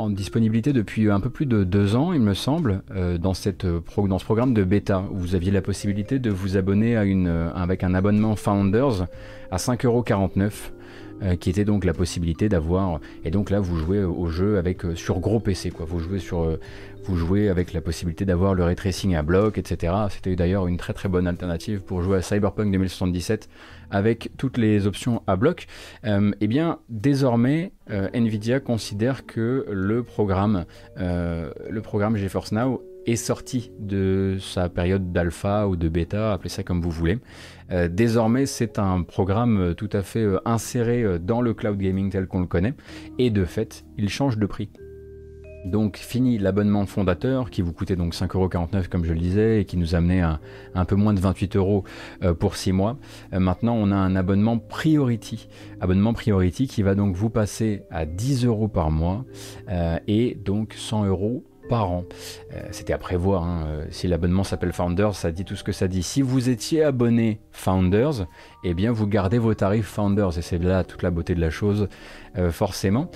[0.09, 2.81] disponibilité depuis un peu plus de deux ans, il me semble,
[3.19, 6.95] dans, cette, dans ce programme de bêta où vous aviez la possibilité de vous abonner
[6.97, 9.07] une, avec un abonnement Founders
[9.51, 10.51] à 5,49€.
[11.23, 14.83] Euh, qui était donc la possibilité d'avoir et donc là vous jouez au jeu avec
[14.83, 15.85] euh, sur gros PC quoi.
[15.85, 16.59] Vous jouez sur euh,
[17.05, 18.75] vous jouez avec la possibilité d'avoir le ray
[19.15, 23.47] à bloc etc c'était d'ailleurs une très très bonne alternative pour jouer à Cyberpunk 2077
[23.91, 25.67] avec toutes les options à bloc.
[26.03, 30.65] Eh bien désormais Nvidia considère que le programme
[30.97, 36.63] le programme GeForce Now est sorti de sa période d'alpha ou de bêta, appelez ça
[36.63, 37.19] comme vous voulez.
[37.71, 42.09] Euh, désormais, c'est un programme euh, tout à fait euh, inséré dans le cloud gaming
[42.09, 42.73] tel qu'on le connaît,
[43.17, 44.69] et de fait, il change de prix.
[45.65, 49.77] Donc fini l'abonnement fondateur qui vous coûtait donc 5,49€ comme je le disais et qui
[49.77, 50.39] nous amenait à
[50.75, 51.83] un peu moins de 28 euros
[52.37, 52.99] pour 6 mois.
[53.31, 55.47] maintenant on a un abonnement Priority.
[55.81, 59.25] Abonnement Priority qui va donc vous passer à 10 euros par mois
[60.07, 62.05] et donc 100 euros par an.
[62.53, 63.43] Euh, c'était à prévoir.
[63.43, 63.65] Hein.
[63.67, 66.03] Euh, si l'abonnement s'appelle Founders, ça dit tout ce que ça dit.
[66.03, 68.27] Si vous étiez abonné Founders,
[68.63, 71.49] eh bien vous gardez vos tarifs Founders et c'est là toute la beauté de la
[71.49, 71.87] chose,
[72.37, 73.09] euh, forcément,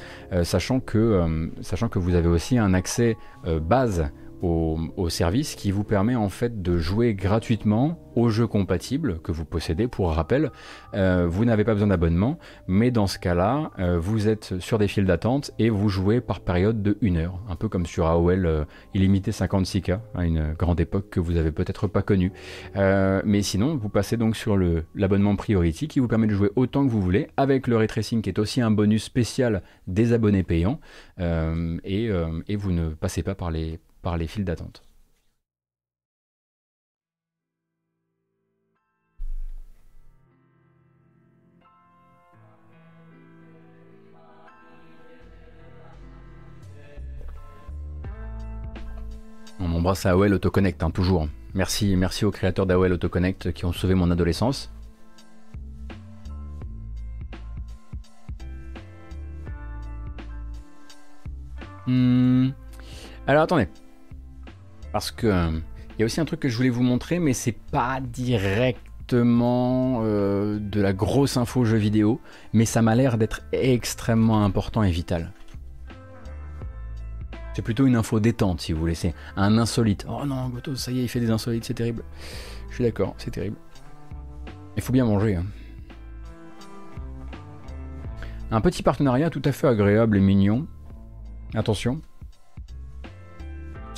[0.43, 3.17] sachant que sachant que vous avez aussi un accès
[3.61, 4.09] base
[4.41, 9.45] au, service qui vous permet en fait de jouer gratuitement aux jeux compatibles que vous
[9.45, 9.87] possédez.
[9.87, 10.51] Pour rappel,
[10.93, 12.37] euh, vous n'avez pas besoin d'abonnement,
[12.67, 16.41] mais dans ce cas-là, euh, vous êtes sur des files d'attente et vous jouez par
[16.41, 20.79] période de 1 heure, un peu comme sur AOL euh, illimité 56K, à une grande
[20.79, 22.31] époque que vous avez peut-être pas connue.
[22.75, 24.57] mais sinon, vous passez donc sur
[24.95, 28.21] l'abonnement Priority qui vous permet de jouer autant que vous voulez, avec le ray tracing
[28.21, 30.79] qui est aussi un bonus spécial des abonnés payants,
[31.19, 32.09] et,
[32.47, 34.83] et vous ne passez pas par les par les files d'attente.
[49.61, 51.27] On embrasse à AOL Autoconnect, hein, toujours.
[51.53, 54.71] Merci, merci aux créateurs d'AOL Autoconnect qui ont sauvé mon adolescence.
[61.87, 62.49] Hmm.
[63.27, 63.67] Alors attendez.
[64.91, 65.51] Parce que
[65.99, 69.99] il y a aussi un truc que je voulais vous montrer, mais c'est pas directement
[70.03, 72.21] euh, de la grosse info jeu vidéo,
[72.53, 75.33] mais ça m'a l'air d'être extrêmement important et vital.
[77.53, 78.95] C'est plutôt une info détente, si vous voulez.
[78.95, 80.05] C'est un insolite.
[80.07, 82.03] Oh non, Goto, ça y est, il fait des insolites, c'est terrible.
[82.69, 83.57] Je suis d'accord, c'est terrible.
[84.77, 85.35] Il faut bien manger.
[85.35, 85.45] hein.
[88.51, 90.65] Un petit partenariat tout à fait agréable et mignon.
[91.53, 92.01] Attention.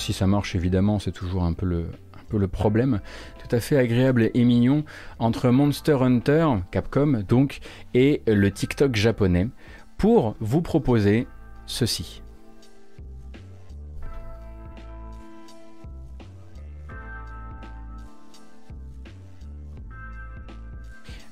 [0.02, 2.98] Si ça marche, évidemment, c'est toujours un peu le, problème.
[3.38, 4.82] Tout à fait agréable et mignon
[5.20, 7.60] entre Monster Hunter, Capcom, donc,
[7.94, 9.46] et le TikTok japonais
[9.98, 11.28] pour vous proposer
[11.66, 12.20] ceci.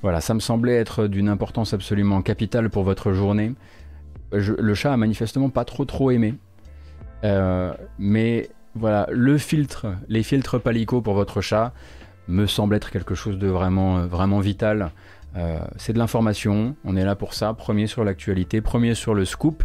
[0.01, 3.53] Voilà, ça me semblait être d'une importance absolument capitale pour votre journée.
[4.31, 6.37] Le chat a manifestement pas trop trop aimé.
[7.25, 11.73] Euh, mais voilà, le filtre, les filtres Palico pour votre chat
[12.29, 14.93] me semble être quelque chose de vraiment, euh, vraiment vital.
[15.37, 17.53] Euh, c'est de l'information, on est là pour ça.
[17.55, 19.65] Premier sur l'actualité, premier sur le scoop.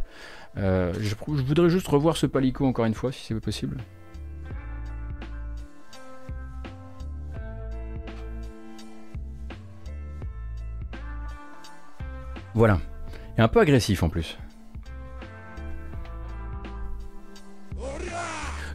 [0.58, 3.78] Euh, je, je voudrais juste revoir ce Palico encore une fois, si c'est possible.
[12.56, 12.80] Voilà.
[13.38, 14.38] Et un peu agressif en plus.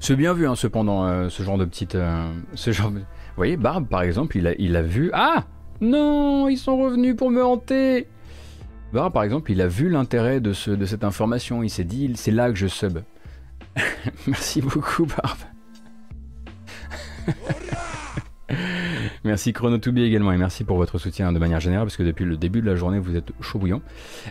[0.00, 1.94] C'est bien vu, hein, cependant, euh, ce genre de petite.
[1.94, 3.04] euh, ce genre de- Vous
[3.36, 5.10] voyez, Barbe, par exemple, il a, il a vu.
[5.12, 5.44] Ah
[5.80, 8.06] Non Ils sont revenus pour me hanter
[8.92, 11.62] Barbe, par exemple, il a vu l'intérêt de, de cette information.
[11.62, 12.98] Il s'est dit, c'est là que je sub.
[14.26, 15.38] Merci beaucoup, Barbe.
[19.22, 22.38] Merci Chrono2B également et merci pour votre soutien de manière générale parce que depuis le
[22.38, 23.82] début de la journée vous êtes chaud bouillant.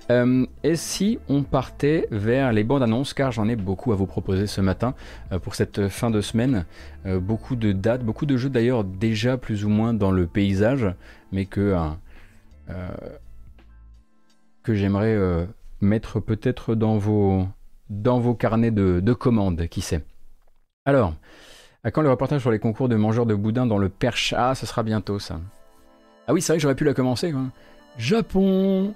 [0.09, 4.07] Euh, et si on partait vers les bandes annonces car j'en ai beaucoup à vous
[4.07, 4.95] proposer ce matin
[5.31, 6.65] euh, pour cette fin de semaine.
[7.05, 10.87] Euh, beaucoup de dates, beaucoup de jeux d'ailleurs déjà plus ou moins dans le paysage
[11.31, 11.75] mais que,
[14.63, 15.47] que j'aimerais
[15.81, 17.47] mettre peut-être dans vos,
[17.91, 20.03] dans vos carnets de commandes, qui sait.
[20.85, 21.13] Alors,
[21.83, 24.33] à quand le reportage sur les concours de mangeurs de boudin dans le Perche?
[24.37, 25.39] Ah, ce sera bientôt ça.
[26.27, 27.33] Ah oui, c'est vrai que j'aurais pu la commencer.
[27.97, 28.93] Japon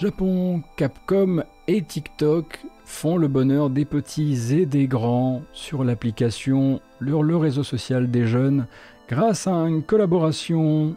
[0.00, 7.36] Japon, Capcom et TikTok font le bonheur des petits et des grands sur l'application, le
[7.36, 8.66] réseau social des jeunes,
[9.08, 10.94] grâce à une collaboration.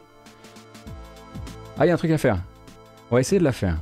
[1.78, 2.40] Ah, il y a un truc à faire.
[3.12, 3.78] On va essayer de la faire.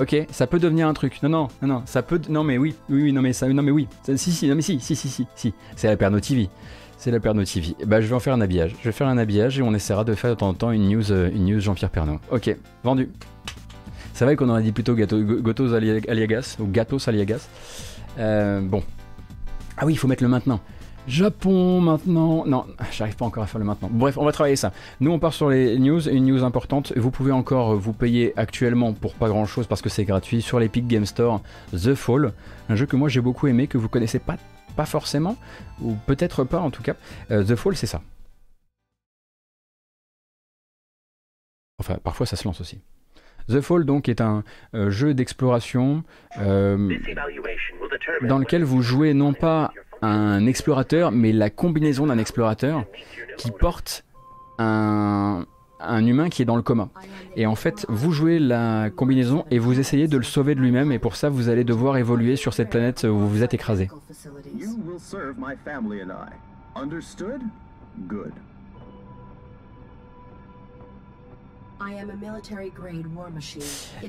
[0.00, 1.22] Ok, ça peut devenir un truc.
[1.22, 2.20] Non, non, non, non, ça peut.
[2.28, 3.86] Non, mais oui, oui, oui, non, mais ça, non, mais oui.
[4.16, 5.54] Si, si, non, mais si, si, si, si, si.
[5.76, 6.48] C'est la Perno TV.
[6.96, 7.74] C'est la Perno TV.
[7.86, 8.74] Bah, je vais en faire un habillage.
[8.80, 10.88] Je vais faire un habillage et on essaiera de faire de temps en temps une
[10.88, 12.18] news, euh, une news Jean-Pierre Pernaut.
[12.30, 13.08] Ok, vendu.
[14.14, 17.48] C'est vrai qu'on aurait dit plutôt gâteau, Gotos Ali- Aliagas ou Gatos Aliagas.
[18.18, 18.82] Euh, bon.
[19.76, 20.60] Ah oui, il faut mettre le maintenant.
[21.06, 22.46] Japon maintenant.
[22.46, 23.88] Non, j'arrive pas encore à faire le maintenant.
[23.92, 24.72] Bref, on va travailler ça.
[25.00, 26.08] Nous, on part sur les news.
[26.08, 26.92] Une news importante.
[26.96, 30.58] Vous pouvez encore vous payer actuellement pour pas grand chose parce que c'est gratuit sur
[30.58, 32.32] l'Epic Game Store The Fall.
[32.68, 34.36] Un jeu que moi j'ai beaucoup aimé, que vous connaissez pas,
[34.76, 35.36] pas forcément,
[35.82, 36.94] ou peut-être pas en tout cas.
[37.30, 38.00] Euh, The Fall, c'est ça.
[41.78, 42.80] Enfin, parfois ça se lance aussi.
[43.48, 44.42] The Fall donc est un
[44.74, 46.02] euh, jeu d'exploration
[46.38, 46.96] euh,
[48.22, 49.72] dans lequel vous jouez non pas
[50.04, 52.84] un explorateur, mais la combinaison d'un explorateur
[53.38, 54.04] qui porte
[54.58, 55.44] un,
[55.80, 56.88] humain qui est dans le coma.
[57.36, 60.92] Et en fait, vous jouez la combinaison et vous essayez de le sauver de lui-même,
[60.92, 63.88] et pour ça, vous allez devoir évoluer sur cette planète où vous vous êtes écrasé.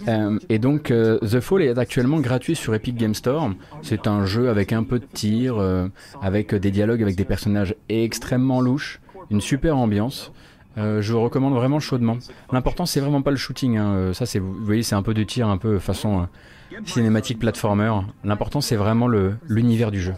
[0.07, 3.51] Euh, et donc, euh, The Fall est actuellement gratuit sur Epic Game Store.
[3.81, 5.87] C'est un jeu avec un peu de tir, euh,
[6.21, 8.99] avec des dialogues avec des personnages extrêmement louches,
[9.29, 10.31] une super ambiance.
[10.77, 12.17] Euh, je vous recommande vraiment chaudement.
[12.51, 13.77] L'important, c'est vraiment pas le shooting.
[13.77, 14.11] hein.
[14.13, 17.91] Ça, c'est, vous voyez, c'est un peu de tir, un peu façon euh, cinématique platformer.
[18.25, 20.13] L'important, c'est vraiment le, l'univers du jeu.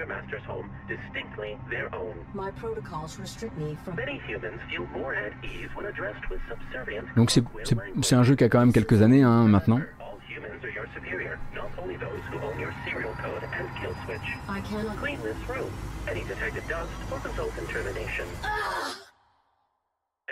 [0.00, 2.14] Your master's home distinctly their own.
[2.32, 7.06] My protocols restrict me from Many humans feel more at ease when addressed with subservient.
[7.16, 9.80] Donc, c'est, un jeu qui a quand même quelques années hein, maintenant.
[10.00, 13.94] All humans are your superior, not only those who own your serial code and kill
[14.06, 14.28] switch.
[14.48, 15.70] I cannot Clean this room.
[16.08, 18.24] Any detected dust will result in termination.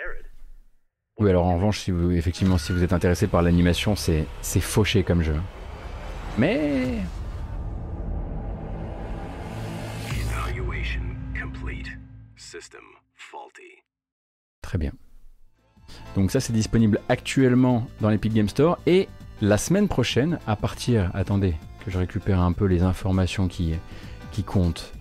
[0.03, 0.25] Arid,
[1.19, 4.61] Oui, alors en revanche, si vous, effectivement, si vous êtes intéressé par l'animation, c'est, c'est
[4.61, 5.35] fauché comme jeu.
[6.39, 7.01] Mais.
[14.69, 14.91] Très bien.
[16.13, 18.77] Donc ça, c'est disponible actuellement dans l'Epic Game Store.
[18.85, 19.09] Et
[19.41, 21.09] la semaine prochaine, à partir...
[21.15, 23.73] Attendez, que je récupère un peu les informations qui,
[24.31, 24.93] qui comptent.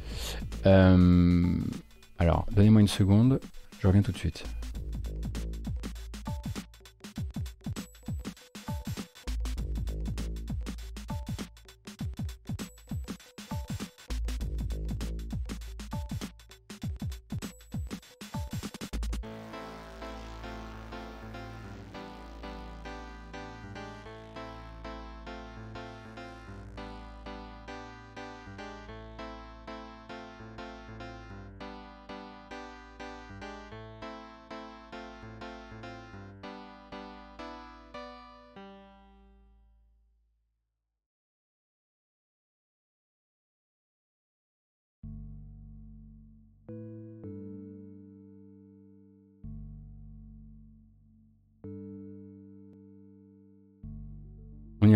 [0.64, 1.54] Euh,
[2.18, 3.40] alors, donnez-moi une seconde.
[3.80, 4.42] Je reviens tout de suite.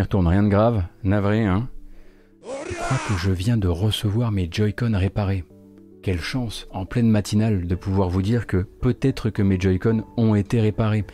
[0.01, 1.69] Retourne, rien de grave, navré, hein.
[2.69, 5.43] Je crois que je viens de recevoir mes Joy-Con réparés.
[6.01, 10.35] Quelle chance, en pleine matinale, de pouvoir vous dire que peut-être que mes Joy-Con ont
[10.35, 11.05] été réparés.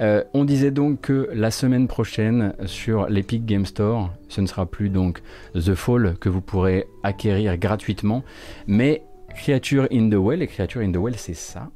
[0.00, 4.64] Euh, on disait donc que la semaine prochaine, sur l'Epic Game Store, ce ne sera
[4.64, 5.20] plus donc
[5.54, 8.24] The Fall que vous pourrez acquérir gratuitement,
[8.66, 9.02] mais
[9.34, 11.68] Creature in the Well, et Creature in the Well, c'est ça.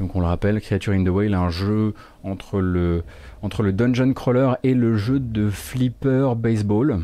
[0.00, 1.92] Donc on le rappelle, Creature in the Well, un jeu
[2.24, 3.04] entre le,
[3.42, 7.02] entre le dungeon crawler et le jeu de flipper baseball.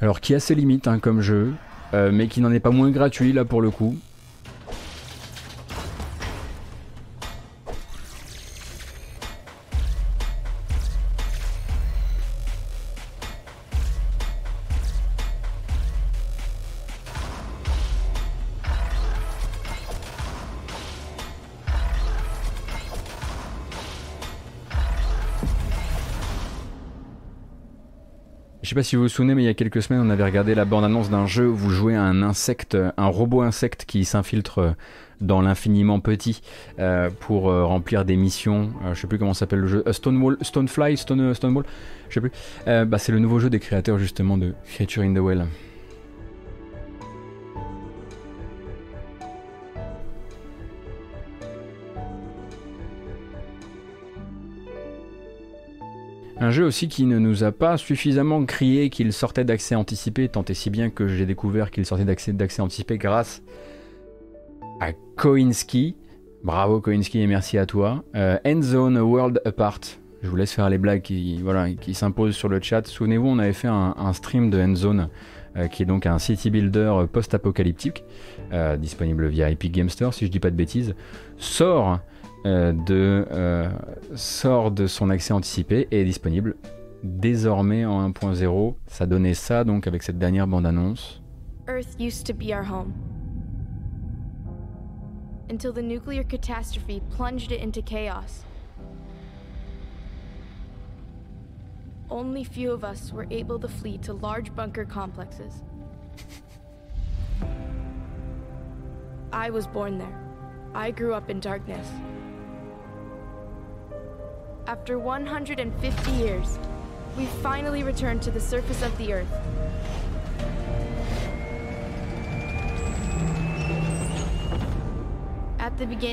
[0.00, 1.52] Alors qui a ses limites hein, comme jeu,
[1.94, 3.96] euh, mais qui n'en est pas moins gratuit là pour le coup.
[28.76, 30.54] Sais pas si vous vous souvenez, mais il y a quelques semaines, on avait regardé
[30.54, 34.74] la bande-annonce d'un jeu où vous jouez à un insecte, un robot insecte qui s'infiltre
[35.22, 36.42] dans l'infiniment petit
[36.78, 38.72] euh, pour euh, remplir des missions.
[38.84, 39.84] Euh, je sais plus comment s'appelle le jeu.
[39.90, 41.64] Stonewall, Stonefly, Stone, Stonewall,
[42.10, 42.32] je sais plus.
[42.66, 45.46] bah, c'est le nouveau jeu des créateurs justement de Creature in the Well.
[56.38, 60.44] Un jeu aussi qui ne nous a pas suffisamment crié qu'il sortait d'accès anticipé, tant
[60.44, 63.42] et si bien que j'ai découvert qu'il sortait d'accès anticipé grâce
[64.80, 65.96] à Koinski.
[66.44, 68.04] Bravo Koinski et merci à toi.
[68.14, 69.80] Euh, Endzone World Apart.
[70.22, 72.86] Je vous laisse faire les blagues qui, s'imposent sur le chat.
[72.86, 75.08] Souvenez-vous, on avait fait un, stream de Endzone,
[75.56, 78.04] euh, qui est donc un city builder post-apocalyptique,
[78.52, 80.94] euh, disponible via Epic Game Store, si je dis pas de bêtises.
[81.38, 82.00] Sort
[82.46, 83.68] de, euh,
[84.14, 86.56] sort de son accès anticipé et est disponible
[87.02, 88.76] désormais en 1.0.
[88.86, 91.20] Ça donnait ça donc avec cette dernière bande-annonce.
[91.68, 92.92] Earth used to be our home.
[95.50, 98.44] Until the nuclear catastrophe plunged it into chaos.
[102.08, 105.64] Only few of us were able to flee to large bunker complexes.
[109.32, 110.16] I was born there.
[110.74, 111.88] I grew up in darkness.
[114.68, 116.58] After 150 years,
[117.16, 119.28] we finally returned to the surface of the Earth.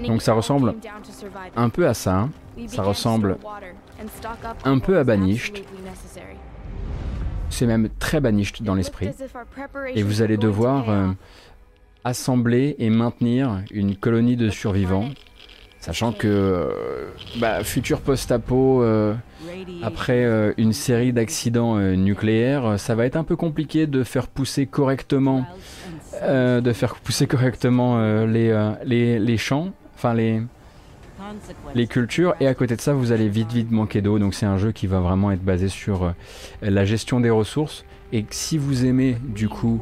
[0.06, 0.76] Donc ça ressemble
[1.56, 2.16] un peu à ça.
[2.18, 2.32] Hein.
[2.68, 3.38] Ça ressemble
[4.66, 5.64] un peu à Banished.
[7.50, 9.10] C'est même très Banished dans l'esprit.
[9.96, 11.08] Et vous allez devoir euh,
[12.04, 15.10] assembler et maintenir une colonie de survivants
[15.84, 19.14] Sachant que euh, bah, futur post-apo, euh,
[19.81, 24.65] après euh, une série d'accidents nucléaires, ça va être un peu compliqué de faire pousser
[24.65, 25.45] correctement,
[26.22, 30.41] de faire pousser correctement les, les, les, champs, enfin les,
[31.76, 32.34] les cultures.
[32.39, 34.19] Et à côté de ça, vous allez vite vite manquer d'eau.
[34.19, 36.14] Donc c'est un jeu qui va vraiment être basé sur
[36.61, 37.84] la gestion des ressources.
[38.14, 39.81] Et si vous aimez du coup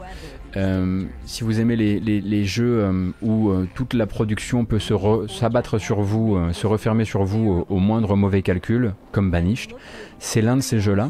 [0.57, 6.01] euh, si vous aimez les, jeux euh, où euh, toute la production peut s'abattre sur
[6.01, 9.73] vous, se refermer sur vous au, moindre mauvais calcul, comme Banished,
[10.19, 11.09] c'est l'un de ces jeux-là.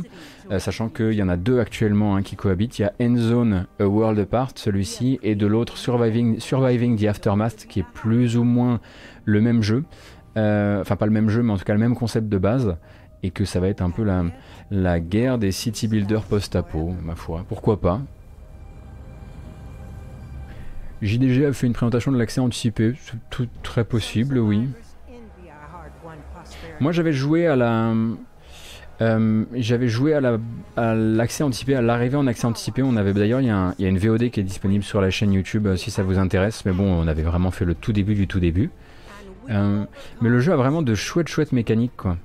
[0.59, 2.79] sachant qu'il y en a deux actuellement hein, qui cohabitent.
[2.79, 7.65] Il y a Endzone A World Apart, celui-ci, et de l'autre Surviving, Surviving the Aftermath,
[7.67, 8.79] qui est plus ou moins
[9.25, 9.83] le même jeu.
[10.35, 12.75] Enfin, pas le même jeu, mais en tout cas le même concept de base.
[13.23, 14.23] Et que ça va être un peu la,
[14.71, 17.45] la guerre des city builders post-apo, ma foi.
[17.47, 18.01] Pourquoi pas?
[21.01, 22.93] JDG a fait une présentation de l'accès anticipé,
[23.29, 24.67] tout très possible, oui.
[26.79, 27.93] Moi j'avais joué à la...
[29.01, 32.83] Euh, j'avais joué à l'accès anticipé, à l'arrivée en accès anticipé.
[32.83, 35.33] On avait d'ailleurs, il y, y, a une VOD qui est disponible sur la chaîne
[35.33, 36.65] YouTube euh, si ça vous intéresse.
[36.65, 38.69] Mais bon, on avait vraiment fait le tout début du tout début.
[39.49, 39.85] Euh,
[40.21, 42.17] mais le jeu a vraiment de chouettes chouettes mécaniques quoi.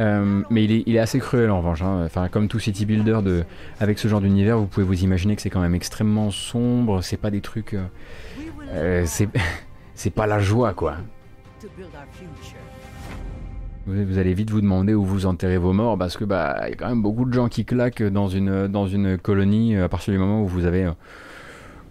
[0.00, 1.82] Euh, mais il est, assez cruel en revanche.
[1.82, 2.02] Hein.
[2.04, 3.44] Enfin, comme tout city builder de,
[3.80, 7.02] avec ce genre d'univers, vous pouvez vous imaginer que c'est quand même extrêmement sombre.
[7.02, 7.74] C'est pas des trucs.
[7.74, 7.84] Euh,
[8.72, 10.96] euh c'est, pas la joie quoi.
[13.86, 16.72] Vous, allez vite vous demander où vous enterrez vos morts parce que bah il y
[16.72, 20.12] a quand même beaucoup de gens qui claquent dans une dans une colonie à partir
[20.12, 20.90] du moment où vous avez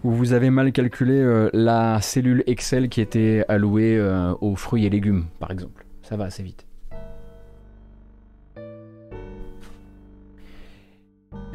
[0.06, 4.86] où vous avez mal calculé euh, la cellule Excel qui était allouée euh, aux fruits
[4.86, 5.84] et légumes par exemple.
[6.02, 6.66] Ça va assez vite.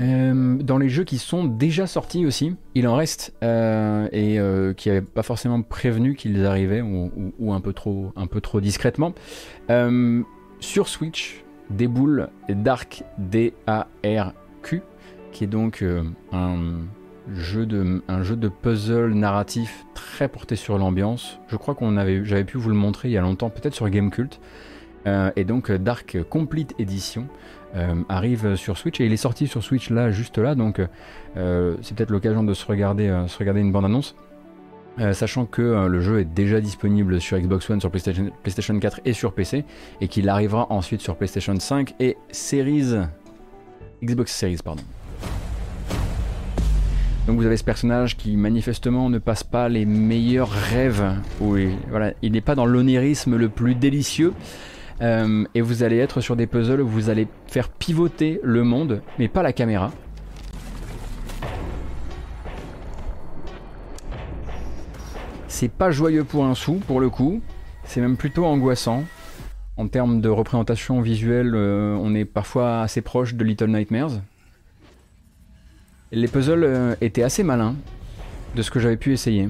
[0.01, 4.73] Euh, dans les jeux qui sont déjà sortis aussi, il en reste euh, et euh,
[4.73, 9.13] qui n'avaient pas forcément prévenu qu'ils arrivaient ou, un, peu trop, discrètement.
[10.59, 14.81] sur Switch déboule Dark D-A-R-Q,
[15.31, 15.85] qui est donc
[16.31, 16.57] un,
[17.33, 21.39] jeu de, un jeu de puzzle narratif très porté sur l'ambiance.
[21.47, 23.89] Je crois qu'on avait, j'avais pu vous le montrer il y a longtemps, peut-être sur
[23.89, 24.39] Gamecult.
[25.05, 27.27] et donc Dark Complete Edition.
[27.75, 30.81] Euh, arrive sur Switch et il est sorti sur Switch là, juste là, donc
[31.37, 34.15] euh, c'est peut-être l'occasion de se regarder, euh, se regarder une bande-annonce.
[35.13, 39.13] sachant que le jeu est déjà disponible sur Xbox One, sur PlayStation, PlayStation 4 et
[39.13, 39.63] sur PC,
[40.01, 42.97] et qu'il arrivera ensuite sur PlayStation 5 et Series,
[44.03, 44.83] Xbox Series, pardon.
[47.25, 51.15] Donc vous avez ce personnage qui manifestement ne passe pas les meilleurs rêves.
[51.39, 54.33] Oui, voilà, il n'est pas dans l'onirisme le plus délicieux.
[55.01, 59.01] Euh, et vous allez être sur des puzzles où vous allez faire pivoter le monde,
[59.17, 59.91] mais pas la caméra.
[65.47, 67.41] C'est pas joyeux pour un sou, pour le coup.
[67.83, 69.03] C'est même plutôt angoissant.
[69.77, 74.21] En termes de représentation visuelle, euh, on est parfois assez proche de Little Nightmares.
[76.11, 77.75] Les puzzles euh, étaient assez malins,
[78.55, 79.49] de ce que j'avais pu essayer.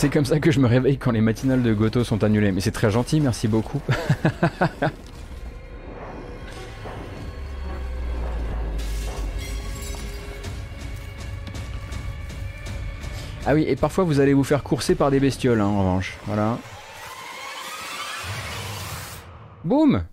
[0.00, 2.52] C'est comme ça que je me réveille quand les matinales de Goto sont annulées.
[2.52, 3.82] Mais c'est très gentil, merci beaucoup.
[13.44, 16.16] ah oui, et parfois vous allez vous faire courser par des bestioles, hein, en revanche.
[16.24, 16.56] Voilà.
[19.64, 20.04] Boum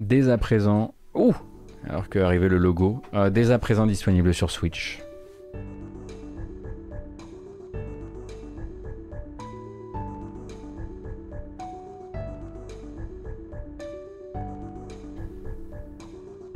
[0.00, 0.92] Dès à présent...
[1.14, 1.36] Ouh
[1.88, 3.00] Alors que arrivé le logo.
[3.14, 5.00] Euh, dès à présent disponible sur Switch.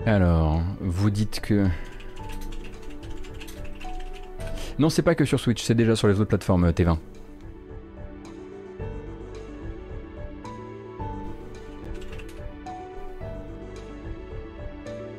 [0.06, 1.66] Alors, vous dites que...
[4.78, 6.96] Non, c'est pas que sur Switch, c'est déjà sur les autres plateformes euh, T20.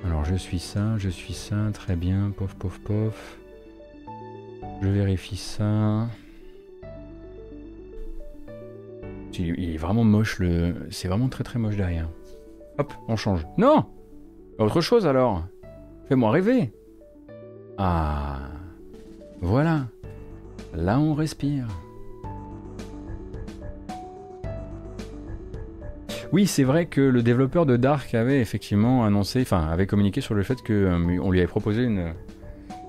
[0.05, 3.37] Alors je suis ça, je suis ça, très bien, pof pof pof.
[4.81, 6.07] Je vérifie ça.
[9.37, 10.87] Il est vraiment moche le.
[10.91, 12.09] C'est vraiment très très moche derrière.
[12.77, 13.45] Hop, on change.
[13.57, 13.85] Non
[14.65, 15.43] autre chose alors?
[16.07, 16.71] Fais-moi rêver
[17.77, 18.39] Ah
[19.41, 19.87] Voilà
[20.73, 21.65] Là on respire.
[26.33, 30.33] Oui, c'est vrai que le développeur de Dark avait effectivement annoncé, enfin avait communiqué sur
[30.33, 32.13] le fait qu'on euh, lui avait proposé une,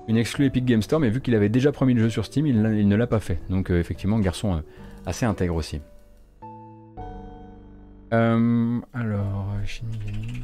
[0.09, 2.45] une exclue Epic Game Store, mais vu qu'il avait déjà promis le jeu sur Steam,
[2.47, 3.39] il, ne l'a pas fait.
[3.49, 4.59] Donc euh, effectivement, garçon euh,
[5.05, 5.79] assez intègre aussi.
[8.11, 10.43] alors, Shinigami.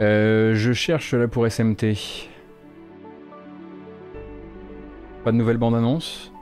[0.00, 1.94] Euh, je cherche là pour SMT.
[5.22, 6.32] Pas de nouvelle bande-annonce?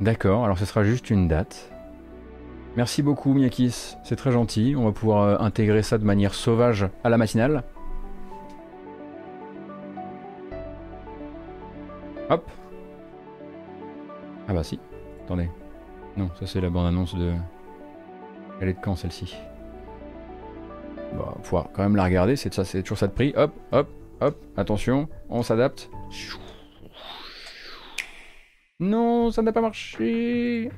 [0.00, 1.70] D'accord, alors ce sera juste une date.
[2.76, 4.74] Merci beaucoup Miyakis, c'est très gentil.
[4.76, 7.64] On va pouvoir euh, intégrer ça de manière sauvage à la matinale.
[12.30, 12.48] Hop.
[14.48, 14.78] Ah bah si.
[15.24, 15.50] Attendez.
[16.16, 17.32] Non, ça c'est la bande-annonce de...
[18.60, 19.36] Elle est de quand celle-ci?
[21.14, 23.32] Bon, faut quand même la regarder, c'est ça, c'est toujours ça de prix.
[23.36, 23.88] Hop, hop,
[24.20, 25.90] hop, attention, on s'adapte.
[28.78, 30.70] Non, ça n'a pas marché.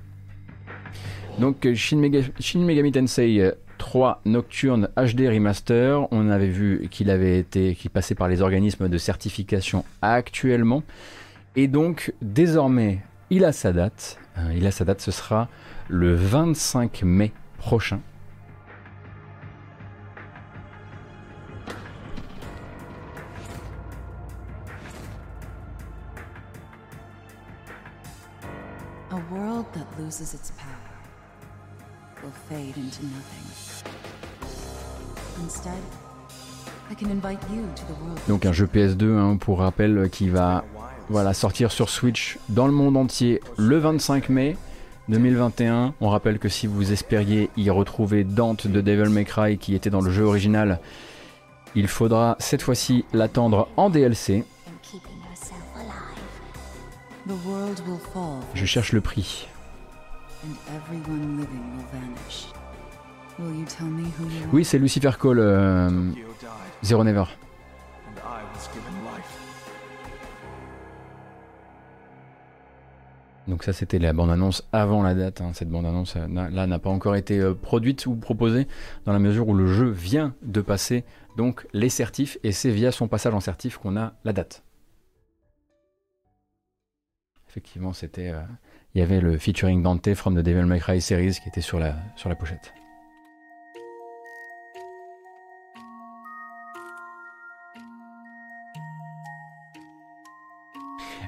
[1.38, 7.90] Donc Shin, Megami Tensei 3 Nocturne HD Remaster, on avait vu qu'il avait été qu'il
[7.90, 10.82] passait par les organismes de certification actuellement
[11.54, 14.18] et donc désormais, il a sa date.
[14.38, 15.48] Euh, il a sa date, ce sera
[15.88, 18.00] le 25 mai prochain.
[38.28, 40.64] Donc un jeu PS2 hein, pour rappel qui va
[41.08, 44.56] voilà, sortir sur Switch dans le monde entier le 25 mai
[45.08, 45.94] 2021.
[46.00, 49.90] On rappelle que si vous espériez y retrouver Dante de Devil May Cry qui était
[49.90, 50.80] dans le jeu original,
[51.74, 54.44] il faudra cette fois-ci l'attendre en DLC.
[58.54, 59.48] Je cherche le prix.
[64.52, 66.10] Oui, c'est Lucifer Call, euh,
[66.82, 67.24] Zero Never.
[73.48, 75.40] Donc ça c'était la bande-annonce avant la date.
[75.40, 75.50] Hein.
[75.52, 78.68] Cette bande-annonce euh, là n'a pas encore été euh, produite ou proposée
[79.04, 81.04] dans la mesure où le jeu vient de passer
[81.36, 84.62] donc les certifs et c'est via son passage en certif qu'on a la date.
[87.48, 88.32] Effectivement c'était...
[88.94, 91.78] Il y avait le featuring Dante from the Devil May Cry series qui était sur
[91.78, 92.74] la, sur la pochette.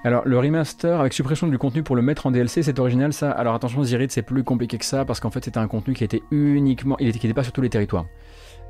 [0.06, 3.30] Alors, le remaster avec suppression du contenu pour le mettre en DLC, c'est original ça?
[3.30, 6.04] Alors attention, Zirid, c'est plus compliqué que ça parce qu'en fait, c'était un contenu qui
[6.04, 6.98] était uniquement.
[7.00, 8.04] Il n'était pas sur tous les territoires.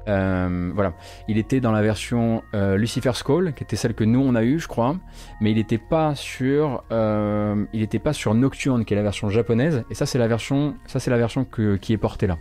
[0.09, 0.95] Euh, voilà,
[1.29, 4.45] il était dans la version euh, Lucifer's Call, qui était celle que nous on a
[4.45, 4.97] eu, je crois,
[5.41, 9.31] mais il n'était pas sur, euh, il n'était pas sur Nocturne, qui est la version
[9.31, 11.11] japonaise, et ça c'est la version, ça c'est
[11.81, 12.39] qui est portée là.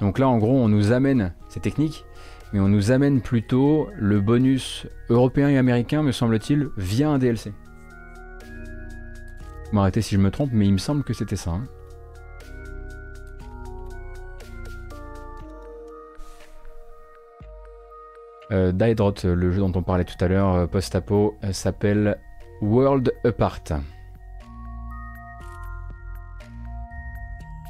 [0.00, 2.04] Donc là, en gros, on nous amène, c'est technique,
[2.52, 7.52] mais on nous amène plutôt le bonus européen et américain, me semble-t-il, via un DLC.
[9.72, 11.50] M'arrêtez si je me trompe, mais il me semble que c'était ça.
[11.50, 11.64] Hein.
[18.50, 22.18] Euh, le jeu dont on parlait tout à l'heure, euh, post-apo, euh, s'appelle
[22.62, 23.62] World Apart.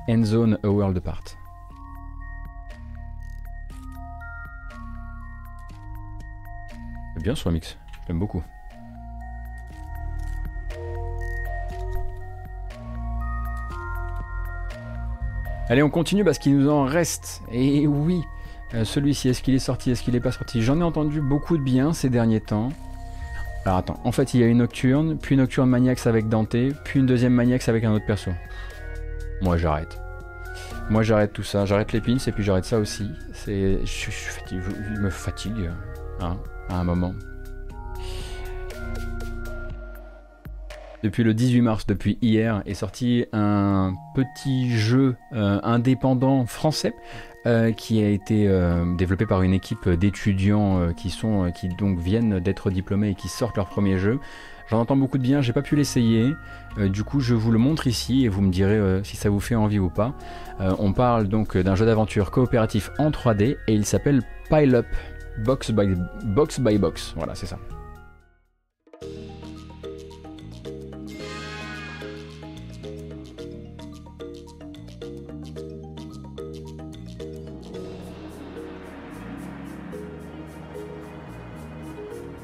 [0.08, 1.24] Endzone A World Apart.
[7.22, 7.76] Bien ce remix,
[8.06, 8.42] j'aime beaucoup.
[15.68, 17.42] Allez, on continue parce qu'il nous en reste.
[17.50, 18.22] Et oui,
[18.74, 20.62] euh, celui-ci, est-ce qu'il est sorti, est-ce qu'il n'est pas sorti?
[20.62, 22.68] J'en ai entendu beaucoup de bien ces derniers temps.
[23.64, 26.56] Alors attends, en fait, il y a une Nocturne, puis une Nocturne Maniax avec Dante,
[26.84, 28.30] puis une deuxième Maniax avec un autre perso.
[29.40, 29.98] Moi, j'arrête.
[30.90, 31.64] Moi, j'arrête tout ça.
[31.64, 33.10] J'arrête les pins et puis j'arrête ça aussi.
[33.32, 35.70] C'est, je, me fatigue
[36.20, 36.36] hein,
[36.68, 37.14] à un moment.
[41.02, 46.92] Depuis le 18 mars, depuis hier, est sorti un petit jeu euh, indépendant français
[47.48, 52.40] euh, qui a été euh, développé par une équipe d'étudiants qui sont qui donc viennent
[52.40, 54.20] d'être diplômés et qui sortent leur premier jeu.
[54.68, 56.34] J'en entends beaucoup de bien, j'ai pas pu l'essayer.
[56.76, 59.54] du coup, je vous le montre ici et vous me direz si ça vous fait
[59.54, 60.12] envie ou pas.
[60.60, 64.20] on parle donc d'un jeu d'aventure coopératif en 3D et il s'appelle
[64.50, 64.86] Pile Up
[65.38, 67.14] Box by Box.
[67.16, 67.58] Voilà, c'est ça.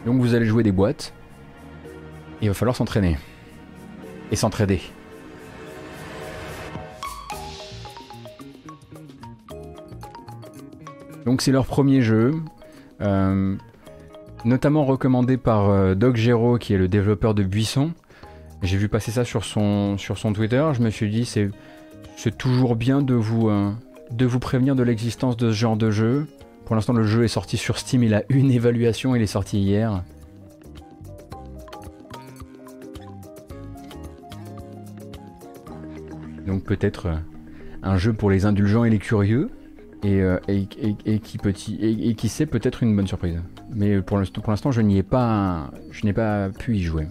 [0.07, 1.13] Donc vous allez jouer des boîtes.
[2.43, 3.17] Il va falloir s'entraîner.
[4.31, 4.81] Et s'entraider.
[11.25, 12.35] Donc c'est leur premier jeu.
[13.01, 13.57] Euh,
[14.45, 17.93] notamment recommandé par euh, Doc Gero qui est le développeur de Buisson.
[18.63, 19.97] J'ai vu passer ça sur son,
[20.35, 20.65] Twitter.
[20.75, 21.51] Je me suis dit c'est,
[22.17, 23.73] c'est toujours bien de vous, euh,
[24.11, 26.27] de vous prévenir de l'existence de ce genre de jeu.
[26.65, 29.61] Pour l'instant, le jeu est sorti sur Steam, il a une évaluation, il est sorti
[29.61, 30.03] hier.
[36.47, 37.17] Donc peut-être euh,
[37.83, 39.51] un jeu pour les indulgents et les curieux,
[40.03, 40.39] et, euh,
[41.23, 43.41] qui, et, qui sait peut-être une bonne surprise.
[43.75, 47.09] Mais pour l'instant, je n'y ai pas, je n'ai pas pu y jouer.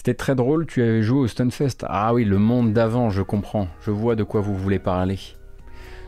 [0.00, 1.84] C'était très drôle, tu avais joué au Stunfest.
[1.86, 3.68] Ah oui, le monde d'avant, je comprends.
[3.82, 5.18] Je vois de quoi vous voulez parler.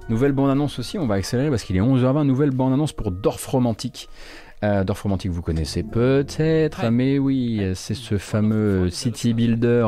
[0.08, 2.24] Nouvelle bande-annonce aussi, on va accélérer parce qu'il est 11h20.
[2.24, 4.08] Nouvelle bande-annonce pour Dorf Romantique.
[4.64, 9.86] Euh, Dorf Romantique, vous connaissez peut-être, mais oui, c'est ce fameux city builder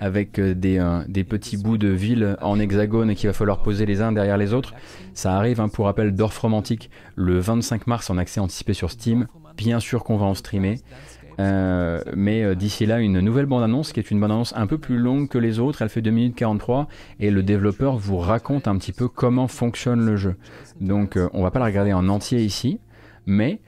[0.00, 3.86] avec euh, des, euh, des, petits bouts de ville en hexagone qu'il va falloir poser
[3.86, 4.74] les uns derrière les autres.
[5.14, 9.28] Ça arrive, hein, pour rappel, Dorf Romantique le 25 mars en accès anticipé sur Steam.
[9.56, 10.80] Bien sûr qu'on va en streamer.
[11.38, 14.98] Euh, mais euh, d'ici là, une nouvelle bande-annonce qui est une bande-annonce un peu plus
[14.98, 15.82] longue que les autres.
[15.82, 16.88] Elle fait 2 minutes 43
[17.20, 20.36] et le développeur vous raconte un petit peu comment fonctionne le jeu.
[20.80, 22.80] Donc, euh, on va pas la regarder en entier ici,
[23.26, 23.60] mais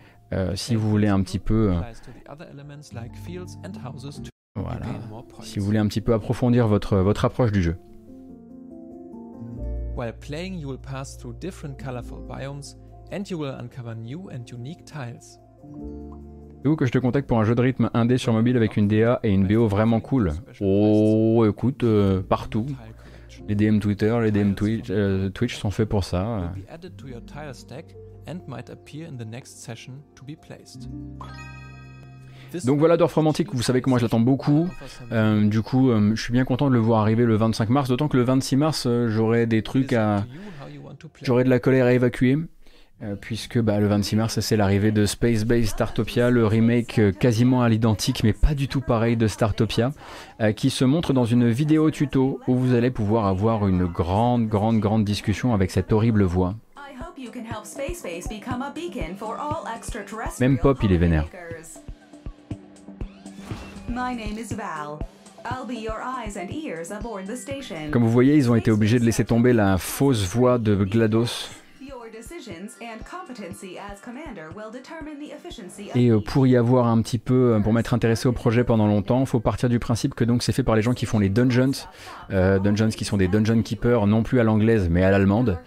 [0.54, 1.72] si vous voulez un petit peu.
[4.54, 4.86] voilà.
[5.42, 7.76] Si vous voulez un petit peu approfondir votre, votre approche du jeu.
[9.96, 12.76] While playing, you will pass through different colorful biomes
[13.10, 15.40] and you will uncover new and unique tiles.
[16.62, 18.76] C'est où que je te contacte pour un jeu de rythme indé sur mobile avec
[18.76, 22.66] une DA et une BO vraiment cool Oh, écoute, euh, partout.
[23.48, 26.52] Les DM Twitter, les DM Twitch, euh, Twitch sont faits pour ça.
[32.64, 34.68] Donc voilà Dorf Romantique, vous savez que moi je l'attends beaucoup.
[35.12, 38.08] Euh, du coup, je suis bien content de le voir arriver le 25 mars, d'autant
[38.08, 40.24] que le 26 mars, j'aurai des trucs à...
[41.22, 42.36] J'aurai de la colère à évacuer.
[43.00, 47.12] Euh, puisque bah, le 26 mars, c'est l'arrivée de Space Base Startopia, le remake euh,
[47.12, 49.92] quasiment à l'identique, mais pas du tout pareil de Startopia,
[50.40, 54.48] euh, qui se montre dans une vidéo tuto où vous allez pouvoir avoir une grande,
[54.48, 56.56] grande, grande discussion avec cette horrible voix.
[60.40, 61.28] Même Pop, il est vénère.
[67.92, 71.48] Comme vous voyez, ils ont été obligés de laisser tomber la fausse voix de GLaDOS
[75.94, 78.86] et euh, pour y avoir un petit peu, euh, pour m'être intéressé au projet pendant
[78.86, 81.18] longtemps, il faut partir du principe que donc c'est fait par les gens qui font
[81.18, 81.86] les dungeons,
[82.30, 85.58] euh, dungeons qui sont des dungeon keepers non plus à l'anglaise mais à l'allemande.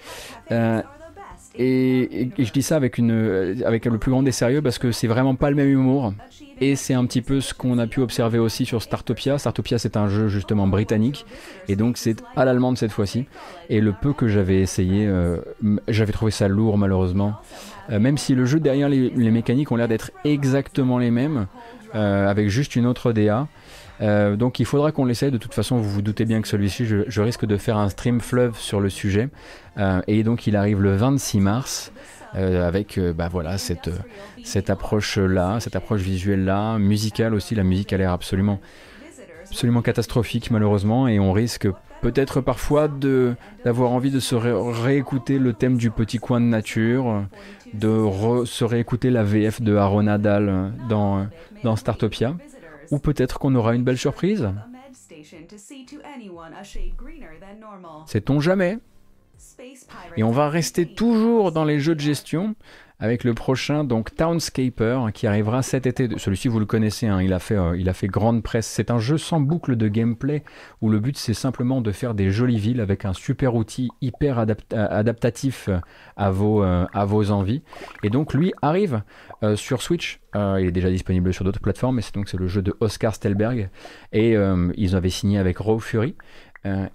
[1.58, 5.50] Et, je dis ça avec, le plus grand des sérieux parce que c'est vraiment pas
[5.50, 6.14] le même humour.
[6.62, 9.38] Et c'est un petit peu ce qu'on a pu observer aussi sur Startopia.
[9.38, 11.26] Startopia, c'est un jeu justement britannique,
[11.68, 13.26] et donc c'est à l'allemande cette fois-ci.
[13.70, 15.38] Et le peu que j'avais essayé, euh,
[15.88, 17.34] j'avais trouvé ça lourd malheureusement.
[17.90, 21.48] Euh, même si le jeu derrière les, mécaniques ont l'air d'être exactement les mêmes,
[21.96, 23.48] euh, avec juste une autre DA.
[24.02, 25.32] Donc il faudra qu'on l'essaye.
[25.32, 27.90] De toute façon, vous vous doutez bien que celui-ci, je, je, risque de faire un
[27.90, 29.30] stream fleuve sur le sujet.
[30.08, 31.92] et donc il arrive le 26 mars.
[32.36, 33.98] Euh, avec euh, bah voilà cette euh,
[34.42, 37.56] cette approche là, cette approche visuelle là, musicale aussi.
[37.56, 38.62] La musique a l'air absolument
[39.50, 41.68] absolument catastrophique malheureusement et on risque
[42.02, 47.26] peut-être parfois de d'avoir envie de se réécouter le thème du petit coin de nature,
[47.74, 48.06] de
[48.46, 51.28] se réécouter la VF de Aaron Nadal dans
[51.66, 52.36] dans Startopia,
[52.92, 54.50] ou peut-être qu'on aura une belle surprise.
[58.06, 58.78] Sait-on jamais.
[60.18, 62.56] Et on va rester toujours dans les jeux de gestion
[63.02, 66.08] avec le prochain donc Townscaper qui arrivera cet été.
[66.18, 68.68] Celui-ci vous le connaissez, hein, il, a fait, euh, il a fait grande presse.
[68.68, 70.44] C'est un jeu sans boucle de gameplay
[70.82, 74.46] où le but c'est simplement de faire des jolies villes avec un super outil hyper
[74.72, 75.70] adaptatif
[76.16, 77.64] à vos, euh, à vos envies.
[78.04, 79.02] Et donc lui arrive
[79.44, 80.20] euh, sur Switch.
[80.36, 83.70] il est déjà disponible sur d'autres plateformes, mais c'est donc le jeu de Oscar Stelberg
[84.14, 84.36] et
[84.78, 86.16] ils avaient signé avec Raw Fury.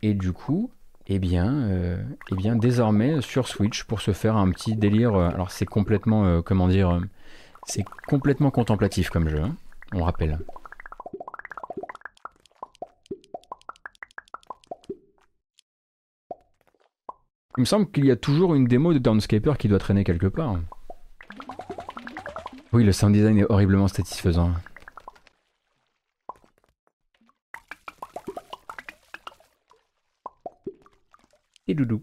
[0.03, 0.71] et du coup,
[1.09, 2.03] eh bien, euh,
[2.33, 5.15] eh bien, désormais sur Switch pour se faire un petit délire.
[5.15, 7.01] Euh, alors c'est complètement, euh, comment dire,
[7.65, 9.41] c'est complètement contemplatif comme jeu.
[9.41, 9.57] Hein,
[9.93, 10.39] on rappelle.
[17.57, 20.27] Il me semble qu'il y a toujours une démo de Downscaper qui doit traîner quelque
[20.27, 20.59] part.
[22.73, 24.53] Oui, le sound design est horriblement satisfaisant.
[31.69, 32.03] Et Doudou.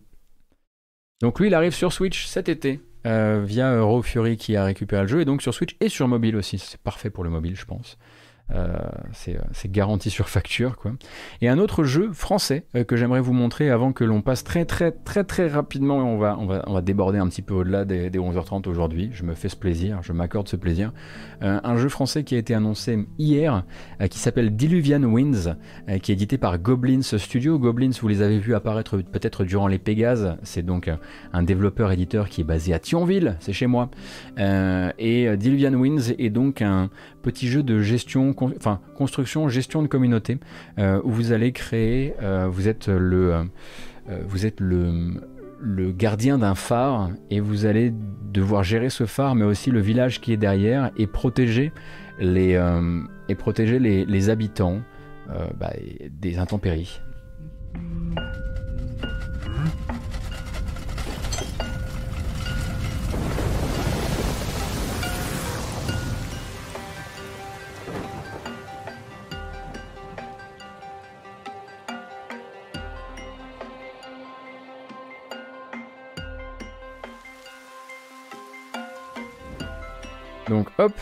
[1.21, 2.81] Donc lui, il arrive sur Switch cet été.
[3.05, 6.07] Euh, via Raw Fury qui a récupéré le jeu et donc sur Switch et sur
[6.07, 6.57] mobile aussi.
[6.57, 7.97] C'est parfait pour le mobile, je pense.
[8.51, 8.77] Euh,
[9.29, 10.91] euh, c'est garanti sur facture quoi.
[11.41, 14.65] Et un autre jeu français euh, que j'aimerais vous montrer avant que l'on passe très
[14.65, 17.85] très très très rapidement on va, on va, on va déborder un petit peu au-delà
[17.85, 19.09] des, 11h30 aujourd'hui.
[19.13, 20.91] Je me fais ce plaisir, je m'accorde ce plaisir.
[21.41, 23.63] un jeu français qui a été annoncé hier
[24.09, 25.55] qui s'appelle Diluvian Winds
[26.01, 27.57] qui est édité par Goblins Studio.
[27.57, 30.37] Goblins, vous les avez vus apparaître peut-être durant les Pégases.
[30.43, 30.89] C'est donc
[31.33, 33.89] un développeur éditeur qui est basé à Thionville, c'est chez moi.
[34.37, 36.89] et Diluvian Winds est donc un
[37.23, 40.37] petit jeu de gestion construction, gestion de communauté,
[40.77, 43.45] euh, où vous allez créer, euh, vous êtes le,
[44.09, 45.09] euh,
[45.59, 47.91] le, gardien d'un phare et vous allez
[48.31, 51.71] devoir gérer ce phare, mais aussi le village qui est derrière et protéger
[52.19, 52.59] les
[54.29, 54.81] habitants
[55.59, 55.73] bah,
[56.11, 56.99] des intempéries.
[80.49, 80.93] Donc hop.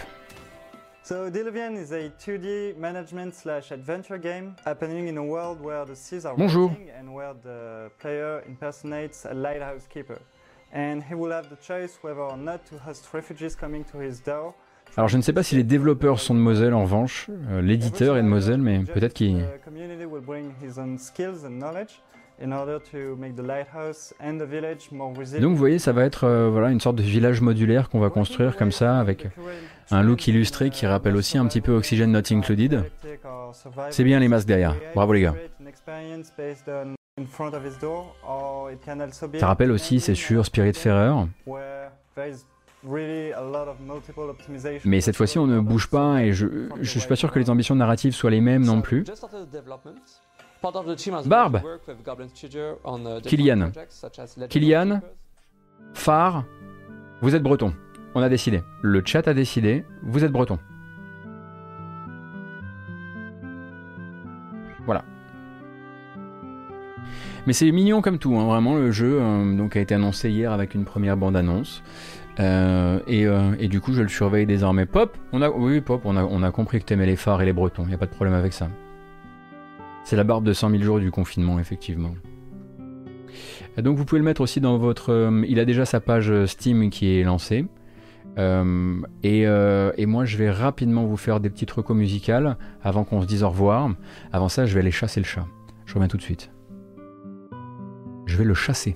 [1.03, 5.95] So Diluvian is a 2D management slash adventure game happening in a world where the
[5.95, 6.71] seas are Bonjour.
[6.97, 10.19] and where the player impersonates a lighthouse keeper.
[10.73, 14.21] And he will have the choice whether or not to host refugees coming to his
[14.21, 14.53] door.
[14.97, 18.17] Alors je ne sais pas si les développeurs sont de Moselle en revanche, euh, l'éditeur
[18.17, 19.45] est de Moselle, mais peut-être qu'il...
[25.39, 28.09] Donc vous voyez, ça va être euh, voilà, une sorte de village modulaire qu'on va
[28.09, 29.27] construire comme ça, avec
[29.91, 32.83] un look illustré qui rappelle aussi un petit peu Oxygen Not Included.
[33.89, 35.35] C'est bien les masques derrière, bravo les gars.
[39.39, 40.45] Ça rappelle aussi, c'est sûr,
[43.79, 44.89] multiple optimization.
[44.89, 46.47] Mais cette fois-ci, on ne bouge pas et je,
[46.79, 49.03] je suis pas sûr que les ambitions narratives soient les mêmes non plus.
[51.25, 51.61] Barbe
[53.23, 53.71] Kylian.
[54.49, 55.01] Kylian
[55.93, 56.45] Phare
[57.21, 57.73] Vous êtes breton.
[58.13, 58.61] On a décidé.
[58.81, 59.85] Le chat a décidé.
[60.03, 60.59] Vous êtes breton.
[64.85, 65.03] Voilà.
[67.47, 70.51] Mais c'est mignon comme tout, hein, vraiment le jeu euh, donc a été annoncé hier
[70.51, 71.81] avec une première bande-annonce.
[72.39, 74.85] Euh, et, euh, et du coup je le surveille désormais.
[74.85, 77.45] Pop, on a, oui Pop, on a, on a compris que t'aimais les phares et
[77.45, 78.69] les bretons, y a pas de problème avec ça.
[80.03, 82.13] C'est la barbe de 100 000 jours du confinement, effectivement.
[83.77, 85.11] Euh, Donc vous pouvez le mettre aussi dans votre...
[85.11, 87.65] euh, il a déjà sa page Steam qui est lancée.
[88.37, 93.03] Euh, et, euh, et moi je vais rapidement vous faire des petites recos musicales avant
[93.03, 93.89] qu'on se dise au revoir.
[94.31, 95.45] Avant ça je vais aller chasser le chat.
[95.85, 96.51] Je reviens tout de suite.
[98.25, 98.95] Je vais le chasser.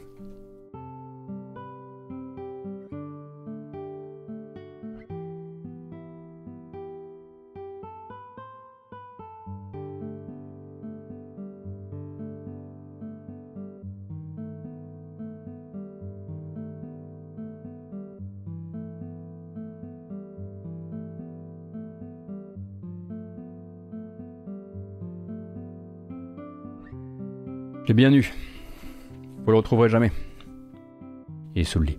[27.87, 28.33] J'ai bien eu.
[29.45, 30.11] Vous le retrouverez jamais.
[31.55, 31.97] Et sous le lit.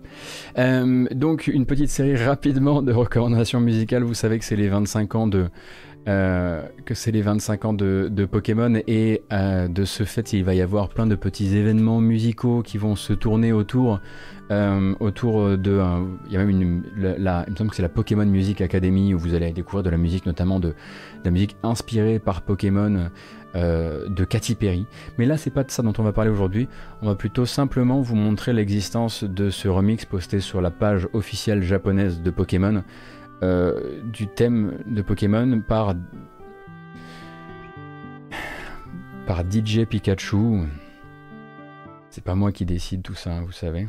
[0.59, 4.03] Euh, donc une petite série rapidement de recommandations musicales.
[4.03, 5.49] Vous savez que c'est les 25 ans de
[6.09, 10.55] euh, que c'est les 25 ans de, Pokémon et euh, de ce fait il va
[10.55, 14.01] y avoir plein de petits événements musicaux qui vont se tourner autour
[15.01, 15.83] autour de
[16.27, 17.03] il y a même une il
[17.53, 20.27] me semble que c'est la Pokémon Music Academy où vous allez découvrir de la musique
[20.27, 20.75] notamment de
[21.25, 23.11] la musique inspirée par Pokémon
[23.57, 24.87] euh, de Katy Perry
[25.19, 26.69] mais là c'est pas de ça dont on va parler aujourd'hui
[27.03, 31.63] on va plutôt simplement vous montrer l'existence de ce remix posté sur la page officielle
[31.63, 32.85] japonaise de Pokémon
[33.43, 35.95] euh, du thème de Pokémon par
[39.27, 40.63] par DJ Pikachu.
[42.09, 43.89] C'est pas moi qui décide tout ça, hein, vous savez.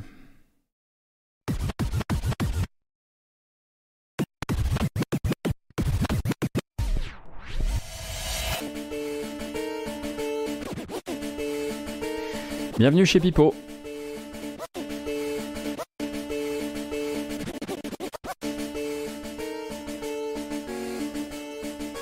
[12.80, 13.56] Bienvenue chez Pipo.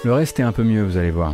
[0.03, 1.33] Le reste est un peu mieux, vous allez voir.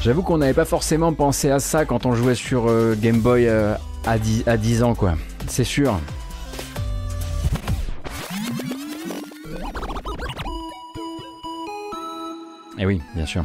[0.00, 3.46] J'avoue qu'on n'avait pas forcément pensé à ça quand on jouait sur euh, Game Boy
[3.46, 3.74] euh,
[4.04, 5.14] à, 10, à 10 ans, quoi.
[5.48, 5.98] C'est sûr.
[12.78, 13.44] Eh oui, bien sûr.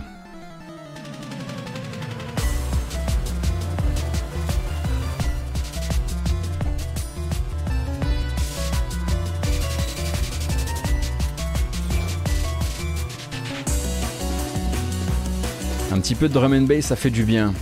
[15.91, 17.53] Un petit peu de drum and bass, ça fait du bien.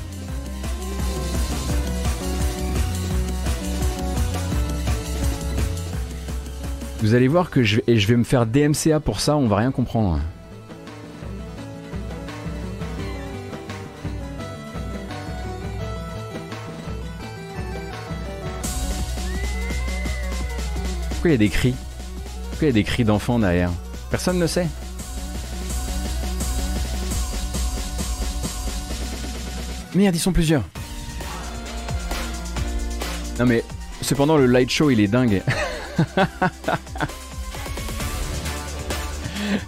[7.06, 10.19] Vous allez voir que je, vais me faire DMCA pour ça, on va rien comprendre.
[21.11, 21.76] Pourquoi il y a des cris
[22.49, 23.69] Pourquoi il y a des cris d'enfants derrière
[24.10, 24.68] Personne ne sait.
[29.94, 30.64] Merde, ils sont plusieurs.
[33.38, 33.64] Non mais,
[34.02, 35.44] cependant, le light show, il est dingue.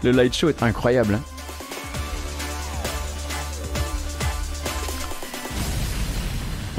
[0.04, 1.16] le light show est incroyable.
[1.16, 1.22] hein.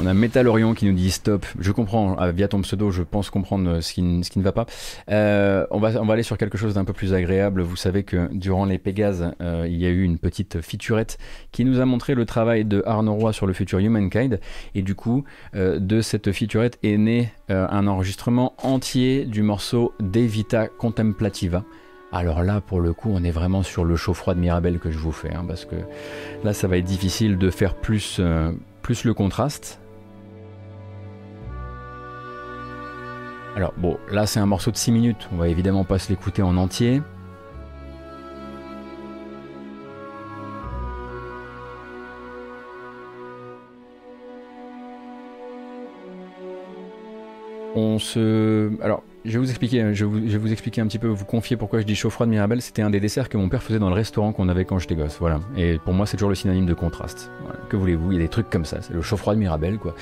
[0.01, 1.45] On a Metal Orion qui nous dit stop.
[1.59, 4.65] Je comprends, ah, via ton pseudo, je pense comprendre ce qui, ne va pas.
[5.11, 7.61] Euh, on, va, aller sur quelque chose d'un peu plus agréable.
[7.61, 11.17] Vous savez que durant les Pégases, euh, il y a eu une petite featurette
[11.51, 14.39] qui nous a montré le travail de Arnaud Roy sur le futur Humankind.
[14.73, 20.21] Et du coup, euh, de cette featurette est né un enregistrement entier du morceau De
[20.21, 21.63] Vita Contemplativa.
[22.11, 24.91] Alors là, pour le coup, on est vraiment sur le chaud froid de Mirabel que
[24.91, 25.75] je vous fais, hein, parce que
[26.43, 29.79] là, ça va être difficile de faire plus le contraste.
[33.55, 36.41] Alors bon, là c'est un morceau de 6 minutes, on va évidemment pas se l'écouter
[36.41, 37.01] en entier.
[47.75, 48.71] On se...
[48.81, 51.79] Alors, je vais vous expliquer, je vais vous, expliquer un petit peu, vous confier pourquoi
[51.79, 52.61] je dis chaud froid de Mirabelle.
[52.61, 54.95] C'était un des desserts que mon père faisait dans le restaurant qu'on avait quand j'étais
[54.95, 55.17] gosse.
[55.19, 55.39] Voilà.
[55.55, 57.31] Et pour moi, c'est toujours le synonyme de contraste.
[57.69, 58.11] Que voulez-vous?
[58.11, 58.81] Il y a des trucs comme ça.
[58.81, 59.95] C'est le chaud froid de Mirabelle, quoi.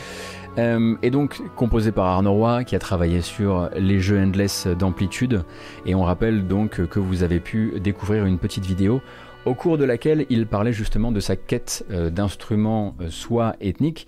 [0.57, 5.43] Euh, et donc, composé par Arnaud Roy, qui a travaillé sur les jeux Endless d'amplitude.
[5.85, 9.01] Et on rappelle donc que vous avez pu découvrir une petite vidéo
[9.45, 14.07] au cours de laquelle il parlait justement de sa quête euh, d'instruments euh, soit ethniques,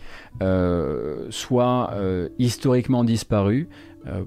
[1.30, 1.94] soit
[2.40, 3.68] historiquement disparus,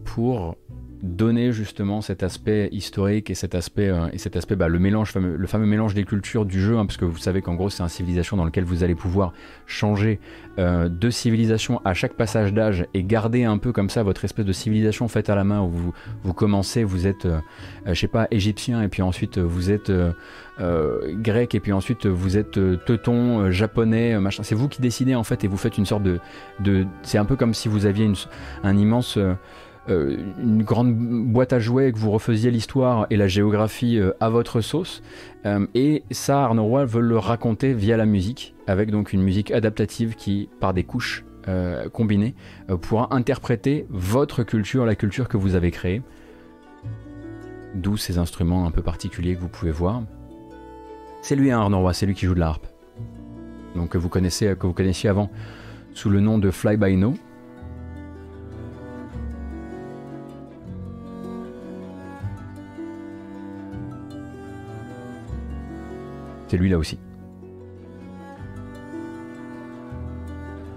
[0.05, 0.57] pour
[1.03, 5.11] donner justement cet aspect historique et cet aspect euh, et cet aspect bah, le mélange
[5.11, 7.71] fameux, le fameux mélange des cultures du jeu hein, parce que vous savez qu'en gros
[7.71, 9.33] c'est une civilisation dans lequel vous allez pouvoir
[9.67, 10.21] changer
[10.61, 14.47] euh, de civilisation à chaque passage d'âge et garder un peu comme ça votre espèce
[14.47, 15.93] de civilisation faite à la main où
[16.23, 17.41] vous, commencez vous êtes euh,
[17.85, 19.91] je sais pas égyptien et puis ensuite vous êtes
[20.61, 22.53] grec et puis ensuite vous êtes
[22.85, 24.45] teuton japonais machin.
[24.45, 26.21] C'est vous qui décidez en fait et vous faites une sorte de,
[26.61, 28.15] de c'est un peu comme si vous aviez une,
[28.63, 29.19] un immense
[29.89, 34.29] une grande boîte à jouets et que vous refaisiez l'histoire et la géographie euh, à
[34.29, 35.03] votre sauce.
[35.45, 39.51] Euh, et ça, Arnaud Roy veut le raconter via la musique, avec donc une musique
[39.51, 42.35] adaptative qui, par des couches euh, combinées,
[42.71, 46.03] euh, pourra interpréter votre culture, la culture que vous avez créée.
[47.75, 50.03] D'où ces instruments un peu particuliers que vous pouvez voir.
[51.23, 52.67] C'est lui, hein, Arnaud Roy, c'est lui qui joue de la harpe.
[53.75, 55.31] Donc que vous connaissez, que vous connaissiez avant
[55.95, 57.15] sous le nom de Fly By No.
[66.53, 66.99] C'est lui là aussi.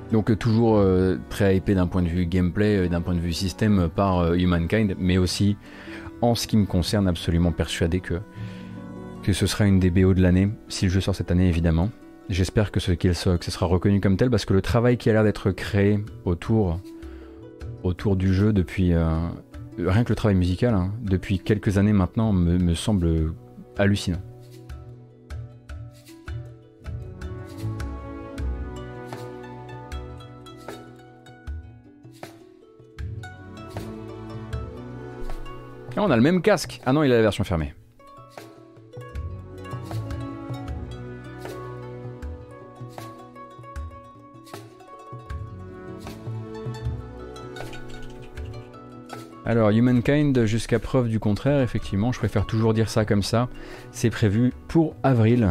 [0.10, 3.20] Donc euh, toujours euh, très hypé d'un point de vue gameplay, et d'un point de
[3.20, 5.58] vue système euh, par euh, Humankind, mais aussi
[6.22, 8.22] en ce qui me concerne absolument persuadé que,
[9.30, 11.90] ce sera une des BO de l'année, si le jeu sort cette année évidemment.
[12.30, 15.26] J'espère que ce, qu'il sera reconnu comme tel parce que le travail qui a l'air
[15.26, 16.80] d'être créé autour,
[18.16, 18.94] du jeu depuis...
[18.94, 19.28] euh,
[19.78, 23.34] rien que le travail musical, hein, depuis quelques années maintenant, me semble
[23.78, 24.22] hallucinant.
[35.98, 36.82] Ah, on a le même casque.
[36.86, 37.74] Ah non, il a la version fermée.
[49.48, 53.48] Alors, Humankind, jusqu'à preuve du contraire, effectivement, je préfère toujours dire ça comme ça.
[53.92, 55.50] C'est prévu pour avril.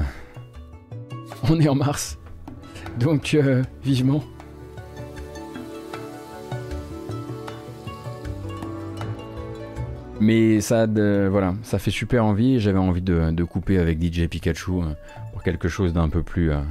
[1.49, 2.19] On est en mars.
[2.99, 4.23] Donc, euh, vivement.
[10.25, 12.59] Mais ça, voilà, ça fait super envie.
[12.59, 14.95] J'avais envie de, couper avec DJ Pikachu euh,
[15.33, 16.63] pour quelque chose d'un peu plus, euh,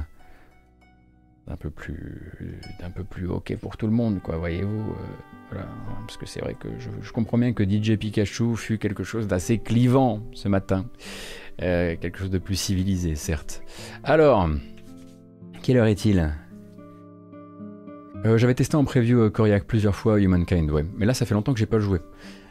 [1.46, 4.38] d'un peu plus, d'un peu plus ok pour tout le monde, quoi.
[4.38, 4.92] Voyez-vous,
[5.52, 5.62] euh,
[6.00, 9.58] parce que c'est vrai que je, comprends bien que DJ Pikachu fut quelque chose d'assez
[9.58, 10.86] clivant ce matin,
[11.58, 13.62] quelque chose de plus civilisé, certes.
[14.02, 14.50] Alors,
[15.62, 16.34] quelle heure est-il?
[18.24, 21.60] J'avais testé en preview Koryak plusieurs fois Humankind, ouais, mais là ça fait longtemps que
[21.60, 22.00] j'ai pas joué.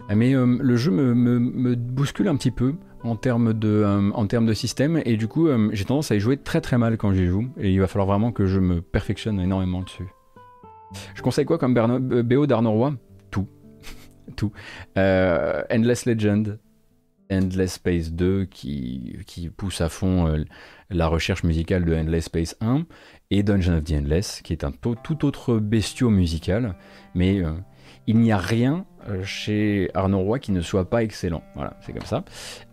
[0.10, 4.28] Euh, Mais euh, le jeu me, bouscule un petit peu en termes de, euh, en
[4.28, 7.12] termes de système et du coup j'ai tendance à y jouer très très mal quand
[7.14, 10.08] j'y joue et il va falloir vraiment que je me perfectionne énormément dessus.
[11.16, 12.96] Je conseille quoi comme Berno- BO d'Arnaud Roy
[13.32, 13.48] Tout.
[14.38, 14.52] Tout.
[14.96, 16.60] Endless Legend,
[17.32, 19.18] Endless Space 2 qui,
[19.58, 20.46] pousse à fond
[20.90, 22.86] la recherche musicale de Endless Space 1
[23.32, 26.76] et Dungeon of the Endless qui est un to- tout autre bestiau musical
[27.16, 27.42] mais
[28.08, 28.86] il n'y a rien
[29.24, 31.44] chez Arnaud Roy qui ne soit pas excellent.
[31.56, 32.24] Voilà, c'est comme ça.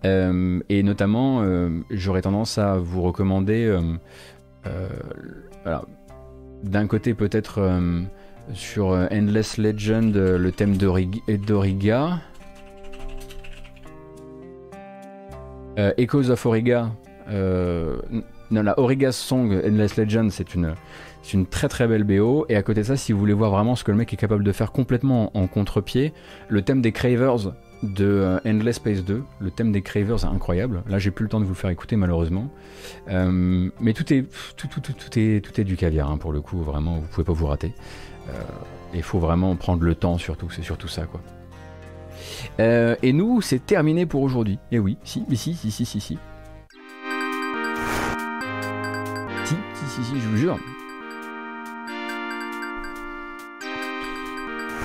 [0.05, 3.81] Euh, et notamment, euh, j'aurais tendance à vous recommander euh,
[4.66, 5.78] euh,
[6.62, 7.81] d'un côté peut-être
[8.52, 12.20] sur Endless Legend le thème d'Origa.
[15.97, 16.90] Echoes of Origa.
[17.31, 20.74] non, la Origa's Song Endless Legend, c'est une,
[21.31, 22.44] c'est une très très belle BO.
[22.48, 24.16] Et à côté de ça, si vous voulez voir vraiment ce que le mec est
[24.16, 26.12] capable de faire complètement en, contre-pied,
[26.48, 27.52] le thème des Cravers
[27.82, 30.82] de euh, Endless Space 2, le thème des Cravers incroyable.
[30.89, 32.51] Là, j'ai plus le temps de vous le faire écouter malheureusement.
[33.09, 34.24] Euh, mais tout est,
[34.57, 37.24] tout, tout, tout, est, tout est du caviar hein, pour le coup, vraiment, vous pouvez
[37.24, 37.73] pas vous rater.
[38.28, 38.32] Euh,
[38.93, 41.20] il faut vraiment prendre le temps surtout, c'est surtout ça quoi.
[42.59, 44.59] et nous, c'est terminé pour aujourd'hui.
[44.73, 46.01] Et oui, si, si, si, si, si, si.
[46.01, 46.19] Si,
[49.74, 50.59] si, si, si, je vous jure.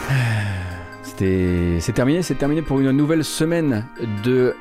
[1.18, 3.86] C'est terminé, c'est terminé pour une nouvelle semaine
[4.24, 4.54] de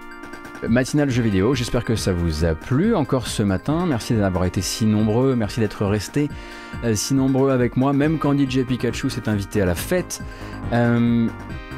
[0.69, 1.55] matinale jeux vidéo.
[1.55, 3.87] J'espère que ça vous a plu encore ce matin.
[3.87, 6.29] Merci d'avoir été si nombreux, merci d'être restés
[6.95, 10.23] si nombreux avec moi, même quand DJ Pikachu s'est invité à la fête.
[10.73, 11.29] Euh,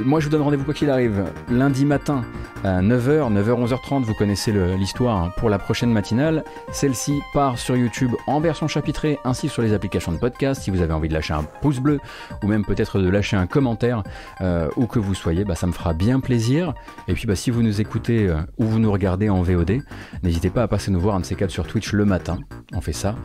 [0.05, 2.23] moi, je vous donne rendez-vous quoi qu'il arrive lundi matin
[2.63, 4.03] à 9h, 9h, 11h30.
[4.03, 6.43] Vous connaissez l'histoire pour la prochaine matinale.
[6.71, 10.61] Celle-ci part sur YouTube en version chapitrée ainsi sur les applications de podcast.
[10.61, 11.99] Si vous avez envie de lâcher un pouce bleu
[12.43, 14.03] ou même peut-être de lâcher un commentaire
[14.41, 16.73] euh, où que vous soyez, bah, ça me fera bien plaisir.
[17.07, 19.81] Et puis, bah, si vous nous écoutez euh, ou vous nous regardez en VOD,
[20.21, 22.37] n'hésitez pas à passer nous voir un de ces quatre sur Twitch le matin.
[22.73, 23.15] On fait ça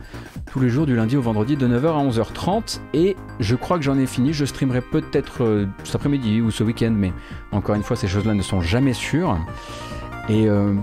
[0.51, 2.79] tous les jours du lundi au vendredi 9h à 11h30.
[2.93, 4.33] Et je crois que j'en ai fini.
[4.33, 7.13] Je streamerai peut-être euh, cet après-midi ou ce week-end, mais
[7.51, 9.37] encore une fois, ces choses-là ne sont jamais sûres.
[10.29, 10.73] Et euh,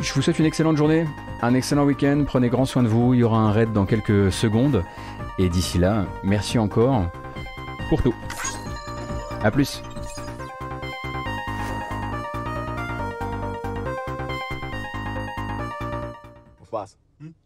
[0.00, 1.06] je vous souhaite une excellente journée,
[1.42, 4.30] un excellent week-end, prenez grand soin de vous, il y aura un raid dans quelques
[4.30, 4.84] secondes.
[5.38, 7.10] Et d'ici là, merci encore
[7.88, 8.14] pour tout.
[9.42, 9.82] A plus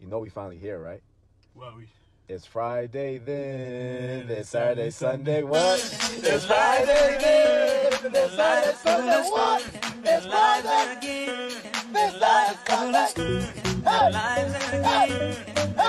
[0.01, 1.03] you know we finally here, right?
[2.27, 5.79] It's Friday then, it's Saturday, Sunday, what?
[5.79, 9.63] It's Friday then, it's Saturday, Sunday, what?
[10.05, 11.53] It's Friday again,
[11.95, 13.13] it's Friday,
[13.85, 15.37] Sunday, hey,
[15.77, 15.85] hey.